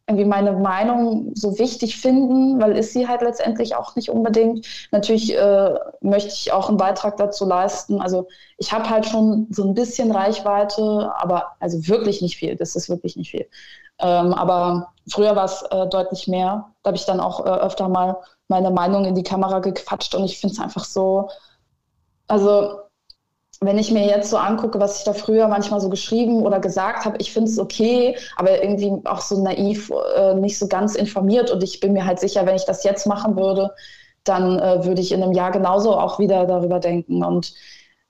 irgendwie 0.08 0.26
meine 0.26 0.52
Meinung 0.52 1.32
so 1.34 1.58
wichtig 1.60 1.98
finden, 1.98 2.62
weil 2.62 2.78
ist 2.78 2.92
sie 2.92 3.08
halt 3.08 3.22
letztendlich 3.22 3.76
auch 3.76 3.96
nicht 3.96 4.10
unbedingt. 4.10 4.68
Natürlich 4.92 5.34
äh, 5.36 5.76
möchte 6.02 6.30
ich 6.30 6.52
auch 6.52 6.68
einen 6.68 6.78
Beitrag 6.78 7.16
dazu 7.18 7.46
leisten. 7.46 8.02
Also 8.02 8.28
ich 8.58 8.74
habe 8.74 8.90
halt 8.90 9.06
schon 9.06 9.48
so 9.50 9.64
ein 9.64 9.74
bisschen 9.74 10.12
Reichweite, 10.12 11.12
aber 11.18 11.54
also 11.62 11.88
wirklich 11.88 12.22
nicht 12.22 12.36
viel. 12.36 12.58
Das 12.58 12.76
ist 12.76 12.90
wirklich 12.90 13.16
nicht 13.16 13.32
viel. 13.32 13.48
Ähm, 14.00 14.34
aber 14.34 14.94
früher 15.10 15.36
war 15.38 15.46
es 15.46 15.62
äh, 15.72 15.88
deutlich 15.88 16.28
mehr. 16.28 16.74
Da 16.84 16.90
habe 16.90 16.98
ich 16.98 17.06
dann 17.06 17.22
auch 17.22 17.46
äh, 17.46 17.50
öfter 17.50 17.88
mal 17.88 18.18
meine 18.50 18.72
Meinung 18.72 19.06
in 19.06 19.16
die 19.16 19.24
Kamera 19.24 19.60
gequatscht 19.60 20.16
und 20.16 20.26
ich 20.26 20.38
finde 20.38 20.54
es 20.54 20.60
einfach 20.60 20.84
so, 20.84 21.30
also 22.28 22.80
wenn 23.66 23.78
ich 23.78 23.92
mir 23.92 24.06
jetzt 24.06 24.30
so 24.30 24.38
angucke, 24.38 24.80
was 24.80 25.00
ich 25.00 25.04
da 25.06 25.14
früher 25.14 25.48
manchmal 25.48 25.80
so 25.80 25.90
geschrieben 25.90 26.44
oder 26.44 26.60
gesagt 26.60 27.06
habe, 27.06 27.18
ich 27.20 27.32
finde 27.32 27.50
es 27.50 27.60
okay, 27.60 28.16
aber 28.36 28.64
irgendwie 28.64 28.92
auch 29.06 29.22
so 29.22 29.42
naiv, 29.42 29.92
äh, 30.16 30.34
nicht 30.36 30.58
so 30.58 30.68
ganz 30.68 30.96
informiert. 30.96 31.52
Und 31.52 31.64
ich 31.64 31.80
bin 31.80 31.94
mir 31.94 32.06
halt 32.06 32.20
sicher, 32.20 32.46
wenn 32.46 32.56
ich 32.56 32.66
das 32.66 32.84
jetzt 32.84 33.06
machen 33.06 33.36
würde, 33.36 33.72
dann 34.24 34.60
äh, 34.60 34.86
würde 34.86 35.02
ich 35.02 35.12
in 35.12 35.22
einem 35.22 35.34
Jahr 35.34 35.52
genauso 35.52 35.96
auch 35.96 36.20
wieder 36.20 36.46
darüber 36.46 36.80
denken. 36.80 37.24
Und 37.24 37.54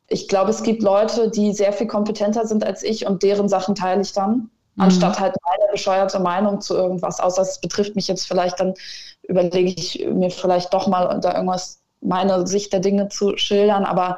ich 0.08 0.28
glaube, 0.28 0.52
es 0.52 0.64
gibt 0.64 0.84
Leute, 0.84 1.30
die 1.30 1.54
sehr 1.54 1.74
viel 1.74 1.88
kompetenter 1.88 2.46
sind 2.46 2.66
als 2.66 2.84
ich 2.84 3.06
und 3.08 3.24
deren 3.24 3.50
Sachen 3.50 3.76
teile 3.76 4.02
ich 4.02 4.14
dann, 4.14 4.34
mhm. 4.76 4.84
anstatt 4.84 5.20
halt 5.20 5.36
meine 5.44 5.72
bescheuerte 5.72 6.20
Meinung 6.20 6.62
zu 6.62 6.76
irgendwas, 6.76 7.20
außer 7.20 7.42
es 7.42 7.60
betrifft 7.60 7.96
mich 7.96 8.08
jetzt 8.08 8.28
vielleicht, 8.28 8.60
dann 8.60 8.76
überlege 9.24 9.74
ich 9.76 10.06
mir 10.14 10.30
vielleicht 10.30 10.74
doch 10.74 10.88
mal 10.88 11.20
da 11.20 11.34
irgendwas, 11.34 11.80
meine 12.02 12.46
Sicht 12.46 12.74
der 12.74 12.82
Dinge 12.82 13.08
zu 13.08 13.38
schildern. 13.38 13.86
Aber 13.86 14.18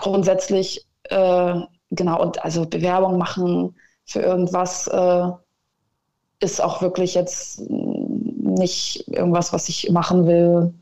grundsätzlich, 0.00 0.86
äh, 1.04 1.60
genau, 1.90 2.22
und 2.22 2.44
also 2.44 2.66
Bewerbung 2.66 3.18
machen 3.18 3.74
für 4.04 4.20
irgendwas 4.20 4.86
äh, 4.86 5.28
ist 6.40 6.62
auch 6.62 6.82
wirklich 6.82 7.14
jetzt 7.14 7.62
nicht 7.68 9.08
irgendwas, 9.08 9.52
was 9.52 9.68
ich 9.68 9.90
machen 9.90 10.26
will, 10.26 10.72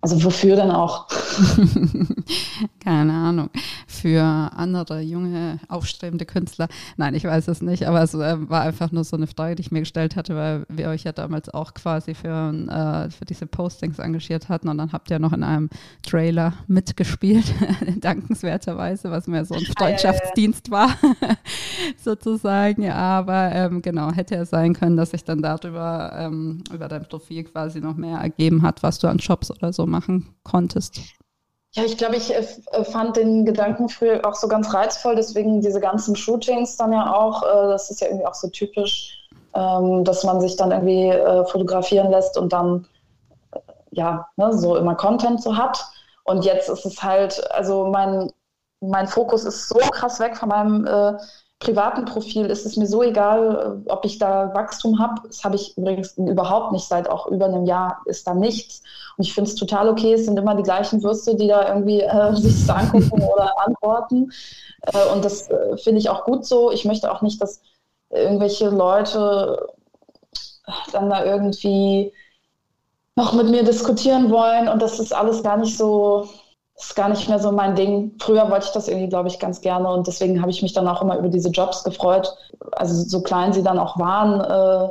also 0.00 0.24
wofür 0.24 0.56
denn 0.56 0.70
auch? 0.70 1.08
Keine 2.80 3.12
Ahnung. 3.12 3.50
Für 3.86 4.22
andere 4.22 5.00
junge, 5.00 5.58
aufstrebende 5.68 6.24
Künstler. 6.24 6.68
Nein, 6.96 7.14
ich 7.14 7.24
weiß 7.24 7.48
es 7.48 7.62
nicht, 7.62 7.86
aber 7.86 8.02
es 8.02 8.14
äh, 8.14 8.48
war 8.48 8.62
einfach 8.62 8.92
nur 8.92 9.04
so 9.04 9.16
eine 9.16 9.26
Frage, 9.26 9.56
die 9.56 9.62
ich 9.62 9.70
mir 9.70 9.80
gestellt 9.80 10.16
hatte, 10.16 10.34
weil 10.36 10.66
wir 10.68 10.88
euch 10.88 11.04
ja 11.04 11.12
damals 11.12 11.48
auch 11.48 11.74
quasi 11.74 12.14
für, 12.14 12.28
äh, 12.28 13.10
für 13.10 13.24
diese 13.24 13.46
Postings 13.46 13.98
engagiert 13.98 14.48
hatten 14.48 14.68
und 14.68 14.78
dann 14.78 14.92
habt 14.92 15.10
ihr 15.10 15.18
noch 15.18 15.32
in 15.32 15.42
einem 15.42 15.68
Trailer 16.02 16.54
mitgespielt, 16.66 17.44
dankenswerterweise, 18.00 19.10
was 19.10 19.26
mir 19.26 19.44
so 19.44 19.54
ein 19.54 19.64
Freundschaftsdienst 19.78 20.70
war, 20.70 20.90
sozusagen. 21.96 22.90
Aber 22.90 23.52
ähm, 23.52 23.82
genau, 23.82 24.12
hätte 24.12 24.34
ja 24.34 24.44
sein 24.44 24.74
können, 24.74 24.96
dass 24.96 25.10
sich 25.10 25.24
dann 25.24 25.42
darüber, 25.42 26.12
ähm, 26.16 26.62
über 26.72 26.88
dein 26.88 27.06
Profil 27.08 27.44
quasi 27.44 27.80
noch 27.80 27.96
mehr 27.96 28.18
ergeben 28.18 28.62
hat, 28.62 28.82
was 28.82 28.98
du 28.98 29.08
an 29.08 29.18
Shops 29.18 29.50
oder 29.50 29.72
so 29.72 29.86
machen 29.86 30.34
konntest? 30.42 31.00
Ja, 31.74 31.84
ich 31.84 31.96
glaube, 31.96 32.16
ich 32.16 32.34
äh, 32.34 32.46
äh, 32.72 32.84
fand 32.84 33.16
den 33.16 33.46
Gedanken 33.46 33.88
früher 33.88 34.26
auch 34.26 34.34
so 34.34 34.46
ganz 34.46 34.74
reizvoll, 34.74 35.16
deswegen 35.16 35.62
diese 35.62 35.80
ganzen 35.80 36.14
Shootings 36.14 36.76
dann 36.76 36.92
ja 36.92 37.14
auch, 37.14 37.42
äh, 37.42 37.68
das 37.68 37.90
ist 37.90 38.02
ja 38.02 38.08
irgendwie 38.08 38.26
auch 38.26 38.34
so 38.34 38.48
typisch, 38.48 39.28
ähm, 39.54 40.04
dass 40.04 40.22
man 40.24 40.40
sich 40.40 40.56
dann 40.56 40.70
irgendwie 40.70 41.12
fotografieren 41.50 42.10
lässt 42.10 42.36
und 42.38 42.52
dann 42.52 42.86
ja, 43.90 44.26
ne, 44.36 44.52
so 44.56 44.76
immer 44.76 44.94
Content 44.94 45.42
so 45.42 45.56
hat. 45.56 45.84
Und 46.24 46.44
jetzt 46.44 46.68
ist 46.68 46.86
es 46.86 47.02
halt, 47.02 47.42
also 47.52 47.86
mein, 47.86 48.30
mein 48.80 49.06
Fokus 49.06 49.44
ist 49.44 49.68
so 49.68 49.78
krass 49.78 50.20
weg 50.20 50.36
von 50.36 50.48
meinem 50.48 50.86
privaten 51.62 52.04
Profil 52.04 52.46
ist 52.46 52.66
es 52.66 52.76
mir 52.76 52.86
so 52.86 53.02
egal, 53.02 53.82
ob 53.86 54.04
ich 54.04 54.18
da 54.18 54.52
Wachstum 54.52 54.98
habe. 54.98 55.22
Das 55.26 55.44
habe 55.44 55.54
ich 55.54 55.78
übrigens 55.78 56.18
überhaupt 56.18 56.72
nicht. 56.72 56.86
Seit 56.86 57.08
auch 57.08 57.28
über 57.28 57.46
einem 57.46 57.66
Jahr 57.66 58.02
ist 58.06 58.26
da 58.26 58.34
nichts. 58.34 58.82
Und 59.16 59.26
ich 59.26 59.32
finde 59.32 59.48
es 59.48 59.54
total 59.54 59.88
okay. 59.88 60.14
Es 60.14 60.24
sind 60.24 60.36
immer 60.36 60.56
die 60.56 60.64
gleichen 60.64 61.02
Würste, 61.04 61.36
die 61.36 61.46
da 61.46 61.68
irgendwie 61.68 62.00
äh, 62.00 62.34
sich 62.36 62.66
das 62.66 62.76
angucken 62.76 63.22
oder 63.34 63.52
antworten. 63.64 64.32
Äh, 64.92 65.12
und 65.14 65.24
das 65.24 65.48
äh, 65.50 65.76
finde 65.78 66.00
ich 66.00 66.10
auch 66.10 66.24
gut 66.24 66.44
so. 66.44 66.72
Ich 66.72 66.84
möchte 66.84 67.12
auch 67.12 67.22
nicht, 67.22 67.40
dass 67.40 67.62
irgendwelche 68.10 68.68
Leute 68.68 69.68
dann 70.92 71.10
da 71.10 71.24
irgendwie 71.24 72.12
noch 73.14 73.34
mit 73.34 73.48
mir 73.48 73.62
diskutieren 73.62 74.30
wollen. 74.30 74.68
Und 74.68 74.82
das 74.82 74.98
ist 74.98 75.14
alles 75.14 75.44
gar 75.44 75.58
nicht 75.58 75.78
so 75.78 76.28
ist 76.82 76.96
gar 76.96 77.08
nicht 77.08 77.28
mehr 77.28 77.38
so 77.38 77.52
mein 77.52 77.74
Ding. 77.74 78.12
Früher 78.20 78.50
wollte 78.50 78.66
ich 78.66 78.72
das 78.72 78.88
irgendwie, 78.88 79.08
glaube 79.08 79.28
ich, 79.28 79.38
ganz 79.38 79.60
gerne 79.60 79.88
und 79.90 80.06
deswegen 80.06 80.40
habe 80.40 80.50
ich 80.50 80.62
mich 80.62 80.72
dann 80.72 80.88
auch 80.88 81.02
immer 81.02 81.16
über 81.16 81.28
diese 81.28 81.50
Jobs 81.50 81.84
gefreut. 81.84 82.34
Also 82.72 82.94
so 82.94 83.22
klein 83.22 83.52
sie 83.52 83.62
dann 83.62 83.78
auch 83.78 83.98
waren, 83.98 84.40
äh, 84.40 84.88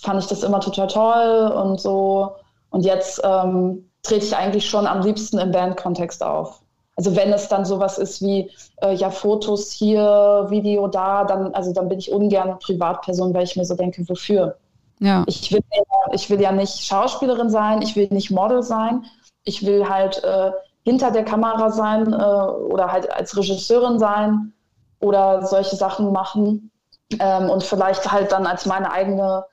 fand 0.00 0.20
ich 0.20 0.28
das 0.28 0.42
immer 0.42 0.60
total 0.60 0.88
toll 0.88 1.52
und 1.52 1.80
so. 1.80 2.32
Und 2.70 2.84
jetzt 2.84 3.20
ähm, 3.24 3.88
trete 4.02 4.26
ich 4.26 4.36
eigentlich 4.36 4.68
schon 4.68 4.86
am 4.86 5.02
liebsten 5.02 5.38
im 5.38 5.52
Bandkontext 5.52 6.22
auf. 6.22 6.60
Also 6.96 7.16
wenn 7.16 7.32
es 7.32 7.48
dann 7.48 7.64
sowas 7.64 7.98
ist 7.98 8.22
wie 8.22 8.50
äh, 8.82 8.94
ja 8.94 9.10
Fotos 9.10 9.72
hier, 9.72 10.46
Video 10.48 10.86
da, 10.88 11.24
dann 11.24 11.54
also 11.54 11.72
dann 11.72 11.88
bin 11.88 11.98
ich 11.98 12.12
ungern 12.12 12.58
Privatperson, 12.58 13.34
weil 13.34 13.44
ich 13.44 13.56
mir 13.56 13.64
so 13.64 13.74
denke, 13.74 14.08
wofür? 14.08 14.56
Ja. 15.00 15.24
Ich 15.26 15.52
will 15.52 15.62
ja, 15.72 16.12
ich 16.12 16.30
will 16.30 16.40
ja 16.40 16.52
nicht 16.52 16.84
Schauspielerin 16.84 17.50
sein, 17.50 17.82
ich 17.82 17.96
will 17.96 18.08
nicht 18.10 18.30
Model 18.30 18.62
sein, 18.62 19.04
ich 19.44 19.66
will 19.66 19.88
halt 19.88 20.22
äh, 20.22 20.52
hinter 20.84 21.10
der 21.10 21.24
Kamera 21.24 21.70
sein 21.70 22.12
äh, 22.12 22.16
oder 22.16 22.92
halt 22.92 23.10
als 23.12 23.36
Regisseurin 23.36 23.98
sein 23.98 24.52
oder 25.00 25.46
solche 25.46 25.76
Sachen 25.76 26.12
machen 26.12 26.70
ähm, 27.18 27.50
und 27.50 27.62
vielleicht 27.62 28.10
halt 28.12 28.32
dann 28.32 28.46
als 28.46 28.66
meine 28.66 28.92
eigene 28.92 29.44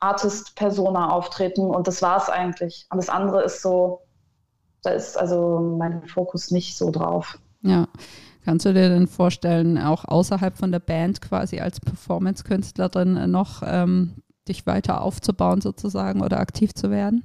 Artist-Persona 0.00 1.10
auftreten 1.10 1.70
und 1.70 1.86
das 1.86 2.02
war 2.02 2.16
es 2.16 2.28
eigentlich. 2.28 2.86
Und 2.90 2.98
das 2.98 3.08
andere 3.08 3.42
ist 3.42 3.62
so, 3.62 4.02
da 4.82 4.90
ist 4.90 5.18
also 5.18 5.76
mein 5.78 6.06
Fokus 6.06 6.50
nicht 6.50 6.76
so 6.76 6.90
drauf. 6.90 7.38
Ja. 7.62 7.86
Kannst 8.44 8.64
du 8.64 8.72
dir 8.72 8.88
denn 8.88 9.08
vorstellen, 9.08 9.76
auch 9.76 10.06
außerhalb 10.06 10.56
von 10.56 10.72
der 10.72 10.78
Band 10.78 11.20
quasi 11.20 11.60
als 11.60 11.80
Performance-Künstlerin 11.80 13.30
noch 13.30 13.62
ähm, 13.62 14.22
dich 14.48 14.66
weiter 14.66 15.02
aufzubauen 15.02 15.60
sozusagen 15.60 16.22
oder 16.22 16.40
aktiv 16.40 16.72
zu 16.72 16.90
werden? 16.90 17.24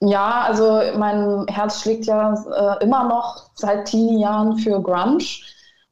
Ja, 0.00 0.42
also 0.42 0.80
mein 0.96 1.46
Herz 1.48 1.80
schlägt 1.80 2.06
ja 2.06 2.34
äh, 2.34 2.84
immer 2.84 3.08
noch 3.08 3.50
seit 3.54 3.86
Teenie-Jahren 3.86 4.58
für 4.58 4.80
Grunge. 4.82 5.24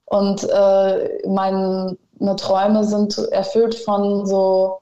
Und 0.07 0.45
äh, 0.45 1.27
meine 1.27 1.97
Träume 2.37 2.85
sind 2.85 3.17
erfüllt 3.33 3.75
von 3.75 4.27
so 4.27 4.81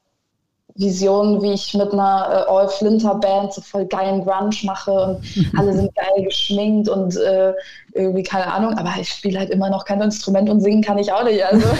Visionen, 0.74 1.42
wie 1.42 1.52
ich 1.52 1.74
mit 1.74 1.92
einer 1.92 2.46
äh, 2.48 2.50
All 2.50 2.68
Flinter 2.68 3.14
Band 3.16 3.52
so 3.52 3.60
voll 3.60 3.86
geilen 3.86 4.24
Grunge 4.24 4.56
mache 4.64 4.90
und 4.90 5.24
alle 5.58 5.74
sind 5.74 5.94
geil 5.94 6.24
geschminkt 6.24 6.88
und 6.88 7.16
äh, 7.16 7.52
irgendwie 7.92 8.22
keine 8.22 8.52
Ahnung, 8.52 8.76
aber 8.78 8.90
ich 9.00 9.08
spiele 9.08 9.38
halt 9.38 9.50
immer 9.50 9.70
noch 9.70 9.84
kein 9.84 10.00
Instrument 10.00 10.48
und 10.48 10.60
singen 10.60 10.82
kann 10.82 10.98
ich 10.98 11.12
auch 11.12 11.24
nicht. 11.24 11.44
Also 11.44 11.66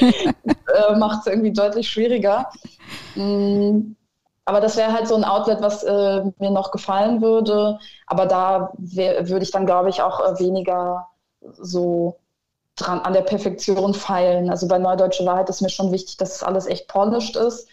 äh, 0.00 0.96
macht 0.98 1.20
es 1.20 1.26
irgendwie 1.26 1.52
deutlich 1.52 1.88
schwieriger. 1.88 2.50
Mm, 3.14 3.92
aber 4.50 4.60
das 4.60 4.76
wäre 4.76 4.92
halt 4.92 5.06
so 5.06 5.14
ein 5.14 5.22
Outlet, 5.22 5.62
was 5.62 5.84
äh, 5.84 6.24
mir 6.40 6.50
noch 6.50 6.72
gefallen 6.72 7.22
würde. 7.22 7.78
Aber 8.08 8.26
da 8.26 8.72
würde 8.76 9.44
ich 9.44 9.52
dann, 9.52 9.64
glaube 9.64 9.90
ich, 9.90 10.02
auch 10.02 10.18
äh, 10.18 10.40
weniger 10.40 11.06
so 11.52 12.16
dran 12.74 12.98
an 12.98 13.12
der 13.12 13.20
Perfektion 13.20 13.94
feilen. 13.94 14.50
Also 14.50 14.66
bei 14.66 14.78
Neudeutsche 14.78 15.24
Wahrheit 15.24 15.48
ist 15.48 15.60
mir 15.60 15.68
schon 15.70 15.92
wichtig, 15.92 16.16
dass 16.16 16.42
alles 16.42 16.66
echt 16.66 16.88
polished 16.88 17.36
ist 17.36 17.68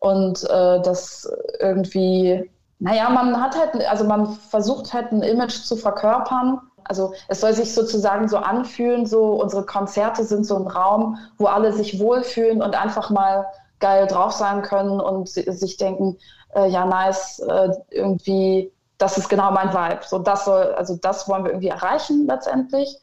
und 0.00 0.42
äh, 0.50 0.82
dass 0.82 1.30
irgendwie, 1.60 2.50
naja, 2.80 3.08
man 3.08 3.40
hat 3.40 3.56
halt, 3.56 3.86
also 3.86 4.02
man 4.02 4.32
versucht 4.50 4.92
halt 4.92 5.12
ein 5.12 5.22
Image 5.22 5.62
zu 5.62 5.76
verkörpern. 5.76 6.60
Also 6.82 7.14
es 7.28 7.40
soll 7.40 7.52
sich 7.52 7.72
sozusagen 7.72 8.26
so 8.26 8.38
anfühlen, 8.38 9.06
so 9.06 9.40
unsere 9.40 9.64
Konzerte 9.64 10.24
sind 10.24 10.44
so 10.44 10.56
ein 10.56 10.66
Raum, 10.66 11.18
wo 11.38 11.46
alle 11.46 11.72
sich 11.72 12.00
wohlfühlen 12.00 12.62
und 12.62 12.74
einfach 12.74 13.10
mal 13.10 13.46
geil 13.80 14.06
drauf 14.06 14.32
sein 14.32 14.62
können 14.62 15.00
und 15.00 15.28
sich 15.28 15.76
denken, 15.76 16.16
äh, 16.54 16.68
ja, 16.68 16.86
nice, 16.86 17.38
äh, 17.40 17.70
irgendwie, 17.90 18.72
das 18.98 19.18
ist 19.18 19.28
genau 19.28 19.50
mein 19.50 19.72
Vibe. 19.72 20.00
So, 20.06 20.18
das 20.18 20.44
soll, 20.44 20.72
also 20.74 20.96
das 20.96 21.28
wollen 21.28 21.44
wir 21.44 21.50
irgendwie 21.50 21.68
erreichen 21.68 22.26
letztendlich. 22.26 22.96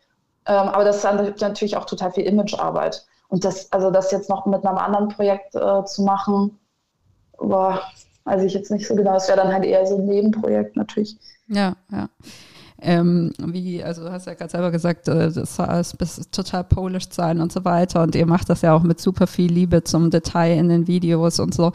Ähm, 0.45 0.69
aber 0.69 0.84
das 0.84 0.97
ist 0.97 1.41
natürlich 1.41 1.78
auch 1.78 1.86
total 1.86 2.11
viel 2.11 2.26
Imagearbeit. 2.26 3.05
Und 3.30 3.45
das, 3.45 3.71
also 3.71 3.91
das 3.91 4.11
jetzt 4.11 4.30
noch 4.30 4.45
mit 4.45 4.65
einem 4.65 4.78
anderen 4.78 5.09
Projekt 5.09 5.55
äh, 5.55 5.86
zu 5.86 6.03
machen, 6.03 6.59
boah, 7.38 7.82
weiß 8.26 8.43
ich 8.43 8.53
jetzt 8.53 8.71
nicht 8.71 8.88
so 8.88 8.95
genau. 8.95 9.13
Das 9.13 9.28
wäre 9.28 9.38
dann 9.38 9.53
halt 9.53 9.65
eher 9.65 9.86
so 9.86 9.97
ein 9.97 10.05
Nebenprojekt 10.05 10.76
natürlich. 10.76 11.17
Ja, 11.47 11.76
ja. 11.91 12.09
Ähm, 12.86 13.32
wie, 13.40 13.82
also 13.82 14.04
du 14.04 14.12
hast 14.12 14.28
ja 14.28 14.34
gerade 14.34 14.52
selber 14.52 14.70
gesagt, 14.70 15.08
äh, 15.08 15.32
das 15.32 15.56
soll 15.56 15.84
total 16.32 16.66
polish 16.66 17.08
sein 17.10 17.40
und 17.40 17.52
so 17.52 17.64
weiter. 17.64 18.02
Und 18.02 18.14
ihr 18.14 18.26
macht 18.26 18.50
das 18.50 18.62
ja 18.62 18.74
auch 18.74 18.84
mit 18.84 19.00
super 19.00 19.26
viel 19.26 19.52
Liebe 19.52 19.84
zum 19.86 20.10
Detail 20.10 20.58
in 20.58 20.68
den 20.68 20.86
Videos 20.86 21.40
und 21.40 21.54
so. 21.54 21.72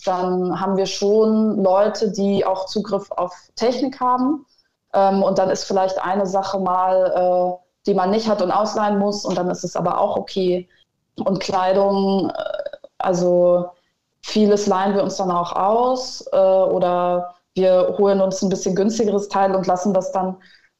dann 0.07 0.59
haben 0.59 0.79
wir 0.79 0.87
schon 0.87 1.63
Leute, 1.63 2.11
die 2.11 2.47
auch 2.47 2.65
Zugriff 2.65 3.11
auf 3.11 3.35
Technik 3.55 4.01
haben. 4.01 4.47
Ähm, 4.95 5.23
und 5.23 5.37
dann 5.37 5.51
ist 5.51 5.65
vielleicht 5.65 6.03
eine 6.03 6.25
Sache 6.25 6.59
mal, 6.59 7.13
äh, 7.15 7.67
die 7.85 7.95
man 7.95 8.11
nicht 8.11 8.31
hat 8.31 8.41
und 8.41 8.51
ausleihen 8.51 8.99
muss. 8.99 9.27
Und 9.27 9.37
dann 9.37 9.51
ist 9.51 9.63
es 9.63 9.77
aber 9.77 10.01
auch 10.01 10.17
okay 10.17 10.67
und 11.25 11.41
Kleidung, 11.41 12.31
äh, 12.31 12.77
also 12.99 13.71
vieles 14.23 14.67
leihen 14.67 14.95
wir 14.95 15.03
uns 15.03 15.17
dann 15.17 15.31
auch 15.31 15.53
aus 15.53 16.27
äh, 16.33 16.37
oder 16.37 17.35
wir 17.55 17.95
holen 17.99 18.21
uns 18.21 18.43
ein 18.43 18.49
bisschen 18.49 18.75
günstigeres 18.75 19.29
Teil 19.29 19.55
und 19.55 19.67
lassen 19.67 19.95
das 19.95 20.13
dann 20.13 20.37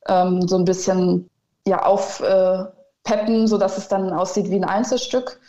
ähm, 0.09 0.47
so 0.47 0.57
ein 0.57 0.65
bisschen 0.65 1.31
ja, 1.67 1.83
aufpeppen, 1.83 3.45
äh, 3.45 3.47
sodass 3.47 3.79
es 3.79 3.89
dann 3.89 4.13
aussieht 4.13 4.51
wie 4.51 4.57
ein 4.57 4.65
Einzelstück. 4.65 5.41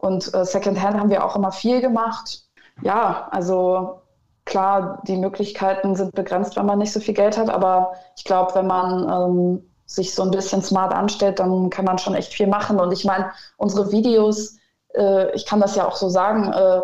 Und 0.00 0.32
äh, 0.32 0.44
Secondhand 0.44 0.98
haben 0.98 1.10
wir 1.10 1.24
auch 1.24 1.36
immer 1.36 1.52
viel 1.52 1.80
gemacht. 1.80 2.44
Ja, 2.82 3.28
also 3.30 4.02
klar, 4.44 5.02
die 5.06 5.16
Möglichkeiten 5.16 5.96
sind 5.96 6.14
begrenzt, 6.14 6.56
wenn 6.56 6.66
man 6.66 6.78
nicht 6.78 6.92
so 6.92 7.00
viel 7.00 7.14
Geld 7.14 7.36
hat, 7.36 7.50
aber 7.50 7.92
ich 8.16 8.24
glaube, 8.24 8.54
wenn 8.54 8.66
man 8.66 9.08
ähm, 9.08 9.69
sich 9.90 10.14
so 10.14 10.22
ein 10.22 10.30
bisschen 10.30 10.62
smart 10.62 10.94
anstellt, 10.94 11.40
dann 11.40 11.68
kann 11.68 11.84
man 11.84 11.98
schon 11.98 12.14
echt 12.14 12.32
viel 12.32 12.46
machen. 12.46 12.78
Und 12.78 12.92
ich 12.92 13.04
meine, 13.04 13.32
unsere 13.56 13.90
Videos, 13.90 14.56
äh, 14.94 15.34
ich 15.34 15.46
kann 15.46 15.60
das 15.60 15.74
ja 15.74 15.86
auch 15.86 15.96
so 15.96 16.08
sagen, 16.08 16.52
äh, 16.52 16.80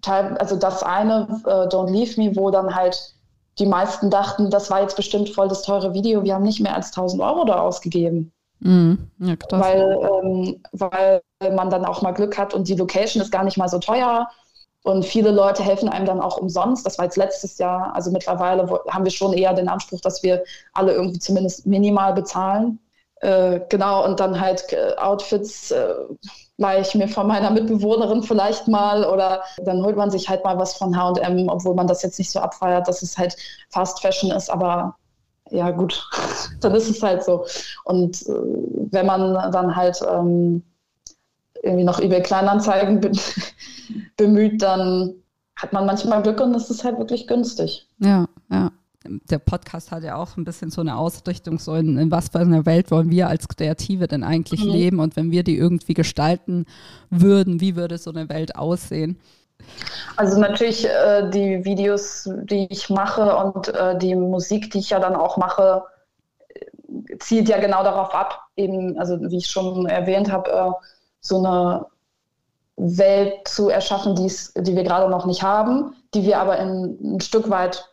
teil, 0.00 0.34
also 0.38 0.56
das 0.56 0.82
eine, 0.82 1.42
äh, 1.44 1.68
Don't 1.68 1.90
Leave 1.90 2.18
Me, 2.18 2.34
wo 2.34 2.50
dann 2.50 2.74
halt 2.74 3.14
die 3.58 3.66
meisten 3.66 4.08
dachten, 4.08 4.50
das 4.50 4.70
war 4.70 4.80
jetzt 4.80 4.96
bestimmt 4.96 5.28
voll 5.28 5.48
das 5.48 5.62
teure 5.62 5.92
Video. 5.92 6.24
Wir 6.24 6.34
haben 6.34 6.42
nicht 6.42 6.60
mehr 6.60 6.74
als 6.74 6.90
1000 6.92 7.22
Euro 7.22 7.44
da 7.44 7.60
ausgegeben. 7.60 8.32
Mhm. 8.60 9.10
Ja, 9.18 9.34
weil, 9.50 9.98
ähm, 10.22 10.62
weil 10.72 11.20
man 11.54 11.68
dann 11.68 11.84
auch 11.84 12.00
mal 12.00 12.12
Glück 12.12 12.38
hat 12.38 12.54
und 12.54 12.66
die 12.68 12.76
Location 12.76 13.22
ist 13.22 13.30
gar 13.30 13.44
nicht 13.44 13.58
mal 13.58 13.68
so 13.68 13.78
teuer. 13.78 14.28
Und 14.86 15.04
viele 15.04 15.32
Leute 15.32 15.64
helfen 15.64 15.88
einem 15.88 16.06
dann 16.06 16.20
auch 16.20 16.38
umsonst. 16.38 16.86
Das 16.86 16.96
war 16.96 17.06
jetzt 17.06 17.16
letztes 17.16 17.58
Jahr. 17.58 17.92
Also 17.96 18.12
mittlerweile 18.12 18.68
haben 18.88 19.02
wir 19.02 19.10
schon 19.10 19.32
eher 19.32 19.52
den 19.52 19.68
Anspruch, 19.68 20.00
dass 20.00 20.22
wir 20.22 20.44
alle 20.74 20.92
irgendwie 20.92 21.18
zumindest 21.18 21.66
minimal 21.66 22.12
bezahlen. 22.12 22.78
Äh, 23.16 23.62
genau, 23.68 24.04
und 24.04 24.20
dann 24.20 24.40
halt 24.40 24.72
äh, 24.72 24.94
Outfits 24.96 25.72
äh, 25.72 25.92
leihe 26.56 26.82
ich 26.82 26.94
mir 26.94 27.08
von 27.08 27.26
meiner 27.26 27.50
Mitbewohnerin 27.50 28.22
vielleicht 28.22 28.68
mal 28.68 29.04
oder 29.04 29.42
dann 29.64 29.82
holt 29.82 29.96
man 29.96 30.12
sich 30.12 30.28
halt 30.28 30.44
mal 30.44 30.56
was 30.56 30.74
von 30.74 30.94
HM, 30.94 31.48
obwohl 31.48 31.74
man 31.74 31.88
das 31.88 32.02
jetzt 32.02 32.20
nicht 32.20 32.30
so 32.30 32.38
abfeiert, 32.38 32.86
dass 32.86 33.02
es 33.02 33.18
halt 33.18 33.36
Fast 33.70 34.00
Fashion 34.00 34.30
ist, 34.30 34.48
aber 34.48 34.94
ja 35.50 35.72
gut, 35.72 36.08
dann 36.60 36.76
ist 36.76 36.88
es 36.88 37.02
halt 37.02 37.24
so. 37.24 37.44
Und 37.82 38.22
äh, 38.28 38.34
wenn 38.92 39.06
man 39.06 39.50
dann 39.50 39.74
halt 39.74 40.00
ähm, 40.08 40.62
irgendwie 41.62 41.84
noch 41.84 42.00
eBay 42.00 42.22
Kleinanzeigen 42.22 43.00
be 43.00 43.12
bemüht, 44.16 44.62
dann 44.62 45.14
hat 45.56 45.72
man 45.72 45.86
manchmal 45.86 46.22
Glück 46.22 46.40
und 46.40 46.54
es 46.54 46.70
ist 46.70 46.84
halt 46.84 46.98
wirklich 46.98 47.26
günstig. 47.26 47.86
Ja, 47.98 48.26
ja. 48.50 48.70
Der 49.30 49.38
Podcast 49.38 49.92
hat 49.92 50.02
ja 50.02 50.16
auch 50.16 50.36
ein 50.36 50.42
bisschen 50.42 50.70
so 50.72 50.80
eine 50.80 50.96
Ausrichtung, 50.96 51.60
so 51.60 51.76
in, 51.76 51.96
in 51.96 52.10
was 52.10 52.30
für 52.30 52.40
einer 52.40 52.66
Welt 52.66 52.90
wollen 52.90 53.08
wir 53.08 53.28
als 53.28 53.46
Kreative 53.46 54.08
denn 54.08 54.24
eigentlich 54.24 54.64
mhm. 54.64 54.70
leben 54.70 55.00
und 55.00 55.14
wenn 55.14 55.30
wir 55.30 55.44
die 55.44 55.56
irgendwie 55.56 55.94
gestalten 55.94 56.66
würden, 57.08 57.60
wie 57.60 57.76
würde 57.76 57.98
so 57.98 58.10
eine 58.10 58.28
Welt 58.28 58.56
aussehen? 58.56 59.20
Also 60.16 60.40
natürlich 60.40 60.86
äh, 60.86 61.30
die 61.30 61.64
Videos, 61.64 62.28
die 62.44 62.66
ich 62.68 62.90
mache 62.90 63.36
und 63.36 63.68
äh, 63.68 63.96
die 63.96 64.16
Musik, 64.16 64.72
die 64.72 64.78
ich 64.78 64.90
ja 64.90 64.98
dann 64.98 65.14
auch 65.14 65.36
mache, 65.36 65.84
zielt 67.18 67.48
ja 67.48 67.58
genau 67.58 67.82
darauf 67.82 68.14
ab, 68.14 68.40
eben, 68.56 68.98
also 68.98 69.20
wie 69.20 69.38
ich 69.38 69.48
schon 69.48 69.86
erwähnt 69.86 70.30
habe, 70.30 70.50
äh, 70.50 70.70
so 71.26 71.38
eine 71.38 71.86
Welt 72.76 73.48
zu 73.48 73.68
erschaffen, 73.68 74.14
die 74.14 74.76
wir 74.76 74.82
gerade 74.82 75.10
noch 75.10 75.26
nicht 75.26 75.42
haben, 75.42 75.94
die 76.14 76.24
wir 76.24 76.38
aber 76.38 76.58
in, 76.58 77.16
ein 77.16 77.20
Stück 77.20 77.48
weit 77.48 77.88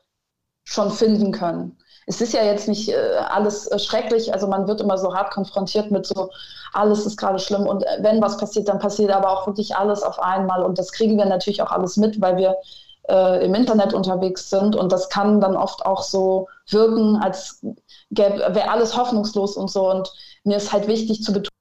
schon 0.66 0.92
finden 0.92 1.32
können. 1.32 1.78
Es 2.06 2.20
ist 2.20 2.34
ja 2.34 2.44
jetzt 2.44 2.68
nicht 2.68 2.90
äh, 2.90 3.16
alles 3.30 3.68
äh, 3.68 3.80
schrecklich, 3.80 4.34
also 4.34 4.48
man 4.48 4.68
wird 4.68 4.82
immer 4.82 4.98
so 4.98 5.14
hart 5.16 5.32
konfrontiert 5.32 5.92
mit 5.92 6.06
so, 6.06 6.30
alles 6.74 7.06
ist 7.06 7.18
gerade 7.18 7.40
schlimm 7.40 7.66
und 7.66 7.84
äh, 7.84 8.00
wenn 8.00 8.22
was 8.22 8.38
passiert, 8.38 8.68
dann 8.68 8.80
passiert 8.80 9.12
aber 9.12 9.30
auch 9.30 9.48
wirklich 9.48 9.76
alles 9.76 10.04
auf 10.04 10.20
einmal 10.20 10.64
und 10.64 10.78
das 10.78 10.92
kriegen 10.92 11.18
wir 11.18 11.26
natürlich 11.26 11.62
auch 11.62 11.72
alles 11.72 11.96
mit, 11.96 12.20
weil 12.20 12.36
wir 12.36 12.58
äh, 13.10 13.46
im 13.46 13.56
Internet 13.56 13.94
unterwegs 13.94 14.50
sind 14.50 14.76
und 14.76 14.92
das 14.92 15.08
kann 15.10 15.40
dann 15.40 15.56
oft 15.56 15.86
auch 15.86 16.04
so 16.04 16.50
wirken, 16.70 17.18
als 17.18 17.62
wäre 18.10 18.70
alles 18.70 18.98
hoffnungslos 18.98 19.56
und 19.56 19.72
so 19.72 19.90
und 19.90 20.12
mir 20.44 20.58
ist 20.58 20.74
halt 20.74 20.88
wichtig 20.88 21.24
zu 21.24 21.32
betonen, 21.32 21.53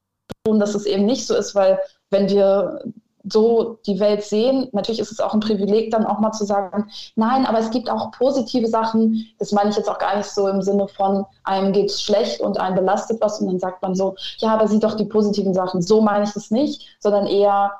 tun, 0.44 0.60
dass 0.60 0.74
es 0.74 0.86
eben 0.86 1.06
nicht 1.06 1.26
so 1.26 1.34
ist, 1.34 1.54
weil 1.54 1.78
wenn 2.10 2.28
wir 2.28 2.80
so 3.24 3.78
die 3.86 4.00
Welt 4.00 4.24
sehen, 4.24 4.68
natürlich 4.72 5.00
ist 5.00 5.12
es 5.12 5.20
auch 5.20 5.32
ein 5.32 5.40
Privileg, 5.40 5.90
dann 5.90 6.06
auch 6.06 6.18
mal 6.18 6.32
zu 6.32 6.44
sagen, 6.44 6.90
nein, 7.14 7.46
aber 7.46 7.58
es 7.58 7.70
gibt 7.70 7.88
auch 7.88 8.10
positive 8.10 8.66
Sachen. 8.66 9.26
Das 9.38 9.52
meine 9.52 9.70
ich 9.70 9.76
jetzt 9.76 9.88
auch 9.88 9.98
gar 9.98 10.16
nicht 10.16 10.28
so 10.28 10.48
im 10.48 10.60
Sinne 10.60 10.88
von, 10.88 11.24
einem 11.44 11.72
geht 11.72 11.90
es 11.90 12.02
schlecht 12.02 12.40
und 12.40 12.58
einem 12.58 12.74
belastet 12.74 13.20
was 13.20 13.40
und 13.40 13.46
dann 13.46 13.60
sagt 13.60 13.82
man 13.82 13.94
so, 13.94 14.16
ja, 14.38 14.52
aber 14.52 14.66
sieh 14.66 14.80
doch 14.80 14.94
die 14.94 15.04
positiven 15.04 15.54
Sachen. 15.54 15.82
So 15.82 16.00
meine 16.00 16.24
ich 16.24 16.32
das 16.32 16.50
nicht, 16.50 16.96
sondern 16.98 17.26
eher 17.26 17.72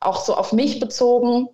auch 0.00 0.20
so 0.20 0.34
auf 0.34 0.52
mich 0.52 0.78
bezogen, 0.78 1.48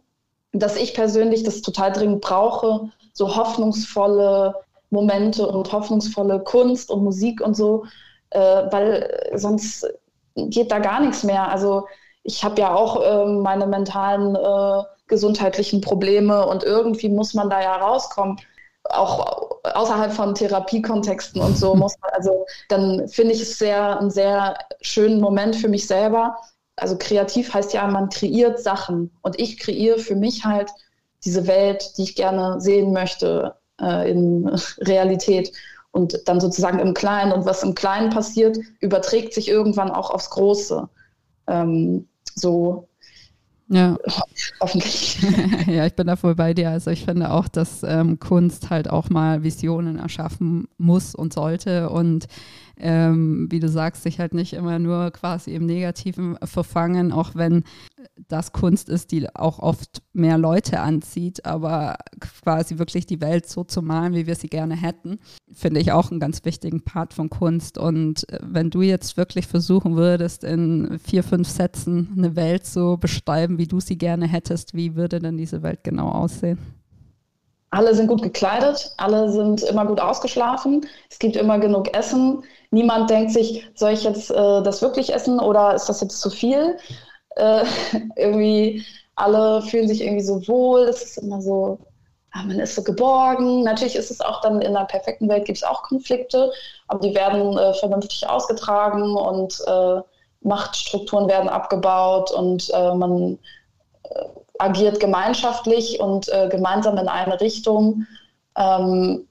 dass 0.52 0.76
ich 0.76 0.94
persönlich 0.94 1.42
das 1.42 1.62
total 1.62 1.92
dringend 1.92 2.22
brauche, 2.22 2.90
so 3.12 3.36
hoffnungsvolle 3.36 4.54
Momente 4.90 5.46
und 5.46 5.72
hoffnungsvolle 5.72 6.40
Kunst 6.40 6.90
und 6.90 7.04
Musik 7.04 7.40
und 7.40 7.56
so, 7.56 7.84
äh, 8.30 8.40
weil 8.70 9.30
sonst 9.34 9.86
geht 10.34 10.70
da 10.70 10.78
gar 10.78 11.00
nichts 11.00 11.22
mehr. 11.22 11.48
Also 11.50 11.86
ich 12.22 12.44
habe 12.44 12.60
ja 12.60 12.74
auch 12.74 13.02
äh, 13.02 13.24
meine 13.26 13.66
mentalen 13.66 14.34
äh, 14.34 14.82
gesundheitlichen 15.06 15.80
Probleme 15.80 16.46
und 16.46 16.64
irgendwie 16.64 17.08
muss 17.08 17.34
man 17.34 17.48
da 17.48 17.60
ja 17.62 17.76
rauskommen. 17.76 18.38
Auch 18.84 19.58
außerhalb 19.62 20.12
von 20.12 20.34
Therapiekontexten 20.34 21.40
und 21.40 21.56
so 21.56 21.74
muss 21.76 21.94
man, 22.00 22.10
also 22.12 22.46
dann 22.68 23.08
finde 23.08 23.34
ich 23.34 23.42
es 23.42 23.58
sehr, 23.58 23.98
einen 23.98 24.10
sehr 24.10 24.56
schönen 24.80 25.20
Moment 25.20 25.56
für 25.56 25.68
mich 25.68 25.86
selber. 25.86 26.36
Also 26.76 26.96
kreativ 26.98 27.54
heißt 27.54 27.72
ja, 27.72 27.86
man 27.86 28.10
kreiert 28.10 28.60
Sachen 28.60 29.16
und 29.22 29.38
ich 29.40 29.58
kreiere 29.58 29.98
für 29.98 30.16
mich 30.16 30.44
halt 30.44 30.70
diese 31.24 31.46
Welt, 31.46 31.96
die 31.96 32.02
ich 32.02 32.16
gerne 32.16 32.60
sehen 32.60 32.92
möchte 32.92 33.54
äh, 33.80 34.10
in 34.10 34.48
Realität 34.80 35.52
und 35.96 36.20
dann 36.26 36.40
sozusagen 36.40 36.78
im 36.78 36.94
Kleinen. 36.94 37.32
Und 37.32 37.46
was 37.46 37.62
im 37.62 37.74
Kleinen 37.74 38.10
passiert, 38.10 38.58
überträgt 38.80 39.34
sich 39.34 39.48
irgendwann 39.48 39.90
auch 39.90 40.10
aufs 40.10 40.30
Große. 40.30 40.88
Ähm, 41.48 42.06
so 42.34 42.88
ja. 43.68 43.96
Hoffentlich. 44.60 45.18
ja, 45.66 45.86
ich 45.86 45.94
bin 45.94 46.06
da 46.06 46.16
voll 46.16 46.34
bei 46.34 46.54
dir. 46.54 46.70
Also 46.70 46.90
ich 46.90 47.04
finde 47.04 47.32
auch, 47.32 47.48
dass 47.48 47.82
ähm, 47.82 48.20
Kunst 48.20 48.70
halt 48.70 48.88
auch 48.88 49.10
mal 49.10 49.42
Visionen 49.42 49.98
erschaffen 49.98 50.68
muss 50.78 51.14
und 51.14 51.32
sollte 51.32 51.90
und 51.90 52.26
ähm, 52.78 53.46
wie 53.50 53.58
du 53.58 53.68
sagst, 53.68 54.02
sich 54.02 54.20
halt 54.20 54.34
nicht 54.34 54.52
immer 54.52 54.78
nur 54.78 55.10
quasi 55.10 55.54
im 55.54 55.64
Negativen 55.64 56.36
verfangen, 56.44 57.10
auch 57.10 57.30
wenn 57.34 57.64
das 58.28 58.52
Kunst 58.52 58.88
ist, 58.88 59.12
die 59.12 59.28
auch 59.34 59.58
oft 59.58 60.02
mehr 60.12 60.38
Leute 60.38 60.80
anzieht, 60.80 61.44
aber 61.44 61.96
quasi 62.42 62.78
wirklich 62.78 63.06
die 63.06 63.20
Welt 63.20 63.48
so 63.48 63.64
zu 63.64 63.82
malen, 63.82 64.14
wie 64.14 64.26
wir 64.26 64.34
sie 64.34 64.48
gerne 64.48 64.74
hätten, 64.74 65.18
finde 65.52 65.80
ich 65.80 65.92
auch 65.92 66.10
einen 66.10 66.20
ganz 66.20 66.44
wichtigen 66.44 66.82
Part 66.82 67.12
von 67.12 67.30
Kunst. 67.30 67.78
Und 67.78 68.28
äh, 68.30 68.38
wenn 68.42 68.70
du 68.70 68.82
jetzt 68.82 69.16
wirklich 69.16 69.46
versuchen 69.46 69.96
würdest, 69.96 70.44
in 70.44 70.98
vier, 70.98 71.22
fünf 71.22 71.48
Sätzen 71.48 72.14
eine 72.16 72.36
Welt 72.36 72.66
so 72.66 72.96
beschreiben, 72.96 73.58
wie 73.58 73.66
du 73.66 73.80
sie 73.80 73.98
gerne 73.98 74.26
hättest, 74.26 74.74
wie 74.74 74.96
würde 74.96 75.18
denn 75.18 75.36
diese 75.36 75.62
Welt 75.62 75.84
genau 75.84 76.08
aussehen? 76.08 76.58
Alle 77.70 77.94
sind 77.94 78.06
gut 78.06 78.22
gekleidet, 78.22 78.94
alle 78.96 79.30
sind 79.30 79.62
immer 79.64 79.84
gut 79.84 80.00
ausgeschlafen, 80.00 80.86
es 81.10 81.18
gibt 81.18 81.36
immer 81.36 81.58
genug 81.58 81.94
Essen. 81.94 82.42
Niemand 82.70 83.10
denkt 83.10 83.32
sich, 83.32 83.68
soll 83.74 83.92
ich 83.92 84.04
jetzt 84.04 84.30
äh, 84.30 84.62
das 84.62 84.80
wirklich 84.80 85.12
essen 85.12 85.40
oder 85.40 85.74
ist 85.74 85.86
das 85.86 86.00
jetzt 86.00 86.20
zu 86.20 86.30
viel? 86.30 86.76
Äh, 87.36 87.64
irgendwie 88.16 88.84
alle 89.16 89.62
fühlen 89.62 89.88
sich 89.88 90.02
irgendwie 90.02 90.24
so 90.24 90.46
wohl, 90.48 90.82
es 90.82 91.02
ist 91.02 91.18
immer 91.18 91.40
so, 91.42 91.78
ja, 92.34 92.42
man 92.42 92.60
ist 92.60 92.74
so 92.74 92.82
geborgen. 92.84 93.62
Natürlich 93.64 93.96
ist 93.96 94.10
es 94.10 94.20
auch 94.20 94.40
dann 94.42 94.60
in 94.60 94.76
einer 94.76 94.86
perfekten 94.86 95.28
Welt 95.28 95.46
gibt 95.46 95.58
es 95.58 95.64
auch 95.64 95.82
Konflikte, 95.84 96.52
aber 96.88 97.00
die 97.00 97.14
werden 97.14 97.56
äh, 97.58 97.74
vernünftig 97.74 98.28
ausgetragen 98.28 99.16
und 99.16 99.60
äh, 99.66 100.00
Machtstrukturen 100.42 101.28
werden 101.28 101.48
abgebaut 101.48 102.30
und 102.32 102.70
äh, 102.74 102.94
man 102.94 103.38
äh, 104.04 104.24
agiert 104.58 105.00
gemeinschaftlich 105.00 106.00
und 106.00 106.28
äh, 106.30 106.48
gemeinsam 106.50 106.98
in 106.98 107.08
eine 107.08 107.40
Richtung. 107.40 108.06
Ähm, 108.56 109.28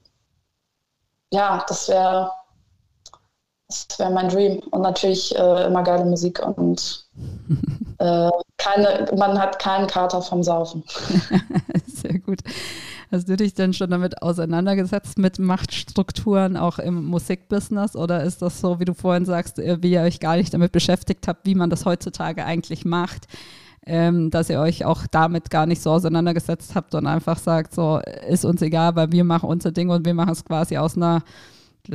ja, 1.32 1.64
das 1.68 1.88
wäre 1.88 2.32
Das 3.68 3.98
wäre 3.98 4.10
mein 4.10 4.28
Dream. 4.28 4.60
Und 4.70 4.82
natürlich 4.82 5.34
äh, 5.36 5.64
immer 5.66 5.82
geile 5.82 6.04
Musik 6.04 6.40
und 6.44 7.05
äh, 7.98 8.30
keine, 8.58 9.06
man 9.16 9.38
hat 9.38 9.58
keinen 9.58 9.86
Kater 9.86 10.22
vom 10.22 10.42
Saufen. 10.42 10.84
Sehr 11.86 12.18
gut. 12.18 12.40
Hast 13.12 13.28
du 13.28 13.36
dich 13.36 13.54
denn 13.54 13.72
schon 13.72 13.90
damit 13.90 14.20
auseinandergesetzt 14.22 15.18
mit 15.18 15.38
Machtstrukturen 15.38 16.56
auch 16.56 16.78
im 16.78 17.04
Musikbusiness 17.04 17.94
oder 17.94 18.24
ist 18.24 18.42
das 18.42 18.60
so, 18.60 18.80
wie 18.80 18.84
du 18.84 18.94
vorhin 18.94 19.24
sagst, 19.24 19.58
äh, 19.58 19.82
wie 19.82 19.92
ihr 19.92 20.02
euch 20.02 20.20
gar 20.20 20.36
nicht 20.36 20.52
damit 20.52 20.72
beschäftigt 20.72 21.28
habt, 21.28 21.46
wie 21.46 21.54
man 21.54 21.70
das 21.70 21.84
heutzutage 21.84 22.44
eigentlich 22.44 22.84
macht? 22.84 23.28
Ähm, 23.88 24.30
dass 24.30 24.50
ihr 24.50 24.58
euch 24.58 24.84
auch 24.84 25.06
damit 25.06 25.48
gar 25.48 25.64
nicht 25.64 25.80
so 25.80 25.92
auseinandergesetzt 25.92 26.74
habt 26.74 26.96
und 26.96 27.06
einfach 27.06 27.38
sagt, 27.38 27.72
so 27.72 28.00
ist 28.28 28.44
uns 28.44 28.60
egal, 28.60 28.96
weil 28.96 29.12
wir 29.12 29.22
machen 29.22 29.48
unser 29.48 29.70
Ding 29.70 29.90
und 29.90 30.04
wir 30.04 30.14
machen 30.14 30.32
es 30.32 30.44
quasi 30.44 30.76
aus 30.76 30.96
einer 30.96 31.22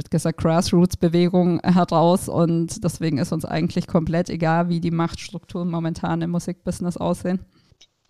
gesagt 0.10 0.40
Grassroots-Bewegung 0.40 1.60
heraus 1.62 2.30
und 2.30 2.84
deswegen 2.84 3.18
ist 3.18 3.32
uns 3.32 3.46
eigentlich 3.46 3.88
komplett 3.88 4.30
egal, 4.30 4.70
wie 4.70 4.80
die 4.80 4.92
Machtstrukturen 4.92 5.70
momentan 5.70 6.22
im 6.22 6.32
Musikbusiness 6.32 6.98
aussehen 6.98 7.46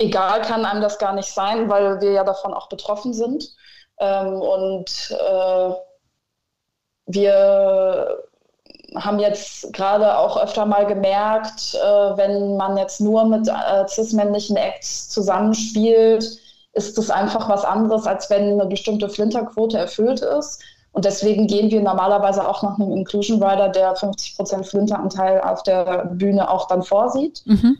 egal 0.01 0.41
kann 0.41 0.65
einem 0.65 0.81
das 0.81 0.97
gar 0.97 1.13
nicht 1.13 1.29
sein, 1.29 1.69
weil 1.69 2.01
wir 2.01 2.11
ja 2.11 2.23
davon 2.23 2.53
auch 2.53 2.69
betroffen 2.69 3.13
sind. 3.13 3.55
Ähm, 3.99 4.33
und 4.33 5.11
äh, 5.11 5.73
wir 7.05 8.17
haben 8.95 9.19
jetzt 9.19 9.71
gerade 9.73 10.17
auch 10.17 10.37
öfter 10.37 10.65
mal 10.65 10.85
gemerkt, 10.85 11.75
äh, 11.75 12.17
wenn 12.17 12.57
man 12.57 12.77
jetzt 12.77 12.99
nur 12.99 13.25
mit 13.25 13.47
äh, 13.47 13.87
cis-männlichen 13.87 14.57
Acts 14.57 15.09
zusammenspielt, 15.09 16.25
ist 16.73 16.97
das 16.97 17.09
einfach 17.09 17.49
was 17.49 17.63
anderes, 17.63 18.07
als 18.07 18.29
wenn 18.29 18.53
eine 18.59 18.65
bestimmte 18.65 19.09
Flinterquote 19.09 19.77
erfüllt 19.77 20.21
ist. 20.21 20.61
Und 21.01 21.05
deswegen 21.05 21.47
gehen 21.47 21.71
wir 21.71 21.81
normalerweise 21.81 22.47
auch 22.47 22.61
nach 22.61 22.77
einem 22.77 22.91
Inclusion 22.91 23.41
Rider, 23.41 23.69
der 23.69 23.95
50% 23.95 24.63
Flinteranteil 24.63 25.41
auf 25.41 25.63
der 25.63 26.05
Bühne 26.13 26.47
auch 26.47 26.67
dann 26.67 26.83
vorsieht. 26.83 27.41
Mhm. 27.45 27.79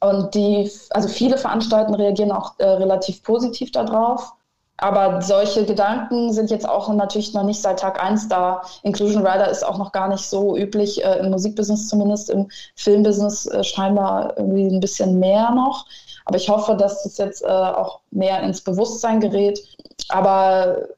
Und 0.00 0.34
die, 0.34 0.70
also 0.88 1.06
viele 1.06 1.36
Veranstalten 1.36 1.94
reagieren 1.94 2.32
auch 2.32 2.58
äh, 2.60 2.64
relativ 2.64 3.22
positiv 3.24 3.72
darauf. 3.72 4.32
Aber 4.78 5.20
solche 5.20 5.66
Gedanken 5.66 6.32
sind 6.32 6.50
jetzt 6.50 6.66
auch 6.66 6.90
natürlich 6.94 7.34
noch 7.34 7.42
nicht 7.42 7.60
seit 7.60 7.80
Tag 7.80 8.02
1 8.02 8.28
da. 8.28 8.62
Inclusion 8.84 9.26
Rider 9.26 9.50
ist 9.50 9.66
auch 9.66 9.76
noch 9.76 9.92
gar 9.92 10.08
nicht 10.08 10.24
so 10.24 10.56
üblich, 10.56 11.04
äh, 11.04 11.18
im 11.18 11.28
Musikbusiness 11.28 11.88
zumindest, 11.88 12.30
im 12.30 12.48
Filmbusiness 12.76 13.44
äh, 13.48 13.62
scheinbar 13.62 14.32
irgendwie 14.38 14.64
ein 14.64 14.80
bisschen 14.80 15.18
mehr 15.18 15.50
noch. 15.50 15.84
Aber 16.24 16.38
ich 16.38 16.48
hoffe, 16.48 16.74
dass 16.74 17.02
das 17.02 17.18
jetzt 17.18 17.42
äh, 17.42 17.48
auch 17.48 18.00
mehr 18.12 18.42
ins 18.42 18.62
Bewusstsein 18.62 19.20
gerät. 19.20 19.60
Aber 20.08 20.88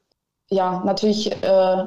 ja, 0.49 0.81
natürlich, 0.85 1.31
äh, 1.43 1.85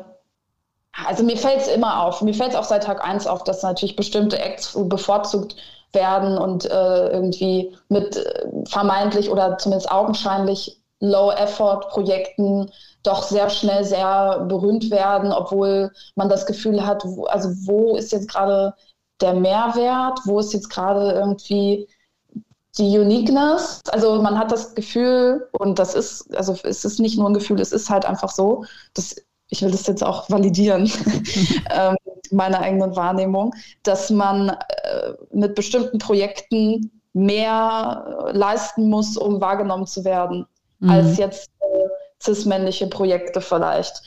also 1.07 1.23
mir 1.23 1.37
fällt 1.37 1.61
es 1.63 1.69
immer 1.69 2.03
auf. 2.05 2.23
Mir 2.23 2.35
fällt 2.35 2.51
es 2.51 2.57
auch 2.57 2.65
seit 2.65 2.85
Tag 2.85 3.05
1 3.05 3.27
auf, 3.27 3.45
dass 3.45 3.63
natürlich 3.63 3.97
bestimmte 3.97 4.39
Acts 4.39 4.77
bevorzugt 4.89 5.57
werden 5.93 6.37
und 6.39 6.65
äh, 6.67 7.09
irgendwie 7.09 7.77
mit 7.89 8.17
äh, 8.17 8.47
vermeintlich 8.69 9.31
oder 9.31 9.59
zumindest 9.59 9.91
augenscheinlich 9.91 10.81
Low-Effort-Projekten 11.01 12.71
doch 13.03 13.23
sehr 13.23 13.49
schnell 13.51 13.85
sehr 13.85 14.45
berühmt 14.49 14.91
werden, 14.91 15.33
obwohl 15.33 15.93
man 16.17 16.29
das 16.29 16.45
Gefühl 16.47 16.85
hat, 16.85 17.05
wo, 17.05 17.25
also 17.27 17.51
wo 17.67 17.97
ist 17.97 18.13
jetzt 18.13 18.29
gerade 18.29 18.75
der 19.21 19.35
Mehrwert, 19.35 20.21
wo 20.25 20.41
ist 20.41 20.53
jetzt 20.53 20.69
gerade 20.69 21.13
irgendwie 21.13 21.89
die 22.79 22.99
Uniqueness. 22.99 23.81
Also 23.91 24.23
man 24.23 24.39
hat 24.39 24.53
das 24.53 24.75
Gefühl, 24.75 25.49
und 25.53 25.79
das 25.79 25.95
ist, 25.95 26.35
also 26.37 26.57
es 26.63 26.85
ist 26.85 27.01
nicht 27.01 27.19
nur 27.19 27.29
ein 27.29 27.35
Gefühl, 27.35 27.61
es 27.61 27.73
ist 27.73 27.91
halt 27.91 28.05
einfach 28.05 28.31
so, 28.31 28.65
dass 28.95 29.17
ich 29.51 29.63
will 29.63 29.71
das 29.71 29.87
jetzt 29.87 30.05
auch 30.05 30.29
validieren, 30.31 30.91
ähm, 31.71 31.97
meine 32.31 32.61
eigenen 32.61 32.95
Wahrnehmung, 32.97 33.55
dass 33.83 34.11
man 34.11 34.51
äh, 34.51 35.13
mit 35.33 35.55
bestimmten 35.55 35.99
Projekten 35.99 36.91
mehr 37.15 38.27
äh, 38.29 38.33
leisten 38.37 38.91
muss, 38.91 39.17
um 39.17 39.41
wahrgenommen 39.41 39.87
zu 39.87 40.05
werden, 40.05 40.47
mhm. 40.81 40.91
als 40.91 41.17
jetzt 41.17 41.49
äh, 41.61 41.89
cis-männliche 42.23 42.89
Projekte 42.89 43.41
vielleicht. 43.41 44.03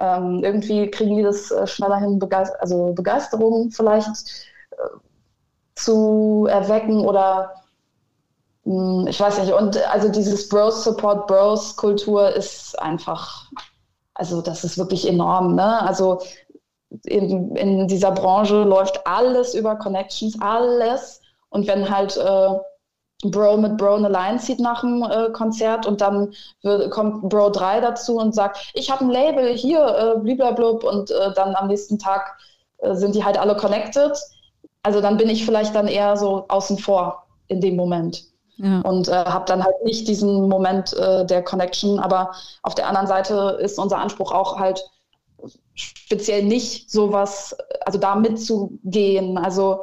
Ähm, 0.00 0.42
irgendwie 0.42 0.90
kriegen 0.90 1.16
die 1.16 1.22
das 1.22 1.50
äh, 1.50 1.66
schneller 1.66 1.98
hin, 1.98 2.18
Begeist 2.18 2.52
also 2.60 2.92
Begeisterung 2.92 3.70
vielleicht 3.70 4.46
äh, 4.72 4.76
zu 5.76 6.48
erwecken 6.50 7.00
oder 7.00 7.54
ich 8.64 9.18
weiß 9.18 9.40
nicht. 9.40 9.52
Und 9.52 9.76
also 9.90 10.08
dieses 10.08 10.48
Bros 10.48 10.84
Support 10.84 11.26
Bros 11.26 11.76
Kultur 11.76 12.28
ist 12.30 12.78
einfach 12.78 13.50
also 14.20 14.42
das 14.42 14.64
ist 14.64 14.76
wirklich 14.76 15.08
enorm. 15.08 15.54
Ne? 15.54 15.82
Also 15.82 16.20
in, 17.04 17.56
in 17.56 17.88
dieser 17.88 18.12
Branche 18.12 18.62
läuft 18.62 19.06
alles 19.06 19.54
über 19.54 19.76
Connections, 19.76 20.36
alles. 20.42 21.22
Und 21.48 21.66
wenn 21.66 21.88
halt 21.88 22.18
äh, 22.18 23.28
Bro 23.28 23.56
mit 23.56 23.78
Bro 23.78 23.94
eine 23.94 24.10
Line 24.10 24.38
zieht 24.38 24.60
nach 24.60 24.82
dem 24.82 25.02
äh, 25.02 25.30
Konzert 25.30 25.86
und 25.86 26.02
dann 26.02 26.34
wird, 26.62 26.90
kommt 26.90 27.30
Bro 27.30 27.50
3 27.50 27.80
dazu 27.80 28.18
und 28.18 28.34
sagt, 28.34 28.72
ich 28.74 28.90
habe 28.90 29.04
ein 29.04 29.10
Label 29.10 29.54
hier, 29.54 29.80
äh, 29.86 30.20
bliblablub 30.20 30.84
und 30.84 31.10
äh, 31.10 31.32
dann 31.34 31.54
am 31.54 31.68
nächsten 31.68 31.98
Tag 31.98 32.36
äh, 32.78 32.94
sind 32.94 33.14
die 33.14 33.24
halt 33.24 33.38
alle 33.38 33.56
connected. 33.56 34.18
Also 34.82 35.00
dann 35.00 35.16
bin 35.16 35.30
ich 35.30 35.46
vielleicht 35.46 35.74
dann 35.74 35.88
eher 35.88 36.16
so 36.18 36.44
außen 36.48 36.76
vor 36.76 37.26
in 37.48 37.62
dem 37.62 37.76
Moment 37.76 38.29
ja. 38.62 38.80
und 38.82 39.08
äh, 39.08 39.12
habe 39.12 39.44
dann 39.46 39.64
halt 39.64 39.82
nicht 39.84 40.06
diesen 40.08 40.48
Moment 40.48 40.92
äh, 40.92 41.24
der 41.24 41.42
Connection. 41.42 41.98
Aber 41.98 42.32
auf 42.62 42.74
der 42.74 42.86
anderen 42.86 43.06
Seite 43.06 43.58
ist 43.60 43.78
unser 43.78 43.98
Anspruch 43.98 44.32
auch 44.32 44.58
halt 44.58 44.84
speziell 45.74 46.44
nicht 46.44 46.90
sowas, 46.90 47.56
also 47.84 47.98
da 47.98 48.14
mitzugehen. 48.14 49.38
Also 49.38 49.82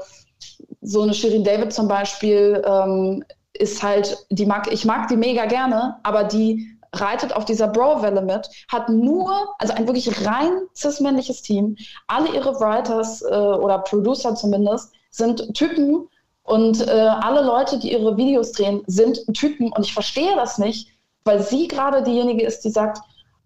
so 0.82 1.02
eine 1.02 1.14
Shirin 1.14 1.44
David 1.44 1.74
zum 1.74 1.88
Beispiel 1.88 2.62
ähm, 2.66 3.24
ist 3.54 3.82
halt, 3.82 4.18
die 4.30 4.46
mag, 4.46 4.72
ich 4.72 4.86
mag 4.86 5.08
die 5.08 5.18
mega 5.18 5.46
gerne, 5.46 5.98
aber 6.04 6.24
die 6.24 6.78
reitet 6.94 7.36
auf 7.36 7.46
dieser 7.46 7.68
Bro-Welle 7.68 8.22
mit, 8.22 8.50
hat 8.72 8.90
nur, 8.90 9.34
also 9.60 9.74
ein 9.74 9.88
wirklich 9.88 10.26
rein 10.26 10.62
cis-männliches 10.76 11.42
Team. 11.42 11.76
Alle 12.08 12.30
ihre 12.30 12.60
Writers 12.60 13.22
äh, 13.22 13.36
oder 13.36 13.80
Producer 13.80 14.36
zumindest 14.36 14.94
sind 15.10 15.54
Typen, 15.54 16.08
und 16.48 16.88
äh, 16.88 16.92
alle 16.92 17.42
Leute, 17.42 17.78
die 17.78 17.92
ihre 17.92 18.16
Videos 18.16 18.54
drehen, 18.54 18.82
sind 18.88 19.20
Typen. 19.34 19.70
Und 19.74 19.86
ich 19.86 19.94
verstehe 19.94 20.34
das 20.38 20.58
nicht, 20.58 20.88
weil 21.26 21.42
sie 21.42 21.68
gerade 21.68 22.02
diejenige 22.04 22.46
ist, 22.46 22.62
die 22.62 22.70
sagt, 22.70 23.00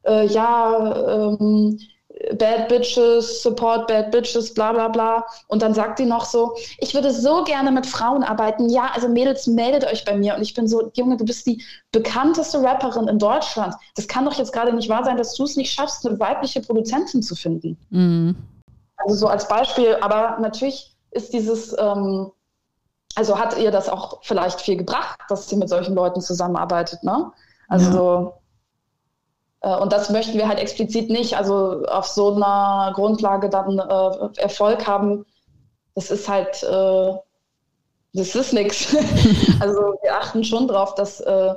äh, 0.04 0.28
ja, 0.28 1.18
ähm, 1.24 1.80
Bad 2.38 2.68
Bitches, 2.68 3.42
Support 3.42 3.88
Bad 3.88 4.12
Bitches, 4.12 4.54
bla 4.54 4.72
bla 4.72 4.88
bla. 4.88 5.26
Und 5.48 5.64
dann 5.64 5.74
sagt 5.74 5.98
sie 5.98 6.06
noch 6.06 6.26
so, 6.26 6.56
ich 6.78 6.94
würde 6.94 7.12
so 7.12 7.44
gerne 7.44 7.72
mit 7.72 7.88
Frauen 7.88 8.22
arbeiten. 8.22 8.70
Ja, 8.70 8.92
also 8.94 9.08
Mädels, 9.08 9.48
meldet 9.48 9.84
euch 9.92 10.06
bei 10.06 10.16
mir. 10.16 10.36
Und 10.36 10.44
ich 10.44 10.54
bin 10.54 10.68
so, 10.68 10.92
Junge, 10.94 11.18
du 11.18 11.26
bist 11.26 11.48
die 11.48 11.64
bekannteste 11.92 12.62
Rapperin 12.62 13.08
in 13.08 13.18
Deutschland. 13.18 13.74
Das 13.96 14.08
kann 14.08 14.26
doch 14.26 14.38
jetzt 14.38 14.54
gerade 14.54 14.74
nicht 14.74 14.90
wahr 14.90 15.04
sein, 15.04 15.18
dass 15.18 15.34
du 15.34 15.46
es 15.46 15.56
nicht 15.56 15.74
schaffst, 15.74 16.06
eine 16.06 16.20
weibliche 16.20 16.62
Produzentin 16.62 17.24
zu 17.24 17.36
finden. 17.36 17.80
Mhm. 17.90 18.36
Also 18.98 19.16
so 19.16 19.28
als 19.28 19.48
Beispiel. 19.48 19.98
Aber 20.02 20.38
natürlich 20.40 20.96
ist 21.10 21.34
dieses... 21.34 21.76
Ähm, 21.80 22.32
also 23.16 23.38
hat 23.38 23.58
ihr 23.58 23.72
das 23.72 23.90
auch 23.90 24.20
vielleicht 24.22 24.62
viel 24.62 24.78
gebracht, 24.78 25.20
dass 25.30 25.50
sie 25.50 25.56
mit 25.56 25.70
solchen 25.70 25.96
Leuten 25.96 26.22
zusammenarbeitet, 26.22 27.04
ne? 27.04 27.32
Also 27.68 28.34
ja. 29.64 29.78
äh, 29.78 29.82
und 29.82 29.94
das 29.94 30.10
möchten 30.10 30.38
wir 30.38 30.48
halt 30.48 30.60
explizit 30.60 31.10
nicht. 31.10 31.36
Also 31.36 31.84
auf 31.88 32.08
so 32.08 32.36
einer 32.36 32.92
Grundlage 32.94 33.50
dann 33.50 33.80
äh, 33.80 34.42
Erfolg 34.42 34.88
haben, 34.88 35.26
das 35.96 36.12
ist 36.12 36.28
halt, 36.30 36.64
äh, 36.64 37.14
das 38.14 38.36
ist 38.36 38.54
nichts. 38.54 38.96
Also 39.60 39.94
wir 40.02 40.18
achten 40.18 40.44
schon 40.44 40.68
drauf, 40.68 40.96
dass 40.96 41.20
äh, 41.22 41.54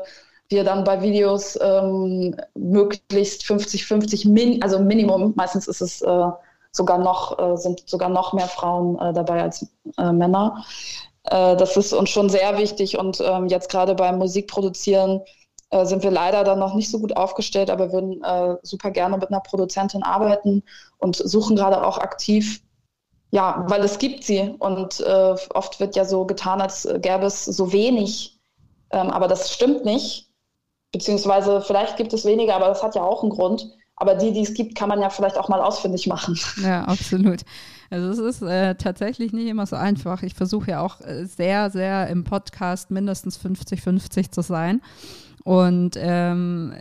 wir 0.49 0.65
dann 0.65 0.85
bei 0.85 1.01
Videos 1.01 1.59
ähm, 1.61 2.37
möglichst 2.55 3.43
50-50, 3.43 4.29
min 4.29 4.63
also 4.63 4.79
Minimum, 4.79 5.33
meistens 5.37 5.69
ist 5.69 5.81
es 5.81 6.03
äh, 6.03 6.27
sogar 6.71 6.99
noch, 6.99 7.57
sind 7.57 7.89
sogar 7.89 8.09
noch 8.09 8.33
mehr 8.33 8.49
Frauen 8.49 8.99
dabei 9.15 9.43
als 9.43 9.65
Männer 9.97 10.65
äh, 11.25 11.57
das 11.57 11.77
ist 11.77 11.93
uns 11.93 12.11
schon 12.11 12.29
sehr 12.29 12.59
wichtig 12.59 12.99
und 12.99 13.21
ähm, 13.21 13.47
jetzt 13.47 13.71
gerade 13.71 13.95
beim 13.95 14.19
Musikproduzieren 14.19 15.23
äh, 15.71 15.85
sind 15.87 16.03
wir 16.03 16.11
leider 16.11 16.45
dann 16.45 16.59
noch 16.59 16.75
nicht 16.75 16.91
so 16.91 16.99
gut 16.99 17.17
aufgestellt, 17.17 17.71
aber 17.71 17.93
würden 17.93 18.23
äh, 18.23 18.57
super 18.63 18.91
gerne 18.91 19.17
mit 19.19 19.29
einer 19.29 19.41
Produzentin 19.41 20.03
arbeiten 20.03 20.63
und 20.99 21.17
suchen 21.17 21.57
gerade 21.57 21.85
auch 21.85 21.99
aktiv, 21.99 22.63
ja, 23.31 23.65
weil 23.69 23.83
es 23.83 23.99
gibt 23.99 24.25
sie 24.25 24.55
und 24.59 25.01
äh, 25.01 25.35
oft 25.55 25.81
wird 25.81 25.97
ja 25.97 26.05
so 26.05 26.25
getan, 26.27 26.61
als 26.61 26.89
gäbe 26.99 27.27
es 27.27 27.45
so 27.45 27.73
wenig, 27.73 28.39
ähm, 28.91 29.11
aber 29.11 29.27
das 29.27 29.53
stimmt 29.53 29.85
nicht, 29.85 30.29
beziehungsweise 30.93 31.61
vielleicht 31.61 31.97
gibt 31.97 32.13
es 32.13 32.25
weniger, 32.25 32.55
aber 32.55 32.69
das 32.69 32.83
hat 32.83 32.95
ja 32.95 33.03
auch 33.03 33.23
einen 33.23 33.33
Grund. 33.33 33.69
Aber 33.97 34.17
die, 34.17 34.33
die 34.33 34.43
es 34.43 34.55
gibt, 34.55 34.75
kann 34.75 34.89
man 34.89 35.01
ja 35.01 35.09
vielleicht 35.09 35.39
auch 35.39 35.49
mal 35.49 35.61
ausfindig 35.61 36.07
machen. 36.07 36.39
Ja, 36.63 36.85
absolut. 36.85 37.43
Also 37.91 38.11
es 38.11 38.37
ist 38.37 38.43
äh, 38.43 38.75
tatsächlich 38.75 39.33
nicht 39.33 39.47
immer 39.47 39.67
so 39.67 39.77
einfach. 39.77 40.23
Ich 40.23 40.35
versuche 40.35 40.73
ja 40.73 40.81
auch 40.81 41.01
äh, 41.01 41.27
sehr, 41.27 41.71
sehr 41.71 42.09
im 42.09 42.25
Podcast 42.25 42.91
mindestens 42.91 43.39
50-50 43.39 44.33
zu 44.33 44.43
sein. 44.43 44.83
Und 45.45 45.97
ähm, 45.97 46.75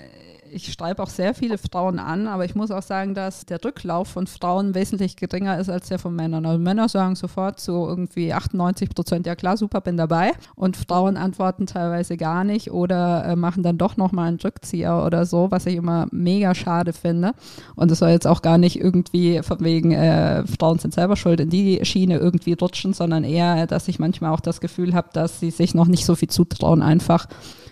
ich 0.54 0.72
schreibe 0.72 1.01
auch 1.01 1.10
sehr 1.10 1.34
viele 1.34 1.58
Frauen 1.58 1.99
an, 1.99 2.28
aber 2.28 2.45
ich 2.45 2.56
muss 2.56 2.72
auch 2.72 2.82
sagen, 2.82 3.16
dass 3.16 3.45
der 3.45 3.64
Rücklauf 3.64 4.10
von 4.10 4.28
Frauen 4.28 4.76
wesentlich 4.76 5.16
geringer 5.16 5.58
ist 5.58 5.70
als 5.70 5.89
der 5.89 5.99
von 5.99 6.16
Männern. 6.16 6.45
Also 6.45 6.60
Männer 6.60 6.88
sagen 6.88 7.16
sofort 7.16 7.60
so 7.60 7.88
irgendwie 7.88 8.34
98 8.34 8.89
Prozent, 8.89 9.26
ja 9.26 9.36
klar, 9.36 9.58
super, 9.58 9.82
bin 9.82 9.97
dabei. 9.97 10.32
Und 10.56 10.78
Frauen 10.78 11.18
antworten 11.18 11.66
teilweise 11.66 12.18
gar 12.18 12.43
nicht 12.43 12.72
oder 12.72 13.26
äh, 13.26 13.36
machen 13.36 13.64
dann 13.64 13.78
doch 13.78 13.97
nochmal 13.97 14.28
einen 14.28 14.39
Rückzieher 14.39 15.04
oder 15.06 15.26
so, 15.26 15.49
was 15.49 15.66
ich 15.66 15.76
immer 15.76 16.08
mega 16.12 16.54
schade 16.54 16.93
finde. 16.93 17.34
Und 17.76 17.91
es 17.91 17.99
soll 17.99 18.10
jetzt 18.10 18.28
auch 18.28 18.41
gar 18.41 18.58
nicht 18.58 18.80
irgendwie 18.80 19.41
von 19.41 19.60
wegen, 19.62 19.91
äh, 19.91 20.45
Frauen 20.45 20.80
sind 20.80 20.93
selber 20.93 21.16
schuld, 21.16 21.39
in 21.39 21.49
die 21.49 21.84
Schiene 21.84 22.18
irgendwie 22.18 22.54
rutschen, 22.54 22.93
sondern 22.93 23.24
eher, 23.24 23.66
dass 23.68 23.88
ich 23.88 23.99
manchmal 23.99 24.32
auch 24.32 24.39
das 24.39 24.62
Gefühl 24.62 24.93
habe, 24.93 25.10
dass 25.14 25.39
sie 25.39 25.51
sich 25.51 25.74
noch 25.74 25.88
nicht 25.88 26.06
so 26.06 26.16
viel 26.16 26.30
zutrauen 26.30 26.82
einfach 26.82 27.28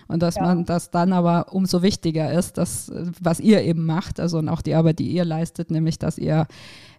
und 0.08 0.22
dass 0.22 0.36
ja. 0.36 0.42
man 0.42 0.64
das 0.64 0.90
dann 0.90 1.12
aber 1.12 1.52
umso 1.52 1.82
wichtiger 1.82 2.32
ist, 2.32 2.58
dass, 2.58 2.90
was 3.20 3.40
ihr 3.40 3.62
eben 3.62 3.84
macht, 3.86 4.20
also 4.20 4.38
und 4.38 4.48
auch 4.48 4.62
die 4.62 4.74
Arbeit, 4.74 4.98
die 4.98 5.10
ihr 5.10 5.24
leistet, 5.24 5.70
nämlich, 5.70 5.98
dass 5.98 6.18
ihr 6.18 6.46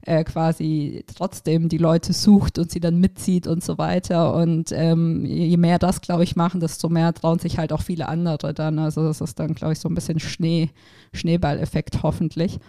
äh, 0.05 0.23
quasi 0.23 1.05
trotzdem 1.15 1.69
die 1.69 1.77
Leute 1.77 2.13
sucht 2.13 2.59
und 2.59 2.71
sie 2.71 2.79
dann 2.79 2.99
mitzieht 2.99 3.47
und 3.47 3.63
so 3.63 3.77
weiter. 3.77 4.35
Und 4.35 4.71
ähm, 4.73 5.25
je 5.25 5.57
mehr 5.57 5.79
das, 5.79 6.01
glaube 6.01 6.23
ich, 6.23 6.35
machen, 6.35 6.59
desto 6.59 6.89
mehr 6.89 7.13
trauen 7.13 7.39
sich 7.39 7.57
halt 7.57 7.71
auch 7.71 7.81
viele 7.81 8.09
andere 8.09 8.53
dann. 8.53 8.79
Also 8.79 9.03
das 9.03 9.21
ist 9.21 9.39
dann, 9.39 9.55
glaube 9.55 9.73
ich, 9.73 9.79
so 9.79 9.87
ein 9.87 9.95
bisschen 9.95 10.19
Schnee, 10.19 10.69
Schneeballeffekt 11.13 12.03
hoffentlich. 12.03 12.59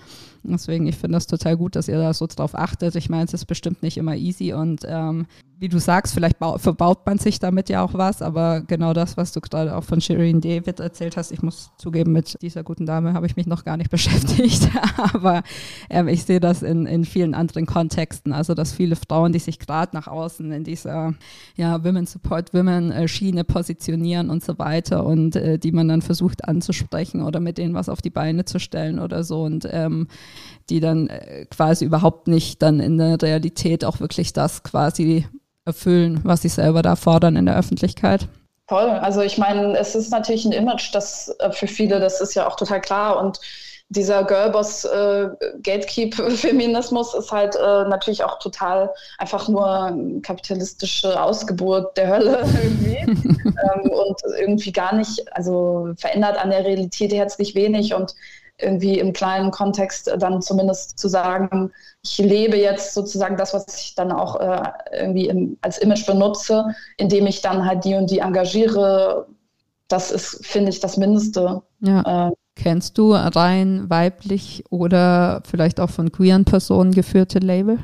Deswegen, 0.53 0.87
ich 0.87 0.97
finde 0.97 1.17
das 1.17 1.27
total 1.27 1.57
gut, 1.57 1.77
dass 1.77 1.89
ihr 1.89 1.99
da 1.99 2.13
so 2.13 2.27
drauf 2.27 2.55
achtet. 2.55 2.95
Ich 2.97 3.09
meine, 3.09 3.25
es 3.25 3.35
ist 3.35 3.47
bestimmt 3.47 3.83
nicht 3.83 3.97
immer 3.97 4.15
easy 4.15 4.53
und 4.53 4.83
ähm, 4.87 5.27
wie 5.65 5.69
du 5.69 5.79
sagst, 5.79 6.13
vielleicht 6.13 6.37
verbaut 6.39 7.07
man 7.07 7.19
sich 7.19 7.39
damit 7.39 7.69
ja 7.69 7.83
auch 7.83 7.95
was, 7.95 8.21
aber 8.21 8.61
genau 8.61 8.93
das, 8.93 9.17
was 9.17 9.33
du 9.33 9.41
gerade 9.41 9.75
auch 9.75 9.85
von 9.85 10.01
Shireen 10.01 10.41
David 10.41 10.81
erzählt 10.81 11.17
hast, 11.17 11.33
ich 11.33 11.43
muss 11.43 11.71
zugeben, 11.79 12.13
mit 12.13 12.37
dieser 12.43 12.63
guten 12.63 12.87
Dame 12.87 13.15
habe 13.15 13.27
ich 13.27 13.37
mich 13.37 13.47
noch 13.47 13.65
gar 13.65 13.77
nicht 13.77 13.91
beschäftigt, 13.91 14.69
aber 15.15 15.43
ähm, 15.89 16.09
ich 16.09 16.25
sehe 16.25 16.41
das 16.41 16.63
in, 16.63 16.87
in 16.87 17.05
vielen 17.05 17.35
anderen 17.35 17.67
Kontexten, 17.67 18.33
also 18.33 18.55
dass 18.55 18.73
viele 18.73 18.97
Frauen, 18.97 19.33
die 19.33 19.39
sich 19.39 19.59
gerade 19.59 19.97
nach 19.97 20.07
außen 20.07 20.51
in 20.53 20.65
dieser 20.65 21.15
ja, 21.57 21.83
Women 21.83 22.07
Support 22.07 22.53
Women 22.53 22.91
äh, 22.91 23.09
Schiene 23.09 23.45
positionieren 23.45 24.31
und 24.31 24.45
so 24.45 24.59
weiter 24.59 25.07
und 25.07 25.37
äh, 25.37 25.59
die 25.59 25.73
man 25.73 25.89
dann 25.89 26.03
versucht 26.03 26.45
anzusprechen 26.47 27.23
oder 27.23 27.41
mit 27.41 27.59
denen 27.59 27.75
was 27.75 27.89
auf 27.89 28.03
die 28.03 28.11
Beine 28.11 28.45
zu 28.45 28.59
stellen 28.59 28.99
oder 28.99 29.25
so 29.25 29.45
und 29.45 29.67
ähm, 29.71 30.09
die 30.71 30.81
dann 30.81 31.09
äh, 31.09 31.47
quasi 31.47 31.85
überhaupt 31.85 32.29
nicht 32.29 32.62
dann 32.62 32.81
in 32.81 32.99
der 32.99 33.21
Realität 33.21 33.85
auch 33.85 34.01
wirklich 34.01 34.33
das 34.33 34.62
quasi 34.62 35.27
erfüllen, 35.65 36.21
was 36.25 36.43
sie 36.43 36.49
selber 36.49 36.83
da 36.83 36.97
fordern 36.97 37.37
in 37.37 37.47
der 37.47 37.57
Öffentlichkeit. 37.57 38.29
Voll. 38.67 38.89
Also 38.89 39.21
ich 39.21 39.37
meine, 39.37 39.77
es 39.77 39.95
ist 39.95 40.11
natürlich 40.11 40.45
ein 40.47 40.53
Image, 40.53 40.95
das 40.95 41.35
äh, 41.39 41.53
für 41.53 41.67
viele, 41.67 42.01
das 42.01 42.21
ist 42.21 42.35
ja 42.35 42.47
auch 42.47 42.57
total 42.57 42.81
klar. 42.81 43.23
Und 43.23 43.41
dieser 43.91 44.25
Girlboss 44.25 44.85
äh, 44.85 45.29
ist 45.62 47.33
halt 47.33 47.57
äh, 47.57 47.85
natürlich 47.89 48.25
auch 48.25 48.39
total 48.39 48.91
einfach 49.19 49.49
nur 49.49 50.21
kapitalistische 50.23 51.21
Ausgeburt 51.21 51.97
der 51.97 52.09
Hölle 52.09 52.45
irgendwie. 52.62 52.97
ähm, 53.45 53.91
und 53.91 54.21
irgendwie 54.39 54.73
gar 54.73 54.95
nicht, 54.95 55.25
also 55.37 55.91
verändert 55.97 56.39
an 56.39 56.51
der 56.51 56.65
Realität 56.65 57.12
herzlich 57.12 57.55
wenig. 57.55 57.93
Und 57.93 58.15
irgendwie 58.59 58.99
im 58.99 59.13
kleinen 59.13 59.51
Kontext 59.51 60.13
dann 60.19 60.41
zumindest 60.41 60.99
zu 60.99 61.09
sagen, 61.09 61.73
ich 62.03 62.19
lebe 62.19 62.57
jetzt 62.57 62.95
sozusagen 62.95 63.37
das, 63.37 63.53
was 63.53 63.67
ich 63.81 63.95
dann 63.95 64.13
auch 64.13 64.37
äh, 64.37 64.63
irgendwie 64.93 65.29
im, 65.29 65.59
als 65.61 65.79
Image 65.79 66.07
benutze, 66.07 66.75
indem 66.97 67.27
ich 67.27 67.43
dann 67.43 67.67
halt 67.67 67.85
die 67.85 67.95
und 67.95 68.11
die 68.11 68.21
engagiere. 68.21 69.27
Das 69.89 70.11
ist, 70.11 70.47
finde 70.47 70.71
ich, 70.71 70.81
das 70.81 70.97
Mindeste. 70.97 71.63
Ja. 71.81 72.29
Äh, 72.29 72.33
Kennst 72.57 72.99
du 72.99 73.13
rein 73.13 73.91
weiblich 73.91 74.65
oder 74.71 75.43
vielleicht 75.45 75.81
auch 75.81 75.91
von 75.91 76.13
queeren 76.13 76.45
Personen 76.45 76.93
geführte 76.93 77.41
Label? 77.41 77.81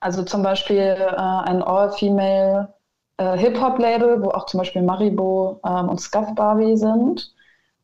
Also 0.00 0.22
zum 0.22 0.42
Beispiel 0.42 0.96
äh, 0.98 1.16
ein 1.16 1.62
All-Female 1.62 2.72
äh, 3.18 3.36
Hip-Hop-Label, 3.36 4.22
wo 4.22 4.30
auch 4.30 4.46
zum 4.46 4.58
Beispiel 4.58 4.82
Maribo 4.82 5.60
ähm, 5.66 5.90
und 5.90 6.00
Scuff 6.00 6.34
Barbie 6.34 6.76
sind 6.76 7.34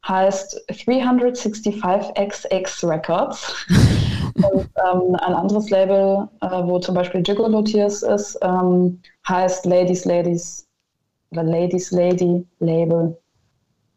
heißt 0.06 0.64
365XX 0.70 2.88
Records. 2.88 3.66
Und 4.34 4.68
ähm, 4.76 5.16
ein 5.16 5.34
anderes 5.34 5.70
Label, 5.70 6.28
äh, 6.40 6.62
wo 6.64 6.78
zum 6.78 6.94
Beispiel 6.94 7.22
Gigolo 7.22 7.62
Tears 7.62 8.02
ist, 8.02 8.38
ähm, 8.42 9.00
heißt 9.28 9.66
Ladies 9.66 10.04
Ladies 10.04 10.66
oder 11.30 11.42
Ladies 11.42 11.90
Lady 11.90 12.46
Label. 12.60 13.18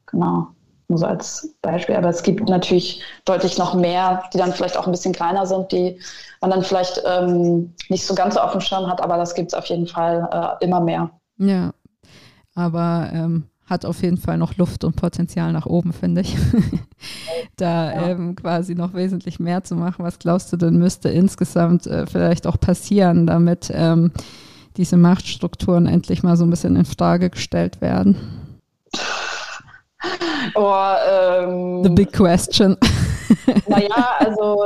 Genau, 0.08 0.48
nur 0.88 1.00
so 1.00 1.06
als 1.06 1.56
Beispiel. 1.62 1.96
Aber 1.96 2.10
es 2.10 2.24
gibt 2.24 2.50
natürlich 2.50 3.02
deutlich 3.26 3.58
noch 3.58 3.74
mehr, 3.74 4.24
die 4.34 4.38
dann 4.38 4.52
vielleicht 4.52 4.78
auch 4.78 4.86
ein 4.86 4.92
bisschen 4.92 5.14
kleiner 5.14 5.46
sind, 5.46 5.72
die 5.72 6.00
man 6.42 6.52
dann 6.52 6.64
vielleicht 6.64 7.02
ähm, 7.06 7.74
nicht 7.90 8.06
so 8.06 8.14
ganz 8.14 8.34
so 8.34 8.42
auf 8.42 8.52
dem 8.52 8.62
Schirm 8.62 8.88
hat, 8.88 9.02
aber 9.02 9.18
das 9.18 9.36
gibt 9.36 9.50
es 9.50 9.54
auf 9.54 9.66
jeden 9.66 9.88
Fall 9.88 10.28
äh, 10.32 10.66
immer 10.66 10.82
mehr. 10.82 11.10
Ja, 11.38 11.74
aber 12.54 13.10
ähm, 13.14 13.48
hat 13.74 13.86
auf 13.86 14.02
jeden 14.02 14.18
Fall 14.18 14.38
noch 14.38 14.56
Luft 14.58 14.84
und 14.84 14.96
Potenzial 14.96 15.52
nach 15.52 15.66
oben, 15.66 15.92
finde 15.92 16.22
ich. 16.22 16.38
da 17.58 17.92
ja. 17.92 18.10
ähm, 18.10 18.36
quasi 18.36 18.76
noch 18.76 18.94
wesentlich 18.94 19.40
mehr 19.40 19.64
zu 19.64 19.76
machen. 19.76 20.06
Was 20.06 20.20
glaubst 20.20 20.54
du 20.54 20.58
denn 20.58 20.78
müsste 20.78 21.10
insgesamt 21.10 21.88
äh, 21.88 22.06
vielleicht 22.06 22.48
auch 22.48 22.60
passieren, 22.60 23.28
damit 23.28 23.72
ähm, 23.74 24.12
diese 24.78 24.96
Machtstrukturen 24.98 25.88
endlich 25.88 26.24
mal 26.24 26.38
so 26.38 26.46
ein 26.46 26.50
bisschen 26.50 26.76
in 26.76 26.86
Frage 26.86 27.30
gestellt 27.30 27.82
werden? 27.82 28.16
Oh, 30.56 30.94
ähm, 31.10 31.84
The 31.84 31.90
big 31.90 32.14
question. 32.14 32.78
naja, 33.68 34.16
also 34.20 34.64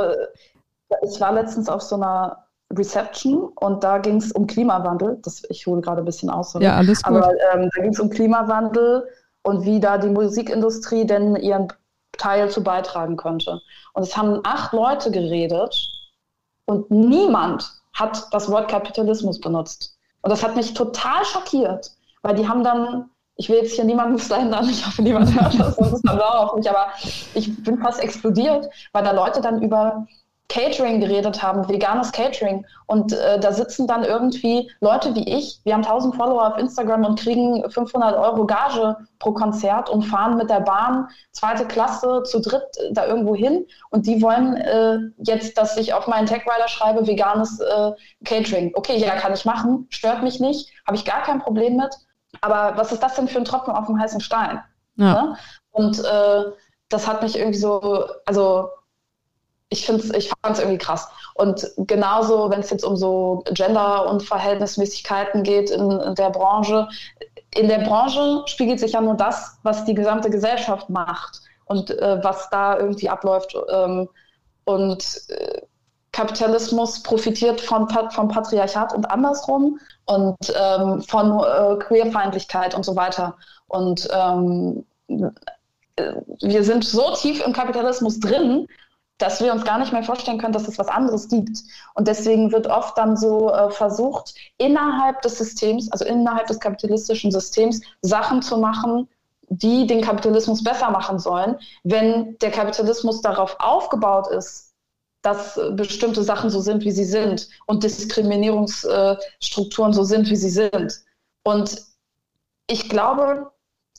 ich 1.02 1.20
war 1.20 1.32
letztens 1.32 1.68
auf 1.68 1.82
so 1.82 1.96
einer 1.96 2.47
Reception 2.70 3.48
und 3.54 3.82
da 3.82 3.98
ging 3.98 4.16
es 4.16 4.32
um 4.32 4.46
Klimawandel. 4.46 5.18
Das, 5.22 5.42
ich 5.48 5.66
hole 5.66 5.80
gerade 5.80 6.02
ein 6.02 6.04
bisschen 6.04 6.30
aus. 6.30 6.54
Oder? 6.54 6.64
Ja, 6.64 6.76
alles 6.76 7.02
gut. 7.02 7.16
Aber 7.16 7.30
ähm, 7.52 7.70
da 7.74 7.82
ging 7.82 7.92
es 7.92 8.00
um 8.00 8.10
Klimawandel 8.10 9.08
und 9.42 9.64
wie 9.64 9.80
da 9.80 9.96
die 9.98 10.10
Musikindustrie 10.10 11.06
denn 11.06 11.36
ihren 11.36 11.68
Teil 12.18 12.50
zu 12.50 12.62
beitragen 12.62 13.16
könnte. 13.16 13.60
Und 13.94 14.02
es 14.02 14.16
haben 14.16 14.40
acht 14.44 14.72
Leute 14.72 15.10
geredet 15.10 15.74
und 16.66 16.90
niemand 16.90 17.72
hat 17.94 18.26
das 18.32 18.50
Wort 18.50 18.68
Kapitalismus 18.68 19.40
benutzt. 19.40 19.96
Und 20.22 20.30
das 20.30 20.42
hat 20.42 20.56
mich 20.56 20.74
total 20.74 21.24
schockiert, 21.24 21.92
weil 22.22 22.34
die 22.34 22.46
haben 22.46 22.62
dann, 22.64 23.08
ich 23.36 23.48
will 23.48 23.58
jetzt 23.58 23.74
hier 23.74 23.84
niemanden 23.84 24.18
slandern, 24.18 24.68
ich 24.68 24.84
hoffe, 24.86 25.02
niemand 25.02 25.32
hört 25.34 25.58
das, 25.58 25.76
das 25.76 25.92
ist 25.92 26.06
dann 26.06 26.20
auch 26.20 26.56
nicht, 26.56 26.68
aber 26.68 26.88
ich 27.34 27.62
bin 27.62 27.78
fast 27.78 28.02
explodiert, 28.02 28.68
weil 28.92 29.04
da 29.04 29.12
Leute 29.12 29.40
dann 29.40 29.62
über 29.62 30.06
Catering 30.48 31.00
geredet 31.00 31.42
haben, 31.42 31.68
veganes 31.68 32.10
Catering. 32.10 32.64
Und 32.86 33.12
äh, 33.12 33.38
da 33.38 33.52
sitzen 33.52 33.86
dann 33.86 34.02
irgendwie 34.02 34.70
Leute 34.80 35.14
wie 35.14 35.28
ich, 35.28 35.60
wir 35.64 35.74
haben 35.74 35.84
1000 35.84 36.16
Follower 36.16 36.48
auf 36.48 36.58
Instagram 36.58 37.04
und 37.04 37.20
kriegen 37.20 37.70
500 37.70 38.16
Euro 38.16 38.46
Gage 38.46 38.96
pro 39.18 39.32
Konzert 39.32 39.90
und 39.90 40.02
fahren 40.02 40.38
mit 40.38 40.48
der 40.48 40.60
Bahn 40.60 41.08
zweite 41.32 41.66
Klasse 41.66 42.22
zu 42.24 42.40
dritt 42.40 42.62
äh, 42.78 42.92
da 42.92 43.06
irgendwo 43.06 43.34
hin. 43.34 43.66
Und 43.90 44.06
die 44.06 44.22
wollen 44.22 44.56
äh, 44.56 44.98
jetzt, 45.18 45.58
dass 45.58 45.76
ich 45.76 45.92
auf 45.92 46.06
meinen 46.06 46.26
Tagrider 46.26 46.68
schreibe, 46.68 47.06
veganes 47.06 47.60
äh, 47.60 47.92
Catering. 48.24 48.72
Okay, 48.74 48.96
ja, 48.96 49.16
kann 49.16 49.34
ich 49.34 49.44
machen, 49.44 49.86
stört 49.90 50.22
mich 50.22 50.40
nicht, 50.40 50.72
habe 50.86 50.96
ich 50.96 51.04
gar 51.04 51.22
kein 51.22 51.40
Problem 51.40 51.76
mit. 51.76 51.94
Aber 52.40 52.76
was 52.76 52.92
ist 52.92 53.02
das 53.02 53.14
denn 53.16 53.28
für 53.28 53.38
ein 53.38 53.44
Tropfen 53.44 53.74
auf 53.74 53.86
dem 53.86 54.00
heißen 54.00 54.20
Stein? 54.20 54.62
Ja. 54.96 55.12
Ne? 55.12 55.36
Und 55.72 55.98
äh, 55.98 56.44
das 56.88 57.06
hat 57.06 57.22
mich 57.22 57.38
irgendwie 57.38 57.58
so, 57.58 58.06
also 58.24 58.70
ich 59.70 59.84
finde 59.84 60.16
ich 60.16 60.28
fand 60.28 60.56
es 60.56 60.58
irgendwie 60.60 60.78
krass. 60.78 61.08
Und 61.34 61.70
genauso, 61.78 62.50
wenn 62.50 62.60
es 62.60 62.70
jetzt 62.70 62.84
um 62.84 62.96
so 62.96 63.42
Gender- 63.52 64.08
und 64.08 64.22
Verhältnismäßigkeiten 64.22 65.42
geht 65.42 65.70
in, 65.70 65.90
in, 65.90 66.14
der 66.14 66.30
Branche, 66.30 66.88
in 67.54 67.68
der 67.68 67.80
Branche 67.80 68.42
spiegelt 68.46 68.80
sich 68.80 68.92
ja 68.92 69.00
nur 69.00 69.14
das, 69.14 69.58
was 69.62 69.84
die 69.84 69.94
gesamte 69.94 70.30
Gesellschaft 70.30 70.88
macht 70.88 71.42
und 71.66 71.90
äh, 71.90 72.22
was 72.22 72.48
da 72.50 72.78
irgendwie 72.78 73.08
abläuft. 73.08 73.54
Ähm, 73.70 74.08
und 74.64 75.22
äh, 75.28 75.62
Kapitalismus 76.12 77.02
profitiert 77.02 77.60
von, 77.60 77.88
vom 78.10 78.28
Patriarchat 78.28 78.94
und 78.94 79.10
andersrum 79.10 79.78
und 80.06 80.36
ähm, 80.58 81.02
von 81.02 81.40
äh, 81.40 81.76
Queerfeindlichkeit 81.76 82.74
und 82.74 82.84
so 82.84 82.96
weiter. 82.96 83.36
Und 83.68 84.08
ähm, 84.12 84.84
äh, 85.08 86.12
wir 86.40 86.64
sind 86.64 86.84
so 86.84 87.14
tief 87.14 87.44
im 87.46 87.52
Kapitalismus 87.52 88.18
drin, 88.18 88.66
dass 89.18 89.40
wir 89.40 89.52
uns 89.52 89.64
gar 89.64 89.78
nicht 89.78 89.92
mehr 89.92 90.04
vorstellen 90.04 90.38
können, 90.38 90.52
dass 90.52 90.68
es 90.68 90.78
was 90.78 90.88
anderes 90.88 91.28
gibt. 91.28 91.58
Und 91.94 92.08
deswegen 92.08 92.52
wird 92.52 92.68
oft 92.68 92.96
dann 92.96 93.16
so 93.16 93.52
äh, 93.52 93.70
versucht, 93.70 94.34
innerhalb 94.56 95.20
des 95.22 95.38
Systems, 95.38 95.90
also 95.90 96.04
innerhalb 96.04 96.46
des 96.46 96.60
kapitalistischen 96.60 97.32
Systems, 97.32 97.80
Sachen 98.00 98.42
zu 98.42 98.58
machen, 98.58 99.08
die 99.48 99.86
den 99.86 100.02
Kapitalismus 100.02 100.62
besser 100.62 100.90
machen 100.90 101.18
sollen, 101.18 101.56
wenn 101.82 102.38
der 102.38 102.50
Kapitalismus 102.50 103.20
darauf 103.20 103.56
aufgebaut 103.58 104.28
ist, 104.28 104.72
dass 105.22 105.56
äh, 105.56 105.72
bestimmte 105.72 106.22
Sachen 106.22 106.50
so 106.50 106.60
sind, 106.60 106.84
wie 106.84 106.92
sie 106.92 107.04
sind 107.04 107.48
und 107.66 107.82
Diskriminierungsstrukturen 107.82 109.92
so 109.92 110.04
sind, 110.04 110.30
wie 110.30 110.36
sie 110.36 110.50
sind. 110.50 111.00
Und 111.42 111.82
ich 112.68 112.88
glaube, 112.88 113.50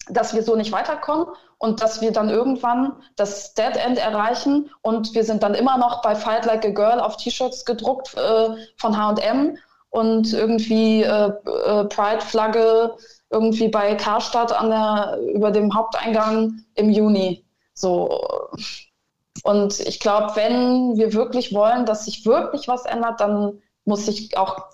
dass 0.08 0.34
wir 0.34 0.44
so 0.44 0.56
nicht 0.56 0.72
weiterkommen 0.72 1.28
und 1.60 1.82
dass 1.82 2.02
wir 2.02 2.12
dann 2.12 2.30
irgendwann 2.30 2.94
das 3.16 3.54
Dead 3.54 3.76
End 3.76 3.98
erreichen 3.98 4.72
und 4.82 5.14
wir 5.14 5.24
sind 5.24 5.44
dann 5.44 5.54
immer 5.54 5.78
noch 5.78 6.02
bei 6.02 6.16
Fight 6.16 6.46
Like 6.46 6.66
a 6.66 6.70
Girl 6.70 7.00
auf 7.00 7.18
T-Shirts 7.18 7.66
gedruckt 7.66 8.16
äh, 8.16 8.56
von 8.78 8.98
H&M 8.98 9.58
und 9.90 10.34
irgendwie 10.34 11.04
äh, 11.04 11.28
äh, 11.28 11.84
Pride-Flagge 11.86 12.96
irgendwie 13.30 13.68
bei 13.68 13.96
Karstadt 13.96 14.54
an 14.54 14.70
der, 14.70 15.20
über 15.36 15.52
dem 15.52 15.76
Haupteingang 15.76 16.64
im 16.76 16.90
Juni. 16.90 17.46
So. 17.74 18.22
Und 19.44 19.80
ich 19.82 20.00
glaube, 20.00 20.36
wenn 20.36 20.98
wir 20.98 21.14
wirklich 21.14 21.54
wollen, 21.54 21.86
dass 21.86 22.06
sich 22.06 22.26
wirklich 22.26 22.68
was 22.68 22.86
ändert, 22.86 23.20
dann 23.20 23.62
muss 23.86 24.06
sich 24.06 24.38
auch 24.38 24.66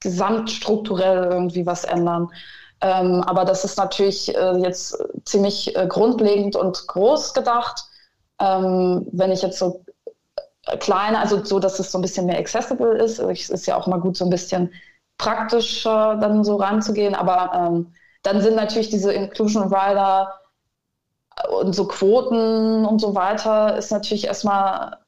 gesamtstrukturell 0.00 1.28
irgendwie 1.30 1.66
was 1.66 1.84
ändern. 1.84 2.30
Ähm, 2.80 3.22
aber 3.22 3.44
das 3.44 3.64
ist 3.64 3.78
natürlich 3.78 4.34
äh, 4.34 4.58
jetzt 4.58 5.02
ziemlich 5.24 5.74
äh, 5.76 5.86
grundlegend 5.86 6.56
und 6.56 6.86
groß 6.86 7.34
gedacht. 7.34 7.84
Ähm, 8.38 9.06
wenn 9.12 9.32
ich 9.32 9.42
jetzt 9.42 9.58
so 9.58 9.84
äh, 10.66 10.76
klein, 10.76 11.16
also 11.16 11.42
so, 11.44 11.58
dass 11.58 11.78
es 11.78 11.90
so 11.90 11.98
ein 11.98 12.02
bisschen 12.02 12.26
mehr 12.26 12.38
accessible 12.38 12.98
ist. 12.98 13.18
Es 13.18 13.50
ist 13.50 13.66
ja 13.66 13.76
auch 13.76 13.86
mal 13.86 14.00
gut, 14.00 14.16
so 14.16 14.24
ein 14.24 14.30
bisschen 14.30 14.72
praktischer 15.18 16.16
dann 16.16 16.44
so 16.44 16.56
ranzugehen. 16.56 17.14
Aber 17.14 17.52
ähm, 17.54 17.94
dann 18.22 18.40
sind 18.42 18.56
natürlich 18.56 18.90
diese 18.90 19.12
Inclusion 19.12 19.72
Rider 19.72 20.34
und 21.60 21.74
so 21.74 21.86
Quoten 21.86 22.84
und 22.84 23.00
so 23.00 23.14
weiter, 23.14 23.76
ist 23.76 23.90
natürlich 23.90 24.26
erstmal 24.26 24.98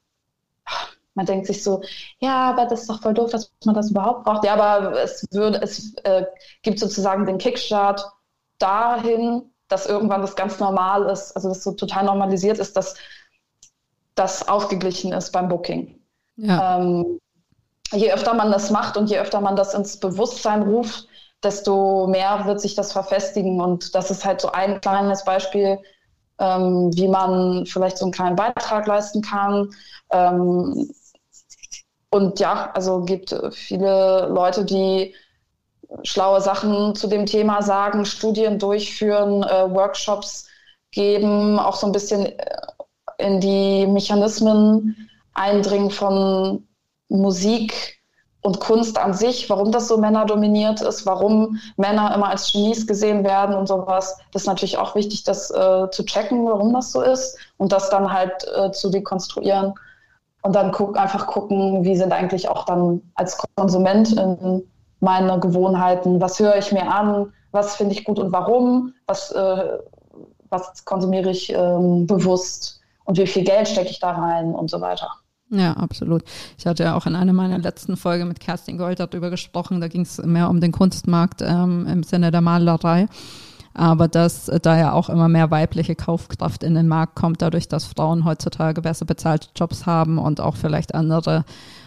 man 1.19 1.27
denkt 1.27 1.47
sich 1.47 1.63
so, 1.65 1.83
ja, 2.21 2.51
aber 2.51 2.67
das 2.67 2.83
ist 2.83 2.91
doch 2.91 3.03
voll 3.03 3.13
doof, 3.13 3.31
dass 3.31 3.53
man 3.65 3.75
das 3.75 3.91
überhaupt 3.91 4.25
braucht. 4.25 4.45
Ja, 4.45 4.55
aber 4.55 5.03
es 5.03 5.27
würde, 5.33 5.61
es 5.61 5.95
äh, 6.05 6.25
gibt 6.63 6.79
sozusagen 6.79 7.27
den 7.27 7.39
Kickstart 7.39 8.07
dahin, 8.59 9.43
dass 9.67 9.87
irgendwann 9.87 10.23
das 10.23 10.37
ganz 10.37 10.61
normal 10.61 11.11
ist, 11.11 11.33
also 11.33 11.49
das 11.49 11.63
so 11.63 11.73
total 11.73 12.05
normalisiert 12.05 12.59
ist, 12.59 12.77
dass 12.77 12.95
das 14.15 14.49
ausgeglichen 14.49 15.13
ist 15.13 15.33
beim 15.33 15.49
Booking. 15.49 16.01
Ja. 16.37 16.79
Ähm, 16.79 17.21
je 17.93 18.13
öfter 18.13 18.35
man 18.35 18.53
das 18.53 18.71
macht 18.71 18.97
und 18.97 19.11
je 19.11 19.19
öfter 19.19 19.41
man 19.41 19.57
das 19.57 19.75
ins 19.75 19.99
Bewusstsein 19.99 20.63
ruft, 20.63 21.09
desto 21.43 22.07
mehr 22.07 22.47
wird 22.47 22.61
sich 22.61 22.77
das 22.77 22.93
verfestigen. 22.93 23.61
Und 23.61 23.95
das 23.97 24.11
ist 24.13 24.25
halt 24.25 24.41
so 24.41 24.53
ein 24.53 24.81
kleines 24.81 25.25
Beispiel, 25.25 25.81
ähm, 26.39 26.91
wie 26.95 27.09
man 27.09 27.67
vielleicht 27.67 27.99
so 27.99 28.05
einen 28.05 28.13
kleinen 28.13 28.37
Beitrag 28.37 28.87
leisten 28.87 29.23
kann. 29.23 29.71
Ähm, 30.11 30.91
und 32.11 32.41
ja, 32.41 32.71
also 32.75 33.03
gibt 33.03 33.35
viele 33.53 34.29
Leute, 34.29 34.65
die 34.65 35.15
schlaue 36.03 36.41
Sachen 36.41 36.95
zu 36.95 37.07
dem 37.07 37.27
Thema 37.27 37.63
sagen, 37.63 38.05
Studien 38.05 38.59
durchführen, 38.59 39.43
äh, 39.43 39.71
Workshops 39.71 40.47
geben, 40.91 41.59
auch 41.59 41.77
so 41.77 41.87
ein 41.87 41.93
bisschen 41.93 42.27
äh, 42.27 42.57
in 43.19 43.41
die 43.41 43.87
Mechanismen 43.87 45.09
eindringen 45.35 45.91
von 45.91 46.67
Musik 47.09 47.99
und 48.43 48.61
Kunst 48.61 48.99
an 48.99 49.15
sich, 49.15 49.51
warum 49.51 49.73
das 49.73 49.89
so 49.89 49.99
männerdominiert 49.99 50.81
ist, 50.81 51.05
warum 51.07 51.59
Männer 51.77 52.15
immer 52.15 52.29
als 52.29 52.53
Genies 52.53 52.87
gesehen 52.87 53.25
werden 53.25 53.55
und 53.55 53.67
sowas. 53.67 54.19
Das 54.33 54.43
ist 54.43 54.49
natürlich 54.49 54.79
auch 54.79 54.95
wichtig, 54.95 55.25
das 55.25 55.51
äh, 55.51 55.91
zu 55.91 56.05
checken, 56.05 56.47
warum 56.47 56.73
das 56.73 56.93
so 56.93 57.03
ist 57.03 57.37
und 57.57 57.73
das 57.73 57.91
dann 57.91 58.13
halt 58.13 58.47
äh, 58.57 58.71
zu 58.71 58.91
dekonstruieren 58.91 59.75
und 60.43 60.55
dann 60.55 60.73
guck, 60.73 60.99
einfach 60.99 61.27
gucken, 61.27 61.85
wie 61.85 61.97
sind 61.97 62.13
eigentlich 62.13 62.49
auch 62.49 62.65
dann 62.65 63.03
als 63.15 63.39
Konsument 63.57 64.13
in 64.13 64.63
meine 65.01 65.39
Gewohnheiten, 65.41 66.21
was 66.21 66.39
höre 66.39 66.57
ich 66.57 66.73
mir 66.73 66.91
an, 66.91 67.33
was 67.51 67.77
finde 67.77 67.95
ich 67.95 68.05
gut 68.05 68.19
und 68.19 68.33
warum, 68.33 68.95
was, 69.07 69.31
äh, 69.33 69.79
was 70.51 70.85
konsumiere 70.85 71.31
ich 71.31 71.53
ähm, 71.53 72.07
bewusst? 72.07 72.81
Und 73.05 73.17
wie 73.17 73.27
viel 73.27 73.45
Geld 73.45 73.69
stecke 73.69 73.91
ich 73.91 74.01
da 74.01 74.11
rein 74.11 74.55
und 74.55 74.71
so 74.71 74.83
weiter. 74.83 75.09
Ja, 75.51 75.73
absolut. 75.73 76.25
Ich 76.59 76.67
hatte 76.67 76.85
ja 76.85 76.95
auch 76.95 77.07
in 77.07 77.17
einer 77.17 77.33
meiner 77.33 77.59
letzten 77.59 77.97
Folgen 77.97 78.29
mit 78.29 78.39
Kerstin 78.39 78.77
Gold 78.77 79.01
darüber 79.01 79.31
gesprochen, 79.31 79.81
da 79.81 79.89
ging 79.89 80.03
es 80.03 80.19
mehr 80.19 80.51
um 80.51 80.61
den 80.61 80.73
Kunstmarkt 80.73 81.41
ähm, 81.41 81.87
im 81.87 82.03
Sinne 82.03 82.31
der 82.31 82.43
Malerei 82.43 83.07
aber 83.75 84.09
dass 84.09 84.49
äh, 84.49 84.61
da 84.61 84.79
ja 84.79 84.93
auch 84.93 85.09
immer 85.09 85.29
mehr 85.29 85.51
weibliche 85.51 85.95
Kaufkraft 85.95 86.63
in 86.63 86.75
den 86.75 86.89
Markt 86.89 87.15
kommt, 87.15 87.43
dadurch, 87.43 87.69
dass 87.69 87.85
Frauen 87.85 88.25
heutzutage 88.25 88.83
besser 88.83 89.05
bezahlte 89.05 89.49
Jobs 89.55 89.87
haben 89.87 90.19
und 90.19 90.41
auch 90.41 90.57
vielleicht 90.57 90.95
andere 90.95 91.45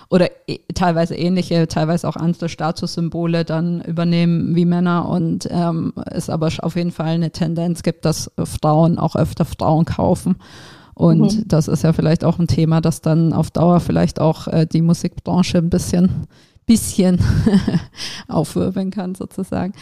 oder 0.10 0.30
e 0.46 0.60
teilweise 0.76 1.16
ähnliche, 1.16 1.68
teilweise 1.68 2.08
auch 2.08 2.18
andere 2.18 2.50
Statussymbole 2.50 3.46
dann 3.46 3.82
übernehmen 3.82 4.56
wie 4.56 4.66
Männer 4.66 5.08
und 5.08 5.48
ähm, 5.50 5.94
es 6.06 6.30
aber 6.30 6.50
auf 6.60 6.76
jeden 6.76 6.92
Fall 6.92 7.16
eine 7.16 7.32
Tendenz 7.32 7.82
gibt, 7.82 8.04
dass 8.04 8.30
Frauen 8.44 9.00
auch 9.00 9.16
öfter 9.16 9.46
Frauen 9.46 9.86
kaufen. 9.86 10.36
Und 10.94 11.38
mhm. 11.38 11.48
das 11.48 11.70
ist 11.70 11.84
ja 11.84 11.94
vielleicht 11.94 12.26
auch 12.26 12.40
ein 12.40 12.48
Thema, 12.48 12.82
das 12.82 13.02
dann 13.02 13.32
auf 13.32 13.52
Dauer 13.52 13.80
vielleicht 13.80 14.20
auch 14.20 14.48
äh, 14.48 14.68
die 14.68 14.82
Musikbranche 14.82 15.60
ein 15.60 15.70
bisschen, 15.70 16.28
bisschen 16.66 17.20
aufwirbeln 18.28 18.92
kann 18.92 19.16
sozusagen. 19.16 19.74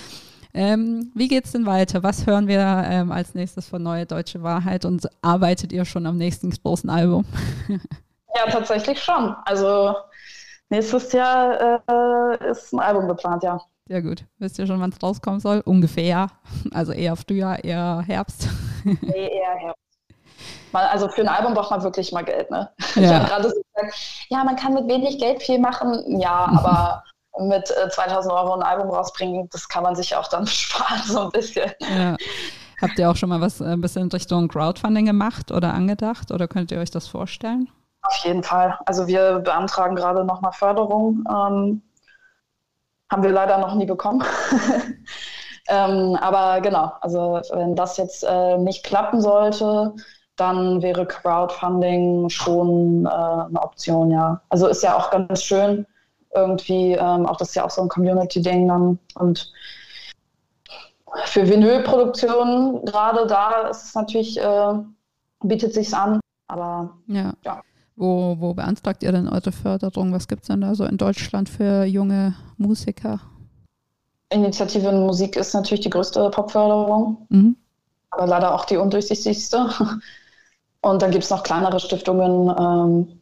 Ähm, 0.54 1.12
wie 1.14 1.36
es 1.36 1.52
denn 1.52 1.66
weiter? 1.66 2.02
Was 2.02 2.26
hören 2.26 2.48
wir 2.48 2.60
ähm, 2.60 3.12
als 3.12 3.36
nächstes 3.36 3.68
von 3.68 3.84
Neue 3.84 4.06
Deutsche 4.06 4.42
Wahrheit 4.42 4.84
und 4.86 5.08
arbeitet 5.22 5.72
ihr 5.72 5.86
schon 5.86 6.06
am 6.06 6.18
nächsten 6.18 6.50
großen 6.50 6.90
Album? 6.90 7.26
ja, 7.68 8.50
tatsächlich 8.50 9.02
schon. 9.02 9.36
Also 9.46 9.96
nächstes 10.70 11.12
Jahr 11.12 11.82
äh, 11.88 12.50
ist 12.50 12.74
ein 12.74 12.80
Album 12.80 13.08
geplant, 13.08 13.44
ja. 13.44 13.60
Sehr 13.88 14.02
gut. 14.02 14.24
Wisst 14.38 14.60
ihr 14.60 14.68
schon, 14.68 14.80
wann 14.80 14.92
es 14.92 15.02
rauskommen 15.02 15.40
soll? 15.40 15.62
Ungefähr. 15.66 16.28
Also 16.72 16.94
eher 16.94 17.16
Frühjahr, 17.16 17.64
eher 17.64 18.04
Herbst. 18.06 18.48
Nee, 18.86 19.28
eher 19.28 19.56
Herbst. 19.56 19.84
Also 20.72 21.10
für 21.10 21.22
ein 21.22 21.28
Album 21.28 21.54
braucht 21.54 21.72
man 21.72 21.84
wirklich 21.84 22.12
mal 22.12 22.24
Geld, 22.24 22.50
ne? 22.50 22.70
Ja. 22.96 23.02
Ich 23.02 23.10
habe 23.10 23.26
gerade 23.26 23.50
so 23.50 23.56
gesagt, 23.56 24.26
ja, 24.30 24.44
man 24.44 24.56
kann 24.56 24.74
mit 24.74 24.88
wenig 24.88 25.20
Geld 25.20 25.42
viel 25.44 25.60
machen. 25.60 26.20
Ja, 26.20 26.46
aber 26.46 27.04
mit 27.38 27.72
äh, 27.72 27.90
2000 27.90 28.34
Euro 28.34 28.54
ein 28.54 28.64
Album 28.64 28.90
rausbringen, 28.90 29.48
das 29.52 29.68
kann 29.68 29.84
man 29.84 29.96
sich 29.96 30.16
auch 30.16 30.28
dann 30.28 30.48
sparen, 30.48 31.02
so 31.06 31.22
ein 31.22 31.30
bisschen. 31.30 31.72
Ja. 31.80 32.16
Habt 32.82 32.98
ihr 32.98 33.10
auch 33.10 33.16
schon 33.16 33.30
mal 33.30 33.42
was 33.42 33.62
äh, 33.62 33.66
ein 33.66 33.82
bisschen 33.82 34.04
in 34.04 34.10
Richtung 34.10 34.48
Crowdfunding 34.48 35.06
gemacht 35.06 35.52
oder 35.52 35.74
angedacht 35.74 36.32
oder 36.32 36.48
könnt 36.48 36.72
ihr 36.72 36.80
euch 36.80 36.92
das 36.92 37.08
vorstellen? 37.08 37.70
Auf 38.02 38.16
jeden 38.24 38.44
Fall. 38.44 38.78
Also 38.86 39.08
wir 39.08 39.40
beantragen 39.40 39.96
gerade 39.96 40.24
nochmal 40.24 40.54
Förderung. 40.54 41.24
Ähm, 41.30 41.82
haben 43.12 43.24
wir 43.24 43.32
leider 43.32 43.58
noch 43.58 43.76
nie 43.76 43.86
bekommen. 43.86 44.24
ähm, 45.68 46.18
aber 46.22 46.62
genau, 46.62 46.94
also 47.02 47.42
wenn 47.52 47.76
das 47.76 47.98
jetzt 47.98 48.24
äh, 48.24 48.58
nicht 48.58 48.86
klappen 48.86 49.22
sollte, 49.22 49.94
dann 50.36 50.82
wäre 50.82 51.06
Crowdfunding 51.06 52.30
schon 52.30 53.06
äh, 53.06 53.10
eine 53.10 53.62
Option, 53.62 54.12
ja. 54.12 54.42
Also 54.50 54.68
ist 54.68 54.84
ja 54.84 54.96
auch 54.96 55.12
ganz 55.12 55.44
schön, 55.44 55.86
irgendwie, 56.34 56.94
ähm, 56.94 57.26
auch 57.26 57.38
das 57.38 57.50
ist 57.50 57.56
ja 57.56 57.66
auch 57.66 57.70
so 57.70 57.82
ein 57.82 57.90
Community-Ding 57.90 58.68
dann. 58.68 59.00
Und 59.16 59.52
für 61.26 61.48
Vinylproduktionen, 61.48 62.86
gerade 62.86 63.28
da 63.28 63.68
ist 63.70 63.86
es 63.86 63.96
natürlich, 63.96 64.40
äh, 64.40 64.74
bietet 65.42 65.74
sich 65.74 65.94
an. 65.94 66.20
Aber 66.48 66.98
ja. 67.08 67.34
ja. 67.44 67.62
Wo, 67.96 68.38
wo 68.40 68.54
beantragt 68.54 69.04
ihr 69.04 69.12
denn 69.12 69.28
eure 69.28 69.52
Förderung? 69.52 70.14
Was 70.14 70.28
gibt 70.28 70.44
es 70.44 70.48
denn 70.48 70.62
da 70.62 70.74
so 70.74 70.86
in 70.86 70.98
Deutschland 70.98 71.50
für 71.50 71.84
junge 71.84 72.34
Musiker? 72.58 73.20
Initiative 74.30 74.88
in 74.88 75.06
Musik 75.06 75.36
ist 75.36 75.54
natürlich 75.54 75.82
die 75.82 75.90
größte 75.90 76.30
Popförderung, 76.30 77.26
mhm. 77.30 77.58
aber 78.12 78.28
leider 78.28 78.54
auch 78.54 78.66
die 78.66 78.78
undurchsichtigste. 78.78 79.70
Und 80.82 81.02
dann 81.02 81.12
gibt 81.12 81.26
es 81.26 81.30
noch 81.30 81.44
kleinere 81.44 81.80
Stiftungen, 81.80 82.56
ähm, 82.58 83.19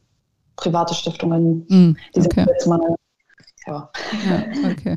private 0.57 0.93
Stiftungen. 0.93 1.65
Mm, 1.69 1.97
die 2.13 2.21
sind 2.21 2.33
okay. 2.33 2.45
jetzt 2.49 2.67
mal 2.67 2.79
ja. 3.67 3.89
ja. 4.29 4.71
Okay. 4.71 4.95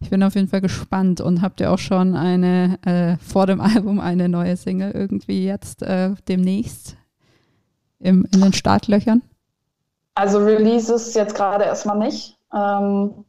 Ich 0.00 0.10
bin 0.10 0.22
auf 0.22 0.34
jeden 0.34 0.48
Fall 0.48 0.60
gespannt 0.60 1.20
und 1.20 1.42
habt 1.42 1.60
ihr 1.60 1.72
auch 1.72 1.78
schon 1.78 2.14
eine 2.14 2.78
äh, 2.84 3.16
vor 3.18 3.46
dem 3.46 3.60
Album 3.60 4.00
eine 4.00 4.28
neue 4.28 4.56
Single 4.56 4.92
irgendwie 4.92 5.44
jetzt 5.44 5.82
äh, 5.82 6.10
demnächst 6.28 6.96
im, 7.98 8.26
in 8.32 8.40
den 8.40 8.52
Startlöchern? 8.52 9.22
Also 10.14 10.38
Releases 10.38 11.14
jetzt 11.14 11.34
gerade 11.34 11.64
erstmal 11.64 11.98
nicht. 11.98 12.36
Ähm, 12.52 13.24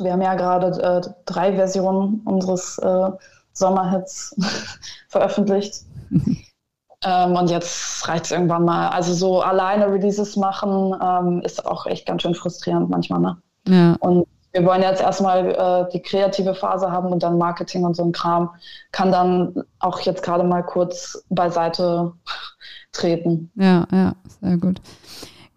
wir 0.00 0.12
haben 0.12 0.22
ja 0.22 0.34
gerade 0.34 0.82
äh, 0.82 1.08
drei 1.24 1.54
Versionen 1.54 2.20
unseres 2.24 2.78
äh, 2.78 3.10
Sommerhits 3.52 4.34
veröffentlicht. 5.08 5.82
Ähm, 7.04 7.36
und 7.36 7.50
jetzt 7.50 8.08
reicht 8.08 8.26
es 8.26 8.30
irgendwann 8.30 8.64
mal. 8.64 8.88
Also 8.88 9.12
so 9.12 9.40
alleine 9.42 9.90
Releases 9.90 10.36
machen 10.36 10.94
ähm, 11.02 11.42
ist 11.42 11.64
auch 11.64 11.86
echt 11.86 12.06
ganz 12.06 12.22
schön 12.22 12.34
frustrierend 12.34 12.90
manchmal. 12.90 13.20
Ne? 13.20 13.36
Ja. 13.68 13.96
Und 14.00 14.26
wir 14.52 14.64
wollen 14.64 14.82
jetzt 14.82 15.02
erstmal 15.02 15.50
äh, 15.50 15.92
die 15.92 16.00
kreative 16.00 16.54
Phase 16.54 16.90
haben 16.90 17.08
und 17.08 17.22
dann 17.22 17.38
Marketing 17.38 17.84
und 17.84 17.94
so 17.96 18.04
ein 18.04 18.12
Kram 18.12 18.50
kann 18.92 19.10
dann 19.10 19.64
auch 19.80 20.00
jetzt 20.00 20.22
gerade 20.22 20.44
mal 20.44 20.62
kurz 20.62 21.24
beiseite 21.28 22.12
treten. 22.92 23.50
Ja, 23.56 23.86
ja, 23.90 24.14
sehr 24.40 24.56
gut. 24.56 24.80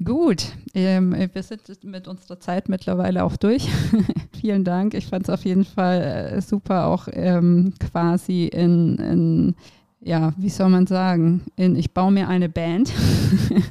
Gut, 0.04 0.52
ähm, 0.76 1.16
wir 1.34 1.44
sind 1.44 1.84
mit 1.84 2.08
unserer 2.08 2.40
Zeit 2.40 2.70
mittlerweile 2.70 3.24
auch 3.24 3.36
durch. 3.36 3.68
Vielen 4.40 4.64
Dank. 4.64 4.94
Ich 4.94 5.08
fand 5.08 5.24
es 5.24 5.30
auf 5.30 5.44
jeden 5.44 5.66
Fall 5.66 6.02
äh, 6.02 6.42
super, 6.42 6.86
auch 6.88 7.08
ähm, 7.12 7.74
quasi 7.80 8.46
in, 8.46 8.98
in 8.98 9.56
ja, 10.00 10.32
wie 10.38 10.50
soll 10.50 10.70
man 10.70 10.86
sagen, 10.86 11.44
in, 11.56 11.76
ich 11.76 11.94
baue 11.94 12.12
mir 12.12 12.28
eine 12.28 12.50
Band 12.50 12.94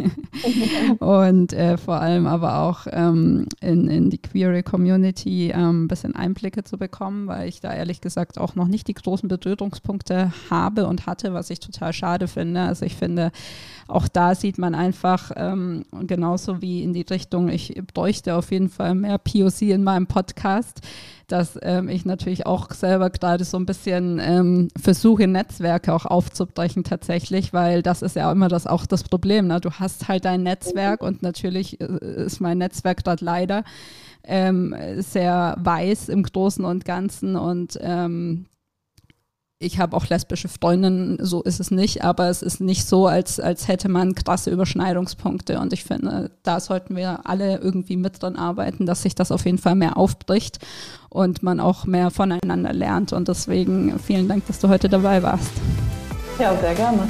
und 0.99 1.53
äh, 1.53 1.79
vor 1.79 2.01
allem 2.01 2.27
aber 2.27 2.59
auch 2.59 2.87
ähm, 2.91 3.47
in, 3.61 3.89
in 3.89 4.11
die 4.11 4.19
Queer 4.19 4.63
Community 4.63 5.51
ähm, 5.51 5.85
ein 5.85 5.89
bisschen 5.89 6.17
Einblicke 6.17 6.65
zu 6.65 6.79
bekommen, 6.79 7.29
weil 7.29 7.49
ich 7.49 7.61
da 7.61 7.73
ehrlich 7.73 8.01
gesagt 8.01 8.39
auch 8.39 8.57
noch 8.57 8.67
nicht 8.67 8.89
die 8.89 8.95
großen 8.95 9.29
Berührungspunkte 9.29 10.33
habe 10.51 10.87
und 10.87 11.07
hatte, 11.07 11.33
was 11.33 11.49
ich 11.51 11.61
total 11.61 11.93
schade 11.93 12.27
finde. 12.27 12.63
Also 12.63 12.85
ich 12.85 12.97
finde, 12.97 13.31
auch 13.89 14.09
da 14.09 14.35
sieht 14.35 14.59
man 14.59 14.75
einfach 14.75 15.31
ähm, 15.37 15.85
genauso 16.07 16.61
wie 16.63 16.83
in 16.83 16.93
die 16.93 17.07
Richtung, 17.09 17.49
ich 17.49 17.81
bräuchte 17.95 18.35
auf 18.35 18.51
jeden 18.51 18.69
Fall 18.69 18.95
mehr 18.95 19.19
POC 19.19 19.63
in 19.63 19.85
meinem 19.85 20.07
Podcast 20.07 20.81
dass 21.29 21.59
ähm, 21.63 21.89
ich 21.89 22.05
natürlich 22.05 22.47
auch 22.47 22.71
selber 22.73 23.11
gerade 23.11 23.45
so 23.45 23.57
ein 23.57 23.67
bisschen 23.67 24.21
ähm, 24.23 24.69
versuche, 24.81 25.27
Netzwerke 25.27 25.93
auch 25.93 26.07
aufzubrechen 26.07 26.85
tatsächlich, 26.85 27.53
weil 27.53 27.83
das 27.83 28.03
ist 28.03 28.17
ja 28.17 28.31
immer 28.31 28.49
das 28.49 28.67
auch 28.67 28.87
das 28.87 29.03
Problem. 29.03 29.49
Ne? 29.49 29.61
Du 29.61 29.73
hast 29.73 30.09
halt 30.09 30.25
dein 30.25 30.43
Netzwerk 30.43 31.03
und 31.03 31.23
natürlich 31.23 31.81
äh, 31.81 32.25
ist 32.25 32.41
mein 32.41 32.59
Netzwerk 32.59 33.03
dort 33.05 33.21
leider 33.21 33.65
ähm, 34.23 34.75
sehr 34.99 35.57
weiß 35.59 36.09
im 36.09 36.23
Großen 36.23 36.65
und 36.65 36.85
Ganzen 36.85 37.37
und 37.37 37.79
ähm, 37.81 38.47
ich 39.59 39.79
habe 39.79 39.97
auch 39.97 40.07
lesbische 40.09 40.49
Freundinnen, 40.49 41.17
so 41.21 41.43
ist 41.43 41.61
es 41.61 41.71
nicht, 41.71 42.05
aber 42.05 42.29
es 42.29 42.43
ist 42.43 42.61
nicht 42.61 42.87
so, 42.87 43.07
als, 43.07 43.41
als 43.41 43.69
hätte 43.69 43.89
man 43.89 44.15
krasse 44.15 44.51
Überschneidungspunkte. 44.51 45.59
Und 45.59 45.73
ich 45.73 45.85
finde, 45.85 46.31
da 46.43 46.61
sollten 46.61 46.95
wir 46.95 47.21
alle 47.25 47.59
irgendwie 47.59 47.97
mit 47.97 48.23
dran 48.23 48.37
arbeiten, 48.37 48.85
dass 48.85 49.03
sich 49.03 49.15
das 49.15 49.33
auf 49.33 49.47
jeden 49.47 49.59
Fall 49.59 49.75
mehr 49.75 49.97
aufbricht 49.97 50.59
und 51.09 51.43
man 51.43 51.61
auch 51.61 51.87
mehr 51.87 52.11
voneinander 52.11 52.75
lernt. 52.75 53.15
Und 53.15 53.29
deswegen 53.29 53.99
vielen 53.99 54.29
Dank, 54.29 54.47
dass 54.47 54.61
du 54.61 54.69
heute 54.69 54.91
dabei 54.91 55.23
warst. 55.23 55.51
Ja, 56.39 56.55
sehr 56.59 56.75
gerne. 56.75 57.09